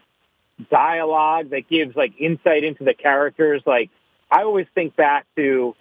dialogue 0.71 1.51
that 1.51 1.69
gives 1.69 1.95
like 1.95 2.15
insight 2.19 2.65
into 2.65 2.85
the 2.85 2.95
characters. 2.95 3.63
Like, 3.67 3.91
I 4.31 4.43
always 4.43 4.67
think 4.75 4.97
back 4.97 5.27
to 5.37 5.77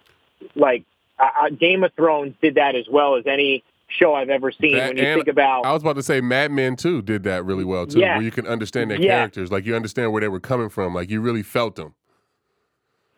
like 0.54 0.84
uh, 1.18 1.46
uh, 1.46 1.48
Game 1.48 1.82
of 1.82 1.92
Thrones 1.94 2.34
did 2.42 2.56
that 2.56 2.76
as 2.76 2.86
well 2.90 3.16
as 3.16 3.24
any 3.26 3.64
show 3.88 4.14
I've 4.14 4.30
ever 4.30 4.50
seen. 4.50 4.76
That- 4.76 4.88
when 4.88 4.96
you 4.98 5.14
think 5.14 5.28
about 5.28 5.64
I 5.66 5.72
was 5.72 5.82
about 5.82 5.96
to 5.96 6.02
say 6.02 6.20
Mad 6.20 6.50
Men 6.50 6.76
too 6.76 7.02
did 7.02 7.22
that 7.24 7.44
really 7.44 7.64
well 7.64 7.86
too, 7.86 8.00
Yeah. 8.00 8.16
where 8.16 8.24
you 8.24 8.30
can 8.30 8.46
understand 8.46 8.90
their 8.90 9.00
Yeah. 9.00 9.16
characters, 9.18 9.52
like 9.52 9.64
you 9.66 9.76
understand 9.76 10.12
where 10.12 10.20
they 10.20 10.28
were 10.28 10.40
coming 10.40 10.68
from, 10.68 10.94
like 10.94 11.10
you 11.10 11.20
really 11.20 11.42
felt 11.42 11.76
them. 11.76 11.94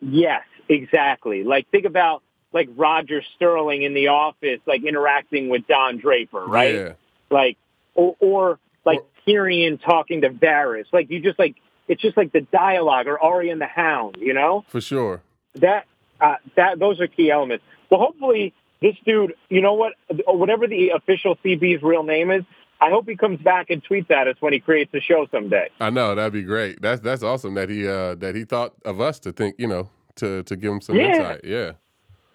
Yes, 0.00 0.42
exactly. 0.68 1.44
Like 1.44 1.68
think 1.70 1.84
about 1.84 2.22
like 2.52 2.68
Roger 2.76 3.22
Sterling 3.34 3.82
in 3.82 3.94
The 3.94 4.08
Office, 4.08 4.60
like 4.66 4.84
interacting 4.84 5.48
with 5.48 5.66
Don 5.66 5.98
Draper, 5.98 6.44
right? 6.46 6.74
Yeah, 6.74 6.92
like 7.30 7.56
or, 7.94 8.16
or 8.20 8.58
like 8.84 8.98
Or- 9.00 9.04
Tyrion 9.26 9.80
talking 9.82 10.20
to 10.22 10.30
Varys. 10.30 10.84
Like 10.92 11.10
you 11.10 11.20
just 11.20 11.38
like 11.38 11.56
it's 11.88 12.02
just 12.02 12.16
like 12.16 12.32
the 12.32 12.40
dialogue 12.42 13.06
or 13.06 13.20
Arya 13.22 13.52
and 13.52 13.60
the 13.60 13.66
Hound. 13.66 14.16
You 14.20 14.34
know 14.34 14.64
for 14.68 14.80
sure. 14.80 15.22
that 15.56 15.86
uh, 16.20 16.36
that 16.56 16.78
those 16.78 17.00
are 17.00 17.06
key 17.06 17.30
elements. 17.30 17.64
Well, 17.90 18.00
hopefully 18.00 18.52
this 18.82 18.94
dude, 19.04 19.34
you 19.48 19.60
know 19.60 19.74
what, 19.74 19.94
whatever 20.26 20.66
the 20.66 20.90
official 20.90 21.36
CB's 21.44 21.82
real 21.82 22.02
name 22.02 22.30
is, 22.30 22.44
I 22.80 22.90
hope 22.90 23.08
he 23.08 23.16
comes 23.16 23.40
back 23.40 23.70
and 23.70 23.82
tweets 23.82 24.10
at 24.10 24.28
us 24.28 24.36
when 24.40 24.52
he 24.52 24.60
creates 24.60 24.92
a 24.94 25.00
show 25.00 25.26
someday. 25.30 25.70
I 25.80 25.88
know 25.90 26.14
that'd 26.14 26.32
be 26.32 26.42
great. 26.42 26.82
That's 26.82 27.00
that's 27.00 27.22
awesome 27.22 27.54
that 27.54 27.70
he 27.70 27.88
uh 27.88 28.16
that 28.16 28.34
he 28.34 28.44
thought 28.44 28.74
of 28.84 29.00
us 29.00 29.18
to 29.20 29.32
think, 29.32 29.54
you 29.58 29.66
know, 29.66 29.88
to 30.16 30.42
to 30.42 30.56
give 30.56 30.72
him 30.72 30.80
some 30.82 30.96
Yeah. 30.96 31.06
insight. 31.08 31.40
Yeah. 31.44 31.72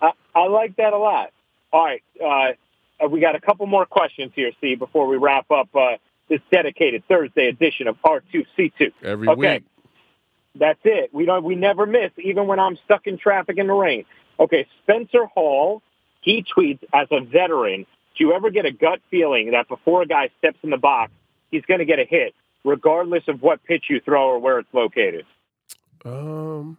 I, 0.02 0.12
I 0.34 0.48
like 0.48 0.76
that 0.78 0.94
a 0.94 0.98
lot. 0.98 1.32
All 1.74 1.86
right, 1.86 2.04
uh, 2.26 3.08
we 3.08 3.20
got 3.22 3.36
a 3.36 3.40
couple 3.40 3.66
more 3.68 3.86
questions 3.86 4.32
here, 4.36 4.52
Steve, 4.58 4.80
before 4.80 5.08
we 5.08 5.16
wrap 5.18 5.50
up 5.52 5.70
uh, 5.76 5.98
this 6.28 6.42
dedicated 6.52 7.04
Thursday 7.08 7.48
edition 7.48 7.88
of 7.88 7.96
R2C2. 8.04 8.92
Every 9.04 9.30
Okay. 9.30 9.54
week. 9.60 9.64
That's 10.56 10.80
it. 10.84 11.14
We 11.14 11.26
don't. 11.26 11.44
We 11.46 11.56
never 11.56 11.86
miss, 11.86 12.12
even 12.18 12.48
when 12.48 12.60
I'm 12.60 12.78
stuck 12.84 13.08
in 13.08 13.18
traffic 13.18 13.58
in 13.58 13.68
the 13.68 13.74
rain. 13.74 14.04
Okay, 14.40 14.68
Spencer 14.84 15.26
Hall. 15.28 15.82
He 16.22 16.44
tweets 16.56 16.80
as 16.94 17.08
a 17.12 17.22
veteran. 17.22 17.86
Do 18.18 18.24
you 18.26 18.34
ever 18.34 18.50
get 18.50 18.66
a 18.66 18.72
gut 18.72 19.00
feeling 19.10 19.52
that 19.52 19.68
before 19.68 20.02
a 20.04 20.06
guy 20.06 20.30
steps 20.40 20.58
in 20.64 20.70
the 20.70 20.78
box, 20.78 21.12
he's 21.50 21.64
going 21.66 21.80
to 21.80 21.86
get 21.86 22.00
a 22.00 22.06
hit, 22.06 22.34
regardless 22.64 23.24
of 23.28 23.42
what 23.42 23.64
pitch 23.64 23.86
you 23.90 24.00
throw 24.02 24.28
or 24.28 24.40
where 24.40 24.60
it's 24.60 24.74
located? 24.74 25.26
Um, 26.06 26.78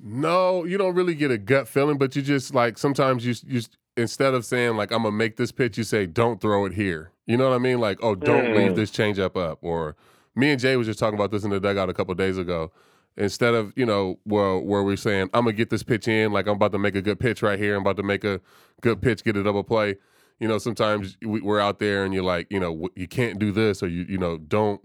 no, 0.00 0.64
you 0.64 0.78
don't 0.78 0.94
really 0.94 1.14
get 1.14 1.30
a 1.30 1.38
gut 1.38 1.68
feeling, 1.68 1.98
but 1.98 2.14
you 2.14 2.22
just 2.22 2.54
like 2.54 2.78
sometimes 2.78 3.24
you 3.26 3.34
you 3.46 3.62
instead 3.96 4.34
of 4.34 4.44
saying 4.44 4.76
like 4.76 4.92
I'm 4.92 5.02
gonna 5.02 5.12
make 5.16 5.36
this 5.36 5.50
pitch, 5.52 5.76
you 5.76 5.84
say 5.84 6.06
don't 6.06 6.40
throw 6.40 6.64
it 6.66 6.74
here. 6.74 7.10
You 7.26 7.36
know 7.36 7.48
what 7.48 7.54
I 7.54 7.58
mean? 7.58 7.80
Like 7.80 7.98
oh, 8.02 8.14
don't 8.14 8.44
Mm. 8.52 8.56
leave 8.56 8.74
this 8.76 8.90
changeup 8.90 9.36
up. 9.36 9.58
Or 9.62 9.96
me 10.36 10.50
and 10.52 10.60
Jay 10.60 10.76
was 10.76 10.86
just 10.86 10.98
talking 10.98 11.18
about 11.18 11.30
this 11.32 11.44
in 11.44 11.50
the 11.50 11.58
dugout 11.60 11.88
a 11.88 11.94
couple 11.94 12.14
days 12.14 12.38
ago. 12.38 12.70
Instead 13.18 13.52
of 13.54 13.72
you 13.76 13.84
know 13.84 14.18
where 14.24 14.58
where 14.58 14.82
we're 14.82 14.96
saying 14.96 15.28
I'm 15.34 15.44
gonna 15.44 15.52
get 15.52 15.70
this 15.70 15.82
pitch 15.82 16.08
in, 16.08 16.32
like 16.32 16.46
I'm 16.46 16.54
about 16.54 16.72
to 16.72 16.78
make 16.78 16.94
a 16.94 17.02
good 17.02 17.18
pitch 17.20 17.42
right 17.42 17.58
here, 17.58 17.74
I'm 17.74 17.82
about 17.82 17.96
to 17.96 18.02
make 18.02 18.24
a 18.24 18.40
good 18.80 19.02
pitch, 19.02 19.24
get 19.24 19.36
a 19.36 19.42
double 19.42 19.64
play. 19.64 19.96
You 20.38 20.46
know, 20.46 20.58
sometimes 20.58 21.16
we- 21.22 21.40
we're 21.40 21.58
out 21.58 21.80
there 21.80 22.04
and 22.04 22.14
you're 22.14 22.22
like, 22.22 22.46
you 22.48 22.60
know, 22.60 22.88
you 22.94 23.08
can't 23.08 23.38
do 23.40 23.50
this, 23.50 23.82
or 23.82 23.88
you 23.88 24.06
you 24.08 24.18
know, 24.18 24.38
don't 24.38 24.80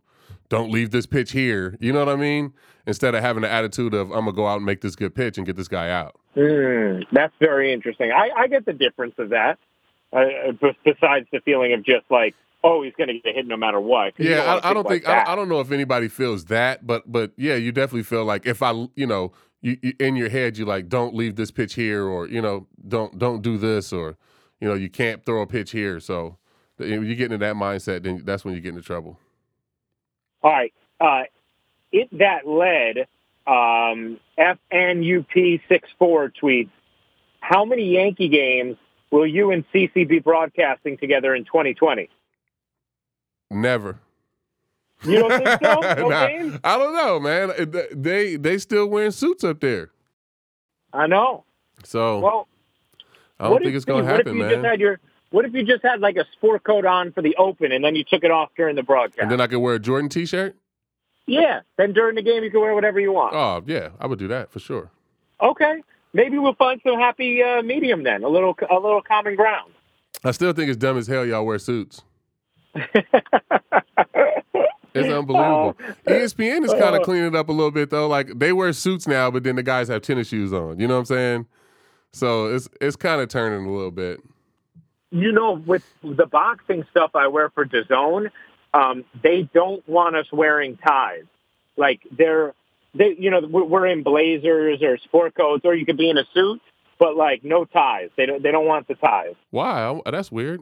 don't 0.49 0.71
leave 0.71 0.89
this 0.91 1.05
pitch 1.05 1.31
here. 1.31 1.77
You 1.79 1.93
know 1.93 1.99
what 1.99 2.09
I 2.09 2.15
mean? 2.15 2.53
Instead 2.87 3.15
of 3.15 3.21
having 3.21 3.43
the 3.43 3.51
attitude 3.51 3.93
of 3.93 4.09
I'm 4.11 4.25
gonna 4.25 4.33
go 4.33 4.47
out 4.47 4.57
and 4.57 4.65
make 4.65 4.81
this 4.81 4.95
good 4.95 5.13
pitch 5.13 5.37
and 5.37 5.45
get 5.45 5.55
this 5.55 5.67
guy 5.67 5.89
out. 5.91 6.19
Mm, 6.35 7.05
that's 7.11 7.33
very 7.39 7.71
interesting. 7.71 8.11
I, 8.11 8.29
I 8.35 8.47
get 8.47 8.65
the 8.65 8.73
difference 8.73 9.13
of 9.19 9.29
that. 9.29 9.59
Uh, 10.11 10.51
besides 10.83 11.27
the 11.31 11.39
feeling 11.43 11.73
of 11.73 11.83
just 11.83 12.05
like, 12.11 12.35
oh, 12.63 12.81
he's 12.81 12.93
going 12.97 13.09
to 13.09 13.19
get 13.19 13.35
hit 13.35 13.45
no 13.45 13.57
matter 13.57 13.79
what. 13.79 14.13
Yeah, 14.17 14.41
I, 14.41 14.69
I 14.69 14.73
don't 14.73 14.85
like 14.85 15.03
think 15.03 15.07
I. 15.07 15.33
I 15.33 15.35
don't 15.35 15.49
know 15.49 15.59
if 15.59 15.71
anybody 15.71 16.07
feels 16.07 16.45
that, 16.45 16.85
but 16.87 17.11
but 17.11 17.31
yeah, 17.37 17.55
you 17.55 17.71
definitely 17.71 18.03
feel 18.03 18.25
like 18.25 18.45
if 18.45 18.61
I 18.61 18.71
you 18.95 19.07
know 19.07 19.33
you, 19.61 19.77
you 19.81 19.93
in 19.99 20.15
your 20.15 20.29
head 20.29 20.57
you 20.57 20.65
like 20.65 20.89
don't 20.89 21.15
leave 21.15 21.35
this 21.35 21.51
pitch 21.51 21.75
here 21.75 22.05
or 22.05 22.27
you 22.27 22.41
know 22.41 22.67
don't 22.87 23.17
don't 23.17 23.41
do 23.41 23.57
this 23.57 23.91
or 23.93 24.17
you 24.59 24.67
know 24.67 24.73
you 24.73 24.89
can't 24.89 25.25
throw 25.25 25.41
a 25.41 25.47
pitch 25.47 25.71
here. 25.71 25.99
So 25.99 26.37
if 26.79 27.03
you 27.03 27.15
get 27.15 27.25
into 27.31 27.45
that 27.45 27.55
mindset, 27.55 28.03
then 28.03 28.23
that's 28.25 28.45
when 28.45 28.53
you 28.53 28.61
get 28.61 28.69
into 28.69 28.81
trouble. 28.81 29.19
All 30.41 30.51
right. 30.51 30.73
Uh, 30.99 31.23
it 31.91 32.09
that 32.17 32.47
led 32.47 33.07
um, 33.45 34.19
FNUP64 34.37 36.31
tweets. 36.41 36.69
How 37.39 37.65
many 37.65 37.93
Yankee 37.93 38.29
games 38.29 38.77
will 39.11 39.27
you 39.27 39.51
and 39.51 39.65
CC 39.73 40.07
be 40.07 40.19
broadcasting 40.19 40.97
together 40.97 41.35
in 41.35 41.45
2020? 41.45 42.09
Never. 43.51 43.99
You 45.03 45.19
don't 45.19 45.31
think 45.31 45.49
so? 45.61 45.79
No 45.81 46.09
Nah. 46.09 46.57
I 46.63 46.77
don't 46.77 46.95
know, 46.95 47.19
man. 47.19 47.51
They 47.91 48.37
they 48.37 48.57
still 48.57 48.87
wearing 48.87 49.11
suits 49.11 49.43
up 49.43 49.59
there, 49.59 49.91
I 50.93 51.07
know. 51.07 51.43
so 51.83 52.19
Well, 52.19 52.47
I 53.39 53.49
don't 53.49 53.61
think 53.63 53.75
it's 53.75 53.85
gonna 53.85 54.05
happen, 54.05 54.17
what 54.17 54.27
if 54.27 54.35
you 54.35 54.41
man. 54.43 54.49
Just 54.51 54.65
had 54.65 54.79
your, 54.79 54.99
what 55.31 55.43
if 55.45 55.53
you 55.53 55.63
just 55.65 55.83
had 55.83 55.99
like 55.99 56.15
a 56.15 56.25
sport 56.31 56.63
coat 56.63 56.85
on 56.85 57.11
for 57.11 57.21
the 57.21 57.35
open 57.37 57.71
and 57.73 57.83
then 57.83 57.95
you 57.95 58.03
took 58.05 58.23
it 58.23 58.31
off 58.31 58.51
during 58.55 58.75
the 58.77 58.83
broadcast? 58.83 59.19
and 59.21 59.29
then 59.31 59.41
I 59.41 59.47
could 59.47 59.59
wear 59.59 59.75
a 59.75 59.79
Jordan 59.79 60.07
T-shirt. 60.09 60.55
yeah. 61.25 61.61
Then 61.77 61.91
during 61.91 62.15
the 62.15 62.21
game 62.21 62.43
you 62.43 62.49
can 62.51 62.61
wear 62.61 62.73
whatever 62.73 62.99
you 62.99 63.11
want. 63.11 63.35
Oh 63.35 63.61
yeah, 63.65 63.89
I 63.99 64.07
would 64.07 64.19
do 64.19 64.29
that 64.29 64.51
for 64.51 64.59
sure. 64.59 64.89
Okay. 65.41 65.83
Maybe 66.13 66.37
we'll 66.37 66.53
find 66.53 66.79
some 66.85 66.97
happy 66.99 67.41
uh, 67.43 67.61
medium 67.63 68.03
then. 68.03 68.23
A 68.23 68.29
little, 68.29 68.55
a 68.69 68.75
little 68.75 69.01
common 69.01 69.35
ground. 69.35 69.73
I 70.23 70.31
still 70.31 70.53
think 70.53 70.69
it's 70.69 70.77
dumb 70.77 70.95
as 70.97 71.07
hell 71.07 71.25
y'all 71.25 71.43
wear 71.45 71.57
suits. 71.59 72.03
It's 74.95 75.11
unbelievable. 75.11 75.75
E 76.07 76.11
ESPN 76.11 76.63
is 76.65 76.71
kind 76.71 76.95
of 76.95 77.01
uh, 77.01 77.03
cleaning 77.03 77.25
it 77.29 77.35
up 77.35 77.49
a 77.49 77.51
little 77.51 77.71
bit 77.71 77.89
though. 77.89 78.07
Like 78.07 78.37
they 78.37 78.53
wear 78.53 78.71
suits 78.73 79.07
now, 79.07 79.31
but 79.31 79.43
then 79.43 79.55
the 79.55 79.63
guys 79.63 79.87
have 79.87 80.03
tennis 80.03 80.27
shoes 80.27 80.53
on. 80.53 80.79
You 80.79 80.87
know 80.87 80.93
what 80.93 80.99
I'm 80.99 81.05
saying? 81.05 81.45
So 82.11 82.45
it's 82.53 82.69
it's 82.79 82.95
kind 82.95 83.19
of 83.19 83.27
turning 83.27 83.65
a 83.65 83.71
little 83.73 83.89
bit. 83.89 84.19
you 85.09 85.31
know, 85.31 85.53
with 85.53 85.83
the 86.03 86.27
boxing 86.27 86.85
stuff 86.91 87.11
I 87.15 87.25
wear 87.27 87.49
for 87.49 87.65
DAZN, 87.65 88.29
um, 88.75 89.03
they 89.23 89.49
don't 89.51 89.87
want 89.89 90.15
us 90.15 90.27
wearing 90.31 90.77
ties. 90.77 91.23
Like 91.75 92.01
they're, 92.15 92.53
they, 92.93 93.15
you 93.17 93.31
know, 93.31 93.41
we're 93.49 93.87
in 93.87 94.03
blazers 94.03 94.83
or 94.83 94.99
sport 94.99 95.33
coats, 95.33 95.65
or 95.65 95.73
you 95.73 95.87
could 95.87 95.97
be 95.97 96.11
in 96.11 96.19
a 96.19 96.25
suit, 96.35 96.61
but 96.99 97.15
like 97.17 97.43
no 97.43 97.65
ties. 97.65 98.11
They 98.15 98.27
don't, 98.27 98.43
they 98.43 98.51
don't 98.51 98.67
want 98.67 98.87
the 98.87 98.93
ties. 98.93 99.33
Why? 99.49 99.99
I- 100.05 100.11
That's 100.11 100.31
weird. 100.31 100.61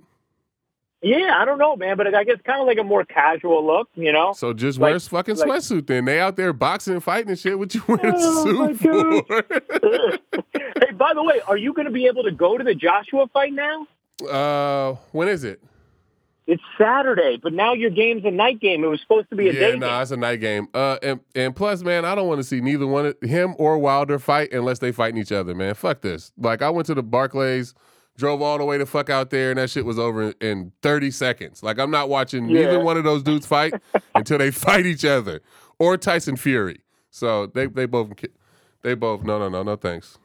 Yeah, 1.04 1.36
I 1.36 1.46
don't 1.46 1.58
know, 1.58 1.76
man, 1.76 1.98
but 1.98 2.14
I 2.14 2.24
guess 2.24 2.38
kind 2.46 2.62
of 2.62 2.68
like 2.68 2.78
a 2.78 2.84
more 2.84 3.04
casual 3.04 3.66
look, 3.66 3.90
you 3.96 4.12
know. 4.14 4.34
So 4.34 4.54
just 4.54 4.80
Like- 4.80 4.90
wear 4.90 4.96
a 4.98 5.00
fucking 5.00 5.36
like- 5.38 5.50
sweatsuit 5.50 5.88
then. 5.88 6.06
They 6.06 6.20
out 6.20 6.36
there 6.36 6.54
boxing 6.54 6.94
and 6.94 7.04
fighting 7.04 7.30
and 7.30 7.40
shit. 7.40 7.58
What 7.58 7.74
you 7.74 7.82
wearing 7.88 8.06
a 8.06 8.18
Oh, 8.18 8.54
my 8.54 8.74
suit 8.74 9.28
for? 9.28 9.44
hey, 10.54 10.92
by 10.94 11.14
the 11.16 11.24
way, 11.24 11.42
are 11.48 11.58
you 11.58 11.74
going 11.74 11.86
to 11.88 11.92
be 11.92 12.06
able 12.06 12.24
to 12.24 12.32
go 12.32 12.58
to 12.58 12.64
the 12.64 12.76
Joshua 12.76 13.28
fight 13.34 13.54
now? 13.54 13.88
uh, 14.30 14.96
when 15.12 15.28
is 15.28 15.44
it? 15.44 15.60
It's 16.48 16.62
Saturday, 16.78 17.38
but 17.42 17.54
now 17.54 17.74
your 17.74 17.90
game's 17.92 18.26
a 18.26 18.32
night 18.32 18.60
game. 18.60 18.84
It 18.84 18.88
was 18.88 19.00
supposed 19.00 19.30
to 19.30 19.36
be 19.36 19.48
a 19.50 19.54
yeah, 19.54 19.60
day 19.60 19.78
no, 19.78 19.88
game. 19.88 20.02
it's 20.02 20.12
a 20.12 20.18
night 20.18 20.40
game. 20.42 20.68
Uh, 20.74 20.98
and 21.02 21.20
and 21.34 21.56
plus, 21.56 21.82
man, 21.82 22.04
I 22.04 22.14
don't 22.14 22.28
want 22.28 22.40
to 22.40 22.44
see 22.44 22.62
neither 22.62 22.86
one 22.88 23.06
of 23.06 23.16
him 23.22 23.56
or 23.58 23.78
Wilder 23.78 24.20
fight 24.20 24.52
unless 24.52 24.80
they 24.80 24.92
fighting 24.92 25.20
each 25.22 25.32
other, 25.32 25.56
man. 25.56 25.76
Fuck 25.76 26.02
this. 26.02 26.32
Like 26.38 26.62
I 26.62 26.70
went 26.70 26.88
to 26.88 26.94
the 26.96 27.04
Barclays, 27.04 27.74
drove 28.22 28.42
all 28.42 28.58
the 28.58 28.64
way 28.64 28.78
to 28.78 28.86
fuck 28.86 29.10
out 29.10 29.30
there, 29.32 29.50
and 29.52 29.58
that 29.60 29.70
shit 29.70 29.84
was 29.84 30.00
over 30.00 30.22
in, 30.22 30.34
in 30.40 30.72
thirty 30.82 31.12
seconds. 31.12 31.62
Like 31.64 31.78
I'm 31.80 31.92
not 31.92 32.08
watching 32.08 32.48
Yeah. 32.48 32.62
neither 32.62 32.80
one 32.80 32.96
of 32.96 33.04
those 33.04 33.24
dudes 33.24 33.46
fight 33.46 33.74
until 34.16 34.38
they 34.38 34.52
fight 34.52 34.86
each 34.86 35.04
other 35.04 35.42
or 35.80 35.98
Tyson 35.98 36.38
Fury. 36.38 36.80
So 37.10 37.48
they 37.48 37.66
they 37.66 37.86
both 37.86 38.12
they 38.84 38.94
both 38.94 39.24
no 39.24 39.38
no 39.40 39.50
no 39.50 39.64
no 39.64 39.76
thanks. 39.76 40.18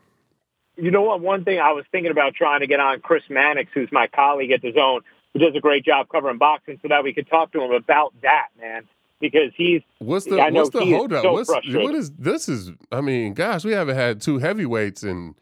You 0.76 0.90
know 0.90 1.02
what? 1.02 1.20
One 1.20 1.42
thing 1.42 1.58
I 1.58 1.72
was 1.72 1.84
thinking 1.90 2.12
about 2.12 2.34
trying 2.34 2.60
to 2.60 2.66
get 2.66 2.80
on 2.80 3.00
Chris 3.00 3.22
Mannix, 3.30 3.70
who's 3.72 3.88
my 3.90 4.06
colleague 4.08 4.50
at 4.52 4.62
DAZN, 4.62 5.00
who 5.32 5.38
does 5.40 5.56
a 5.56 5.60
great 5.60 5.84
job 5.86 6.08
covering 6.10 6.36
boxing, 6.38 6.78
so 6.82 6.88
that 6.88 7.02
we 7.02 7.14
could 7.14 7.26
talk 7.28 7.50
to 7.52 7.62
him 7.62 7.70
about 7.72 8.12
that, 8.22 8.48
man. 8.60 8.82
Because 9.18 9.52
he's 9.56 9.80
What's 10.00 10.26
the 10.26 10.38
I 10.38 10.50
know 10.50 10.60
what's 10.64 10.70
the 10.70 10.82
he 10.84 10.90
is 10.92 10.96
holdup? 10.98 11.22
so 11.22 11.32
what's 11.32 11.48
what 11.48 11.94
is 11.94 12.10
this 12.18 12.50
is 12.50 12.72
I 12.92 13.00
mean, 13.00 13.32
gosh, 13.32 13.64
we 13.64 13.72
haven't 13.72 13.96
had 13.96 14.20
two 14.20 14.36
heavyweights 14.38 15.02
in 15.02 15.34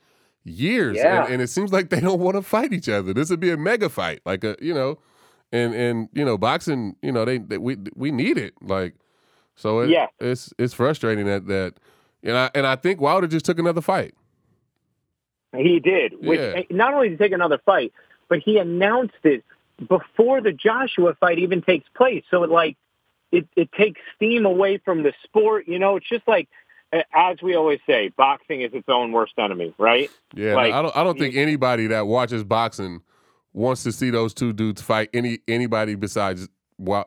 years. 0.44 0.96
Yeah. 0.96 1.24
And, 1.24 1.34
and 1.34 1.42
it 1.42 1.48
seems 1.48 1.72
like 1.72 1.90
they 1.90 2.00
don't 2.00 2.20
want 2.20 2.36
to 2.36 2.42
fight 2.42 2.72
each 2.72 2.88
other. 2.88 3.12
This 3.12 3.30
would 3.30 3.40
be 3.40 3.50
a 3.50 3.56
mega 3.56 3.88
fight. 3.88 4.20
Like 4.24 4.44
a 4.44 4.56
you 4.60 4.74
know, 4.74 4.98
and 5.52 5.74
and 5.74 6.08
you 6.12 6.24
know, 6.24 6.36
boxing, 6.38 6.96
you 7.02 7.12
know, 7.12 7.24
they, 7.24 7.38
they 7.38 7.58
we 7.58 7.76
we 7.94 8.10
need 8.10 8.38
it. 8.38 8.54
Like 8.62 8.94
so 9.56 9.80
it, 9.80 9.90
Yeah. 9.90 10.06
it's 10.20 10.52
it's 10.58 10.74
frustrating 10.74 11.26
that 11.26 11.46
that 11.46 11.74
and 12.22 12.36
I 12.36 12.50
and 12.54 12.66
I 12.66 12.76
think 12.76 13.00
Wilder 13.00 13.26
just 13.26 13.44
took 13.44 13.58
another 13.58 13.80
fight. 13.80 14.14
he 15.56 15.80
did. 15.80 16.14
Which, 16.20 16.38
Yeah. 16.40 16.52
Eh, 16.56 16.62
not 16.70 16.94
only 16.94 17.08
did 17.10 17.18
he 17.18 17.24
take 17.24 17.32
another 17.32 17.58
fight, 17.64 17.92
but 18.28 18.38
he 18.40 18.58
announced 18.58 19.14
it 19.22 19.44
before 19.88 20.40
the 20.40 20.52
Joshua 20.52 21.14
fight 21.14 21.38
even 21.38 21.62
takes 21.62 21.88
place. 21.96 22.24
So 22.30 22.42
it 22.42 22.50
like 22.50 22.76
it, 23.32 23.48
it 23.56 23.72
takes 23.72 24.00
steam 24.14 24.46
away 24.46 24.78
from 24.78 25.02
the 25.02 25.12
sport. 25.24 25.66
You 25.66 25.78
know, 25.78 25.96
it's 25.96 26.08
just 26.08 26.26
like 26.28 26.48
as 27.12 27.42
we 27.42 27.54
always 27.54 27.80
say, 27.86 28.10
boxing 28.16 28.62
is 28.62 28.72
its 28.72 28.88
own 28.88 29.12
worst 29.12 29.34
enemy, 29.38 29.74
right? 29.78 30.10
Yeah, 30.34 30.54
Like, 30.54 30.72
I 30.72 30.82
don't 30.82 30.96
I 30.96 31.04
don't 31.04 31.18
think 31.18 31.34
anybody 31.34 31.88
that 31.88 32.06
watches 32.06 32.44
boxing 32.44 33.02
wants 33.52 33.82
to 33.84 33.92
see 33.92 34.10
those 34.10 34.34
two 34.34 34.52
dudes 34.52 34.82
fight 34.82 35.10
any 35.14 35.38
anybody 35.48 35.94
besides 35.94 36.48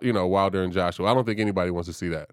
you 0.01 0.13
know 0.13 0.27
Wilder 0.27 0.63
and 0.63 0.73
Joshua. 0.73 1.09
I 1.09 1.13
don't 1.13 1.25
think 1.25 1.39
anybody 1.39 1.71
wants 1.71 1.87
to 1.87 1.93
see 1.93 2.09
that. 2.09 2.29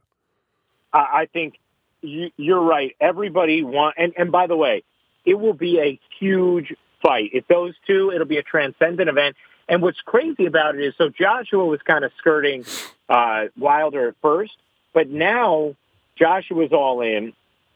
I, 0.93 0.99
I 0.99 1.29
think 1.33 1.55
you, 2.01 2.31
you're 2.37 2.63
right. 2.63 2.95
Everybody 3.01 3.63
want, 3.63 3.97
and, 3.99 4.13
and 4.17 4.31
by 4.31 4.47
the 4.47 4.57
way, 4.57 4.85
it 5.25 5.35
will 5.35 5.55
be 5.55 5.81
a 5.81 5.99
huge 6.19 6.75
fight. 7.03 7.31
If 7.33 7.47
those 7.49 7.75
two, 7.87 8.13
it'll 8.15 8.27
be 8.27 8.39
a 8.39 8.43
transcendent 8.43 9.09
event. 9.09 9.37
And 9.69 9.81
what's 9.83 10.01
crazy 10.01 10.47
about 10.47 10.75
it 10.75 10.85
is, 10.85 10.95
so 10.99 11.09
Joshua 11.09 11.65
was 11.65 11.81
kind 11.83 12.05
of 12.05 12.13
skirting 12.19 12.65
uh, 13.09 13.47
Wilder 13.59 14.09
at 14.09 14.15
first, 14.21 14.53
but 14.93 15.09
now 15.09 15.75
Joshua's 16.17 16.73
all 16.73 17.01
in, 17.01 17.33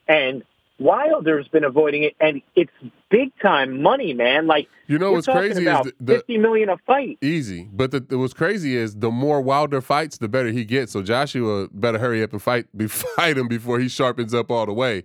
and 0.09 0.43
Wilder's 0.81 1.49
been 1.49 1.65
avoiding 1.65 2.05
it, 2.05 2.15
and 2.21 2.41
it's 2.55 2.71
big 3.11 3.33
time 3.43 3.83
money, 3.83 4.15
man. 4.15 4.47
Like 4.47 4.69
You 4.87 4.99
know 4.99 5.11
what's 5.13 5.27
crazy 5.27 5.67
is 5.67 5.79
the, 5.83 5.93
the 6.01 6.15
fifty 6.17 6.39
million 6.39 6.69
a 6.69 6.77
fight. 6.79 7.19
easy, 7.21 7.69
but 7.73 7.91
the, 7.91 8.17
what's 8.17 8.33
crazy 8.35 8.77
is 8.77 8.95
the 8.97 9.11
more 9.11 9.41
Wilder 9.41 9.81
fights, 9.81 10.19
the 10.19 10.29
better 10.29 10.51
he 10.51 10.65
gets. 10.65 10.93
So 10.93 11.03
Joshua 11.03 11.69
better 11.73 11.99
hurry 11.99 12.23
up 12.23 12.33
and 12.33 12.41
fight 12.41 12.67
be, 12.77 12.87
fight 13.17 13.37
him 13.37 13.49
before 13.49 13.81
he 13.81 13.89
sharpens 13.89 14.33
up 14.33 14.51
all 14.53 14.67
the 14.67 14.73
way. 14.73 15.03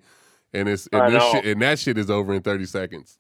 And 0.56 0.70
it's 0.70 0.88
and 0.92 1.12
this 1.12 1.24
shit 1.32 1.46
and 1.46 1.62
that 1.64 1.80
shit 1.80 1.98
is 1.98 2.12
over 2.12 2.32
in 2.36 2.44
thirty 2.44 2.68
seconds. 2.68 3.18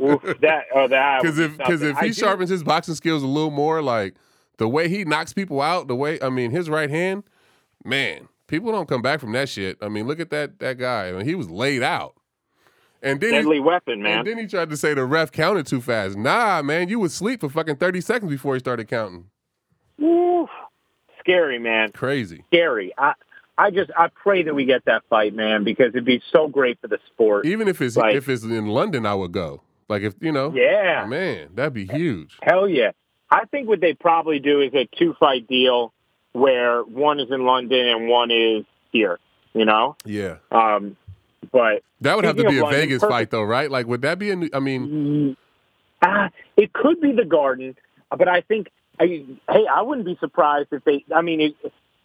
Oof, 0.00 0.22
that 0.40 0.66
or 0.72 0.86
that 0.88 1.18
Because 1.22 1.38
if 1.40 1.58
because 1.58 1.82
if 1.82 1.96
I 1.96 2.02
he 2.04 2.08
do- 2.10 2.14
sharpens 2.14 2.50
his 2.50 2.62
boxing 2.62 2.94
skills 2.94 3.24
a 3.24 3.26
little 3.26 3.50
more, 3.50 3.82
like 3.82 4.14
the 4.58 4.68
way 4.68 4.88
he 4.88 5.04
knocks 5.04 5.32
people 5.32 5.60
out, 5.60 5.88
the 5.88 5.96
way 5.96 6.20
I 6.22 6.28
mean 6.28 6.52
his 6.52 6.70
right 6.70 6.88
hand, 6.88 7.24
man, 7.84 8.28
people 8.46 8.72
don't 8.72 8.88
come 8.88 9.02
back 9.02 9.20
from 9.20 9.32
that 9.32 9.48
shit. 9.48 9.78
I 9.80 9.88
mean, 9.88 10.06
look 10.06 10.20
at 10.20 10.30
that 10.30 10.58
that 10.60 10.78
guy. 10.78 11.08
I 11.08 11.12
mean, 11.12 11.26
he 11.26 11.34
was 11.34 11.50
laid 11.50 11.82
out. 11.82 12.14
And 13.02 13.20
then 13.20 13.30
he, 13.30 13.36
deadly 13.36 13.60
weapon, 13.60 14.02
man. 14.02 14.20
and 14.20 14.26
then 14.26 14.38
he 14.38 14.46
tried 14.46 14.70
to 14.70 14.76
say 14.78 14.94
the 14.94 15.04
ref 15.04 15.30
counted 15.30 15.66
too 15.66 15.82
fast. 15.82 16.16
Nah, 16.16 16.62
man, 16.62 16.88
you 16.88 16.98
would 17.00 17.10
sleep 17.12 17.40
for 17.40 17.50
fucking 17.50 17.76
thirty 17.76 18.00
seconds 18.00 18.30
before 18.30 18.54
he 18.54 18.60
started 18.60 18.88
counting. 18.88 19.26
Oof. 20.02 20.48
scary, 21.20 21.58
man. 21.58 21.92
Crazy. 21.92 22.44
Scary. 22.48 22.92
I 22.98 23.12
I 23.56 23.70
just 23.70 23.90
I 23.96 24.08
pray 24.08 24.42
that 24.42 24.54
we 24.54 24.64
get 24.64 24.84
that 24.86 25.02
fight, 25.08 25.34
man, 25.34 25.64
because 25.64 25.88
it'd 25.88 26.04
be 26.04 26.20
so 26.32 26.48
great 26.48 26.80
for 26.80 26.88
the 26.88 26.98
sport. 27.06 27.46
Even 27.46 27.68
if 27.68 27.80
it's 27.80 27.96
Like- 27.96 28.14
if 28.16 28.28
it's 28.28 28.42
in 28.42 28.66
London, 28.66 29.06
I 29.06 29.14
would 29.14 29.32
go. 29.32 29.62
Like 29.88 30.02
if 30.02 30.14
you 30.20 30.32
know, 30.32 30.52
Yeah. 30.54 31.04
man, 31.06 31.50
that'd 31.54 31.72
be 31.74 31.86
huge. 31.86 32.36
Hell 32.42 32.68
yeah. 32.68 32.90
I 33.30 33.44
think 33.46 33.68
what 33.68 33.80
they 33.80 33.94
probably 33.94 34.38
do 34.38 34.60
is 34.60 34.72
a 34.74 34.86
two 34.98 35.14
fight 35.20 35.46
deal 35.46 35.92
where 36.34 36.82
one 36.82 37.18
is 37.20 37.30
in 37.30 37.46
London 37.46 37.86
and 37.88 38.08
one 38.08 38.30
is 38.30 38.64
here, 38.92 39.18
you 39.54 39.64
know? 39.64 39.96
Yeah, 40.04 40.36
Um, 40.50 40.96
but 41.50 41.82
that 42.02 42.16
would 42.16 42.24
have 42.26 42.36
to 42.36 42.42
be 42.48 42.58
a 42.58 42.62
London, 42.62 42.80
Vegas 42.80 43.00
perfect- 43.00 43.10
fight, 43.12 43.30
though, 43.30 43.42
right? 43.44 43.70
Like, 43.70 43.86
would 43.86 44.02
that 44.02 44.18
be? 44.18 44.30
A, 44.30 44.36
new- 44.36 44.50
I 44.52 44.58
mean, 44.60 45.36
ah, 46.02 46.28
it 46.56 46.72
could 46.72 47.00
be 47.00 47.12
the 47.12 47.24
Garden, 47.24 47.76
but 48.10 48.28
I 48.28 48.42
think, 48.42 48.68
I, 49.00 49.24
hey, 49.50 49.66
I 49.72 49.82
wouldn't 49.82 50.06
be 50.06 50.16
surprised 50.20 50.68
if 50.72 50.84
they, 50.84 51.04
I 51.14 51.22
mean, 51.22 51.40
it, 51.40 51.54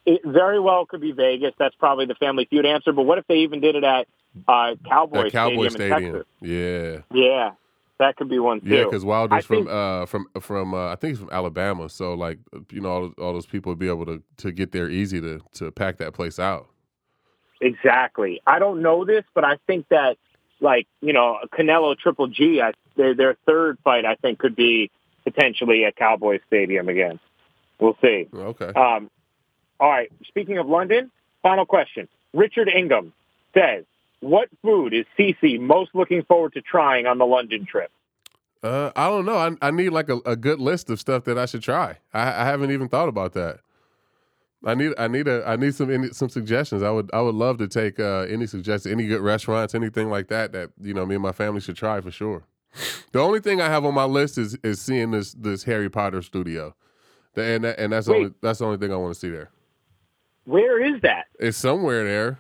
it 0.06 0.22
very 0.24 0.60
well 0.60 0.86
could 0.86 1.02
be 1.02 1.12
Vegas. 1.12 1.54
That's 1.58 1.76
probably 1.76 2.06
the 2.06 2.16
Family 2.16 2.46
Feud 2.46 2.66
answer. 2.66 2.94
But 2.94 3.04
what 3.04 3.18
if 3.18 3.28
they 3.28 3.40
even 3.40 3.60
did 3.62 3.76
it 3.76 3.84
at 3.84 4.08
uh, 4.48 4.76
Cowboy, 4.88 5.30
Cowboy 5.32 5.70
Stadium, 5.70 5.90
Stadium. 6.00 6.24
Yeah, 6.42 7.02
Yeah, 7.12 7.52
that 8.00 8.16
could 8.16 8.30
be 8.30 8.40
one 8.40 8.62
too. 8.62 8.70
yeah, 8.70 8.84
because 8.86 9.06
Wilder's 9.06 9.38
I 9.38 9.42
from 9.42 9.58
think- 9.58 9.70
uh 9.70 10.06
from 10.06 10.28
from 10.40 10.74
uh, 10.74 10.92
I 10.92 10.96
think 10.96 11.12
he's 11.12 11.20
from 11.20 11.30
Alabama, 11.32 11.90
so 11.90 12.14
like 12.14 12.40
you 12.72 12.82
know 12.82 12.90
all, 12.90 13.14
all 13.20 13.34
those 13.34 13.46
people 13.46 13.72
would 13.72 13.80
be 13.80 13.88
able 13.90 14.06
to 14.06 14.22
to 14.38 14.52
get 14.52 14.72
there 14.72 14.90
easy 14.90 15.20
to 15.22 15.40
to 15.54 15.72
pack 15.72 15.98
that 15.98 16.14
place 16.14 16.40
out. 16.40 16.68
Exactly. 17.62 18.42
I 18.48 18.60
don't 18.60 18.82
know 18.82 19.04
this, 19.06 19.24
but 19.34 19.44
I 19.44 19.58
think 19.68 19.88
that 19.90 20.18
like 20.62 20.88
you 21.02 21.14
know 21.14 21.40
Canelo 21.54 21.98
Triple 21.98 22.28
G, 22.28 22.62
I, 22.62 22.72
their 22.96 23.14
their 23.14 23.36
third 23.46 23.78
fight 23.84 24.06
I 24.06 24.16
think 24.16 24.40
could 24.40 24.56
be 24.56 24.92
potentially 25.24 25.84
at 25.86 25.96
Cowboy 25.96 26.40
Stadium 26.48 26.88
again. 26.90 27.20
We'll 27.80 27.98
see. 28.02 28.28
Okay. 28.34 28.68
Um, 28.76 29.10
all 29.80 29.90
right. 29.90 30.12
Speaking 30.28 30.58
of 30.58 30.68
London, 30.68 31.12
final 31.42 31.66
question. 31.66 32.08
Richard 32.34 32.68
Ingham 32.70 33.14
says, 33.54 33.86
"What 34.22 34.50
food 34.62 34.94
is 34.94 35.06
CC 35.18 35.60
most 35.60 35.92
looking 35.94 36.24
forward 36.24 36.54
to 36.54 36.62
trying 36.62 37.06
on 37.06 37.18
the 37.18 37.26
London 37.26 37.66
trip?" 37.66 37.92
Uh, 38.62 38.92
I 38.96 39.08
don't 39.08 39.26
know. 39.26 39.38
I 39.38 39.52
I 39.62 39.72
need 39.72 39.90
like 39.90 40.10
a, 40.10 40.18
a 40.26 40.36
good 40.36 40.60
list 40.60 40.90
of 40.90 41.00
stuff 41.00 41.24
that 41.26 41.38
I 41.38 41.46
should 41.46 41.64
try. 41.64 41.98
I, 42.14 42.42
I 42.42 42.46
haven't 42.46 42.72
even 42.72 42.90
thought 42.90 43.08
about 43.10 43.34
that. 43.34 43.60
I 44.66 44.76
need 44.76 44.94
I 44.98 45.08
need 45.08 45.28
a 45.30 45.44
I 45.48 45.56
need 45.56 45.74
some 45.74 45.90
any, 45.90 46.10
some 46.10 46.28
suggestions. 46.28 46.84
I 46.84 46.92
would 46.92 47.10
I 47.14 47.22
would 47.22 47.36
love 47.36 47.58
to 47.60 47.68
take 47.70 48.00
uh, 48.00 48.26
any 48.30 48.46
suggestions, 48.46 48.92
any 48.92 49.08
good 49.08 49.22
restaurants, 49.22 49.74
anything 49.74 50.10
like 50.10 50.28
that 50.28 50.52
that 50.52 50.72
you 50.82 50.94
know 50.94 51.06
me 51.06 51.16
and 51.16 51.22
my 51.22 51.32
family 51.32 51.62
should 51.62 51.78
try 51.78 52.02
for 52.02 52.12
sure. 52.12 52.44
The 53.14 53.20
only 53.20 53.40
thing 53.40 53.62
I 53.62 53.68
have 53.70 53.86
on 53.86 53.94
my 53.94 54.04
list 54.04 54.38
is 54.38 54.58
is 54.62 54.82
seeing 54.82 55.12
this 55.12 55.34
this 55.34 55.64
Harry 55.64 55.90
Potter 55.90 56.22
studio, 56.22 56.76
The- 57.36 57.44
and 57.44 57.64
that, 57.64 57.80
and 57.80 57.94
that's 57.94 58.08
the 58.08 58.12
Wait. 58.12 58.18
only 58.18 58.34
that's 58.42 58.60
the 58.60 58.66
only 58.66 58.78
thing 58.78 58.92
I 58.92 58.98
want 58.98 59.14
to 59.14 59.20
see 59.20 59.30
there. 59.30 59.50
Where 60.44 60.84
is 60.84 61.00
that? 61.04 61.28
It's 61.40 61.58
somewhere 61.58 62.04
there. 62.04 62.40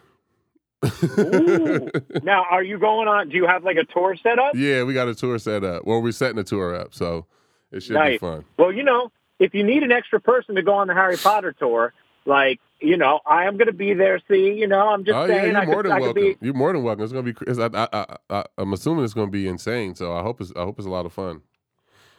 Now, 2.24 2.46
are 2.50 2.64
you 2.64 2.80
going 2.80 3.08
on? 3.08 3.30
Do 3.30 3.36
you 3.36 3.48
have 3.48 3.64
like 3.64 3.78
a 3.78 3.86
tour 3.86 4.16
set 4.22 4.40
up? 4.40 4.56
yeah, 4.56 4.84
we 4.84 4.94
got 4.94 5.08
a 5.08 5.16
tour 5.16 5.38
set 5.40 5.64
up. 5.64 5.86
Well, 5.86 6.02
we're 6.02 6.12
setting 6.12 6.38
a 6.40 6.44
tour 6.44 6.76
up, 6.76 6.94
so 6.94 7.26
it 7.72 7.82
should 7.82 8.02
be 8.02 8.18
fun. 8.18 8.46
Well, 8.58 8.72
you 8.72 8.84
know, 8.84 9.12
if 9.40 9.54
you 9.54 9.64
need 9.64 9.84
an 9.84 9.92
extra 9.92 10.20
person 10.20 10.56
to 10.56 10.62
go 10.62 10.74
on 10.74 10.88
the 10.88 10.94
Harry 10.94 11.18
Potter 11.18 11.54
tour, 11.54 11.94
like 12.26 12.60
you 12.80 12.96
know, 12.98 13.20
I 13.26 13.46
am 13.46 13.58
going 13.58 13.68
to 13.68 13.74
be 13.74 13.94
there. 13.94 14.22
See, 14.30 14.54
you 14.54 14.68
know, 14.68 14.88
I'm 14.88 15.04
just 15.04 15.16
oh 15.16 15.28
saying. 15.28 15.46
yeah, 15.46 15.52
you're 15.52 15.62
I 15.62 15.66
more 15.66 15.76
could, 15.76 15.86
than 15.86 15.92
I 15.92 16.00
welcome. 16.00 16.24
be. 16.24 16.38
You're 16.42 16.54
more 16.54 16.72
than 16.74 16.84
welcome. 16.84 17.04
It's 17.04 17.14
gonna 17.14 17.24
be. 17.24 17.36
It's, 17.48 17.60
I, 17.60 18.18
I, 18.30 18.44
I'm 18.58 18.74
assuming 18.74 19.04
it's 19.04 19.14
gonna 19.14 19.32
be 19.32 19.48
insane. 19.48 19.96
So 19.96 20.14
I 20.14 20.22
hope 20.22 20.40
it's. 20.42 20.54
I 20.56 20.62
hope 20.62 20.78
it's 20.78 20.88
a 20.88 20.92
lot 20.92 21.06
of 21.06 21.14
fun. 21.14 21.42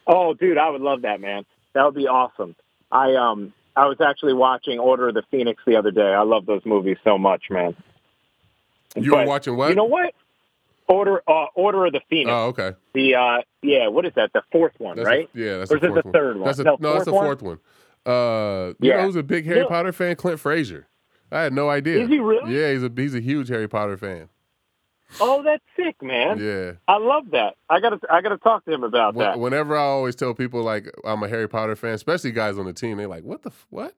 Oh, 0.07 0.35
dude, 0.35 0.59
I 0.59 0.69
would 0.71 0.81
love 0.83 1.03
that, 1.03 1.21
man. 1.21 1.45
That 1.75 1.85
would 1.85 1.95
be 1.95 2.09
awesome. 2.09 2.57
I 2.93 3.15
um, 3.15 3.53
I 3.77 3.87
was 3.87 3.99
actually 4.01 4.35
watching 4.35 4.79
Order 4.79 5.09
of 5.09 5.15
the 5.15 5.23
Phoenix 5.31 5.63
the 5.67 5.77
other 5.77 5.91
day. 5.91 6.03
I 6.13 6.23
love 6.23 6.47
those 6.47 6.63
movies 6.67 6.97
so 7.05 7.17
much, 7.17 7.45
man. 7.51 7.77
You 8.97 9.13
were 9.15 9.25
watching 9.27 9.57
what? 9.57 9.69
You 9.71 9.75
know 9.77 9.85
what? 9.85 10.15
Order, 10.89 11.23
uh, 11.29 11.47
Order 11.55 11.87
of 11.87 11.93
the 11.93 12.01
Phoenix. 12.11 12.31
oh, 12.33 12.47
okay. 12.49 12.73
the 12.95 13.15
uh, 13.15 13.39
yeah, 13.63 13.87
what 13.87 14.05
is 14.07 14.13
that? 14.17 14.33
The 14.33 14.43
fourth 14.51 14.73
one, 14.79 14.97
That's 14.97 15.07
right? 15.07 15.31
A, 15.35 15.39
yeah, 15.39 15.59
that's 15.59 15.71
Or 15.71 15.79
the 15.79 15.87
is 15.87 15.91
it 15.91 15.93
fourth 15.93 16.05
the 16.07 16.11
third 16.11 16.37
one? 16.39 16.47
That's 16.47 16.59
a, 16.59 16.65
No, 16.65 16.77
no, 16.81 16.93
that's 16.95 17.05
the 17.05 17.13
fourth 17.13 17.41
fourth 17.41 17.43
one. 17.43 17.59
Uh, 18.13 18.73
you 18.81 18.91
Yeah. 18.91 18.97
know 18.97 19.03
who's 19.05 19.15
a 19.17 19.23
big 19.23 19.45
Harry 19.47 19.61
No. 19.61 19.69
Potter 19.69 19.93
fan? 19.93 20.17
Clint 20.17 20.41
Frazier. 20.41 20.89
I 21.31 21.43
had 21.43 21.53
no 21.53 21.69
idea. 21.69 22.03
Is 22.03 22.09
he 22.09 22.19
really? 22.19 22.53
Yeah, 22.53 22.73
he's 22.73 22.83
a 22.83 22.91
he's 22.97 23.15
a 23.15 23.21
huge 23.21 23.49
Harry 23.51 23.69
Potter 23.69 23.97
fan. 23.97 24.29
Oh, 25.21 25.43
that's 25.45 25.63
sick, 25.77 26.01
man. 26.03 26.39
Yeah. 26.41 26.73
I 26.89 26.99
love 26.99 27.31
that. 27.33 27.55
I 27.69 27.79
gotta, 27.81 27.99
I 28.11 28.21
gotta 28.21 28.39
talk 28.39 28.65
to 28.65 28.73
him 28.73 28.83
about 28.85 29.15
Wh- 29.15 29.19
that. 29.19 29.39
Whenever 29.39 29.77
I 29.77 29.83
always 29.83 30.15
tell 30.17 30.35
people 30.35 30.63
like 30.63 30.89
I'm 31.05 31.23
a 31.23 31.29
Harry 31.29 31.49
Potter 31.49 31.77
fan, 31.77 31.95
especially 31.95 32.33
guys 32.33 32.59
on 32.59 32.65
the 32.67 32.73
team, 32.73 32.97
they're 32.97 33.07
like, 33.09 33.25
"What 33.25 33.43
the 33.43 33.51
f- 33.51 33.67
what?" 33.71 33.95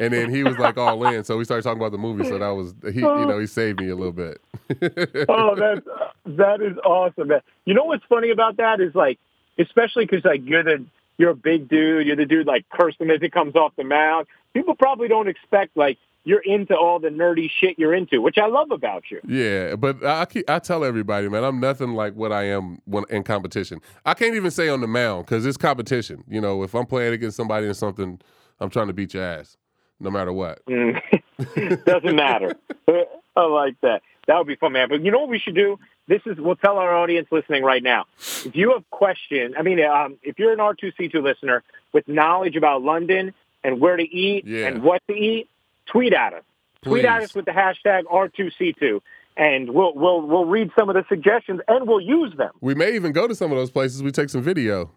And 0.00 0.12
then 0.12 0.30
he 0.30 0.42
was 0.42 0.58
like 0.58 0.78
all 0.78 1.06
in, 1.06 1.24
so 1.24 1.36
we 1.36 1.44
started 1.44 1.62
talking 1.62 1.78
about 1.78 1.92
the 1.92 1.98
movie. 1.98 2.24
So 2.24 2.38
that 2.38 2.48
was 2.48 2.74
he, 2.92 3.00
you 3.00 3.26
know, 3.26 3.38
he 3.38 3.46
saved 3.46 3.80
me 3.80 3.88
a 3.88 3.96
little 3.96 4.12
bit. 4.12 4.40
oh, 5.28 5.54
that's 5.54 5.86
that 6.24 6.62
is 6.62 6.76
awesome, 6.84 7.28
man. 7.28 7.40
You 7.66 7.74
know 7.74 7.84
what's 7.84 8.04
funny 8.08 8.30
about 8.30 8.56
that 8.56 8.80
is 8.80 8.94
like, 8.94 9.18
especially 9.58 10.06
because 10.06 10.24
like 10.24 10.40
you're 10.44 10.64
the 10.64 10.84
you're 11.18 11.30
a 11.30 11.36
big 11.36 11.68
dude, 11.68 12.06
you're 12.06 12.16
the 12.16 12.24
dude 12.24 12.46
like 12.46 12.64
cursing 12.70 13.10
as 13.10 13.20
he 13.20 13.28
comes 13.28 13.54
off 13.54 13.76
the 13.76 13.84
mound. 13.84 14.26
People 14.54 14.74
probably 14.74 15.06
don't 15.06 15.28
expect 15.28 15.76
like 15.76 15.98
you're 16.24 16.40
into 16.40 16.76
all 16.76 16.98
the 16.98 17.08
nerdy 17.08 17.50
shit 17.50 17.78
you're 17.78 17.94
into, 17.94 18.20
which 18.20 18.38
I 18.38 18.46
love 18.46 18.70
about 18.70 19.04
you. 19.10 19.20
Yeah, 19.26 19.76
but 19.76 20.04
I 20.04 20.24
keep, 20.26 20.48
I 20.48 20.58
tell 20.58 20.84
everybody, 20.84 21.28
man, 21.28 21.44
I'm 21.44 21.60
nothing 21.60 21.94
like 21.94 22.14
what 22.14 22.32
I 22.32 22.44
am 22.44 22.80
when 22.84 23.04
in 23.10 23.22
competition. 23.22 23.80
I 24.04 24.14
can't 24.14 24.34
even 24.34 24.50
say 24.50 24.68
on 24.68 24.80
the 24.80 24.86
mound 24.86 25.26
because 25.26 25.46
it's 25.46 25.56
competition. 25.56 26.24
You 26.28 26.40
know, 26.40 26.62
if 26.62 26.74
I'm 26.74 26.86
playing 26.86 27.14
against 27.14 27.36
somebody 27.36 27.66
in 27.66 27.74
something, 27.74 28.20
I'm 28.58 28.70
trying 28.70 28.88
to 28.88 28.92
beat 28.92 29.14
your 29.14 29.24
ass, 29.24 29.56
no 30.00 30.10
matter 30.10 30.32
what. 30.32 30.62
Doesn't 31.84 32.16
matter. 32.16 32.54
I 33.36 33.44
like 33.44 33.80
that. 33.82 34.02
That 34.26 34.38
would 34.38 34.46
be 34.46 34.56
fun, 34.56 34.72
man. 34.72 34.88
But 34.88 35.02
you 35.04 35.10
know 35.10 35.20
what 35.20 35.28
we 35.28 35.38
should 35.38 35.54
do? 35.54 35.78
This 36.08 36.20
is 36.26 36.38
we'll 36.38 36.56
tell 36.56 36.78
our 36.78 36.94
audience 36.94 37.28
listening 37.30 37.62
right 37.62 37.82
now. 37.82 38.06
If 38.18 38.54
you 38.56 38.72
have 38.72 38.88
questions, 38.90 39.54
I 39.58 39.62
mean, 39.62 39.80
um, 39.84 40.16
if 40.22 40.38
you're 40.38 40.52
an 40.52 40.58
R2C2 40.58 41.22
listener 41.22 41.62
with 41.92 42.08
knowledge 42.08 42.56
about 42.56 42.82
London 42.82 43.32
and 43.62 43.80
where 43.80 43.96
to 43.96 44.02
eat 44.02 44.46
Yeah. 44.46 44.66
and 44.68 44.82
what 44.82 45.02
to 45.08 45.14
eat, 45.14 45.48
tweet 45.86 46.12
at 46.12 46.32
us. 46.34 46.42
Tweet 46.82 47.04
at 47.04 47.22
us 47.22 47.34
with 47.34 47.44
the 47.44 47.50
hashtag 47.52 48.04
R2C2, 48.04 49.00
and 49.36 49.70
we'll 49.70 49.94
we'll 49.94 50.22
we'll 50.22 50.46
read 50.46 50.70
some 50.78 50.88
of 50.88 50.94
the 50.94 51.04
suggestions 51.08 51.60
and 51.68 51.86
we'll 51.86 52.00
use 52.00 52.34
them. 52.36 52.52
We 52.60 52.74
may 52.74 52.94
even 52.94 53.12
go 53.12 53.28
to 53.28 53.34
some 53.34 53.52
of 53.52 53.58
those 53.58 53.70
places. 53.70 54.02
We 54.02 54.10
take 54.12 54.30
some 54.30 54.42
video. 54.42 54.90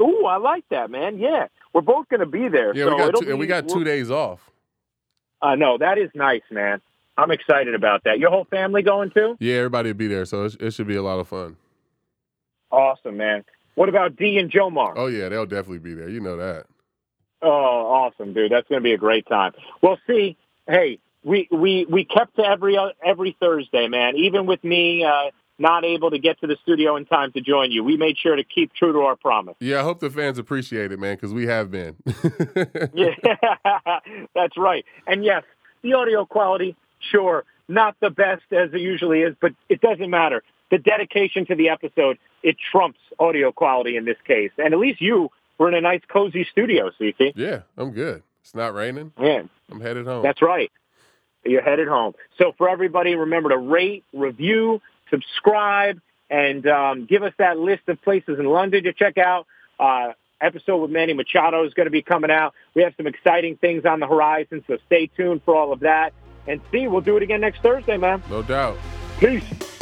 Ooh, 0.00 0.26
I 0.26 0.36
like 0.36 0.64
that, 0.70 0.90
man. 0.90 1.18
Yeah, 1.18 1.46
we're 1.72 1.80
both 1.80 2.08
going 2.08 2.20
to 2.20 2.26
be 2.26 2.48
there. 2.48 2.74
Yeah, 2.74 2.84
so 2.84 2.90
we 2.94 2.98
got 2.98 3.20
two, 3.20 3.30
and 3.30 3.38
we 3.38 3.46
got 3.46 3.68
two 3.68 3.84
days 3.84 4.10
off. 4.10 4.40
Uh, 5.40 5.54
no, 5.54 5.78
that 5.78 5.98
is 5.98 6.10
nice, 6.14 6.42
man. 6.50 6.80
I'm 7.18 7.30
excited 7.30 7.74
about 7.74 8.04
that. 8.04 8.18
Your 8.18 8.30
whole 8.30 8.46
family 8.50 8.82
going 8.82 9.10
too? 9.10 9.36
Yeah, 9.40 9.56
everybody 9.56 9.90
will 9.90 9.96
be 9.96 10.06
there, 10.06 10.24
so 10.24 10.44
it, 10.44 10.56
it 10.60 10.70
should 10.72 10.86
be 10.86 10.96
a 10.96 11.02
lot 11.02 11.18
of 11.18 11.28
fun. 11.28 11.56
Awesome, 12.70 13.16
man. 13.16 13.44
What 13.74 13.88
about 13.88 14.16
D 14.16 14.38
and 14.38 14.50
Jomar? 14.50 14.94
Oh 14.96 15.06
yeah, 15.06 15.28
they'll 15.28 15.46
definitely 15.46 15.78
be 15.78 15.94
there. 15.94 16.08
You 16.08 16.20
know 16.20 16.36
that. 16.36 16.66
Oh, 17.42 17.48
awesome, 17.48 18.32
dude. 18.32 18.50
That's 18.50 18.66
going 18.68 18.80
to 18.80 18.84
be 18.84 18.92
a 18.92 18.98
great 18.98 19.26
time. 19.26 19.52
Well, 19.82 19.98
see, 20.06 20.36
hey, 20.66 20.98
we 21.22 21.48
we 21.50 21.86
we 21.88 22.04
kept 22.04 22.36
to 22.36 22.42
every 22.42 22.76
uh, 22.76 22.88
every 23.04 23.36
Thursday, 23.38 23.88
man. 23.88 24.16
Even 24.16 24.46
with 24.46 24.62
me 24.64 25.04
uh, 25.04 25.30
not 25.58 25.84
able 25.84 26.10
to 26.10 26.18
get 26.18 26.38
to 26.40 26.46
the 26.46 26.56
studio 26.62 26.96
in 26.96 27.06
time 27.06 27.32
to 27.32 27.40
join 27.40 27.70
you, 27.70 27.82
we 27.82 27.96
made 27.96 28.16
sure 28.18 28.36
to 28.36 28.44
keep 28.44 28.72
true 28.74 28.92
to 28.92 29.00
our 29.00 29.16
promise. 29.16 29.56
Yeah, 29.60 29.80
I 29.80 29.82
hope 29.82 30.00
the 30.00 30.10
fans 30.10 30.38
appreciate 30.38 30.92
it, 30.92 30.98
man, 30.98 31.14
because 31.16 31.32
we 31.32 31.46
have 31.46 31.70
been. 31.70 31.96
Yeah, 32.94 33.14
that's 34.34 34.56
right. 34.56 34.84
And 35.06 35.24
yes, 35.24 35.44
the 35.82 35.94
audio 35.94 36.24
quality, 36.24 36.76
sure, 37.10 37.44
not 37.68 37.96
the 38.00 38.10
best 38.10 38.42
as 38.52 38.72
it 38.72 38.80
usually 38.80 39.20
is, 39.20 39.34
but 39.40 39.52
it 39.68 39.80
doesn't 39.80 40.10
matter. 40.10 40.42
The 40.70 40.78
dedication 40.78 41.46
to 41.46 41.54
the 41.54 41.68
episode, 41.68 42.18
it 42.42 42.56
trumps 42.72 42.98
audio 43.18 43.52
quality 43.52 43.96
in 43.96 44.04
this 44.04 44.16
case. 44.26 44.50
And 44.58 44.72
at 44.74 44.80
least 44.80 45.00
you 45.00 45.30
were 45.58 45.68
in 45.68 45.74
a 45.74 45.80
nice, 45.80 46.00
cozy 46.08 46.46
studio, 46.50 46.90
CC. 47.00 47.32
yeah, 47.34 47.62
I'm 47.76 47.92
good. 47.92 48.22
It's 48.42 48.54
not 48.54 48.74
raining. 48.74 49.12
Yeah, 49.20 49.42
I'm 49.70 49.80
headed 49.80 50.06
home. 50.06 50.22
that's 50.22 50.42
right. 50.42 50.70
You're 51.44 51.62
headed 51.62 51.86
home. 51.88 52.14
So 52.38 52.52
for 52.58 52.68
everybody, 52.68 53.14
remember 53.14 53.50
to 53.50 53.58
rate, 53.58 54.04
review, 54.12 54.80
subscribe, 55.10 56.00
and 56.30 56.66
um, 56.66 57.06
give 57.06 57.22
us 57.22 57.32
that 57.38 57.58
list 57.58 57.82
of 57.88 58.00
places 58.02 58.38
in 58.38 58.46
London 58.46 58.84
to 58.84 58.92
check 58.92 59.18
out. 59.18 59.46
Uh, 59.78 60.12
episode 60.40 60.78
with 60.78 60.90
Manny 60.90 61.14
Machado 61.14 61.64
is 61.64 61.74
going 61.74 61.86
to 61.86 61.90
be 61.90 62.02
coming 62.02 62.30
out. 62.30 62.54
We 62.74 62.82
have 62.82 62.94
some 62.96 63.06
exciting 63.06 63.56
things 63.56 63.84
on 63.84 64.00
the 64.00 64.06
horizon, 64.06 64.64
so 64.66 64.78
stay 64.86 65.06
tuned 65.06 65.42
for 65.44 65.56
all 65.56 65.72
of 65.72 65.80
that. 65.80 66.12
And 66.46 66.60
see, 66.70 66.86
we'll 66.86 67.00
do 67.00 67.16
it 67.16 67.22
again 67.22 67.40
next 67.40 67.62
Thursday, 67.62 67.96
man. 67.96 68.22
no 68.30 68.42
doubt. 68.42 68.76
Peace. 69.18 69.75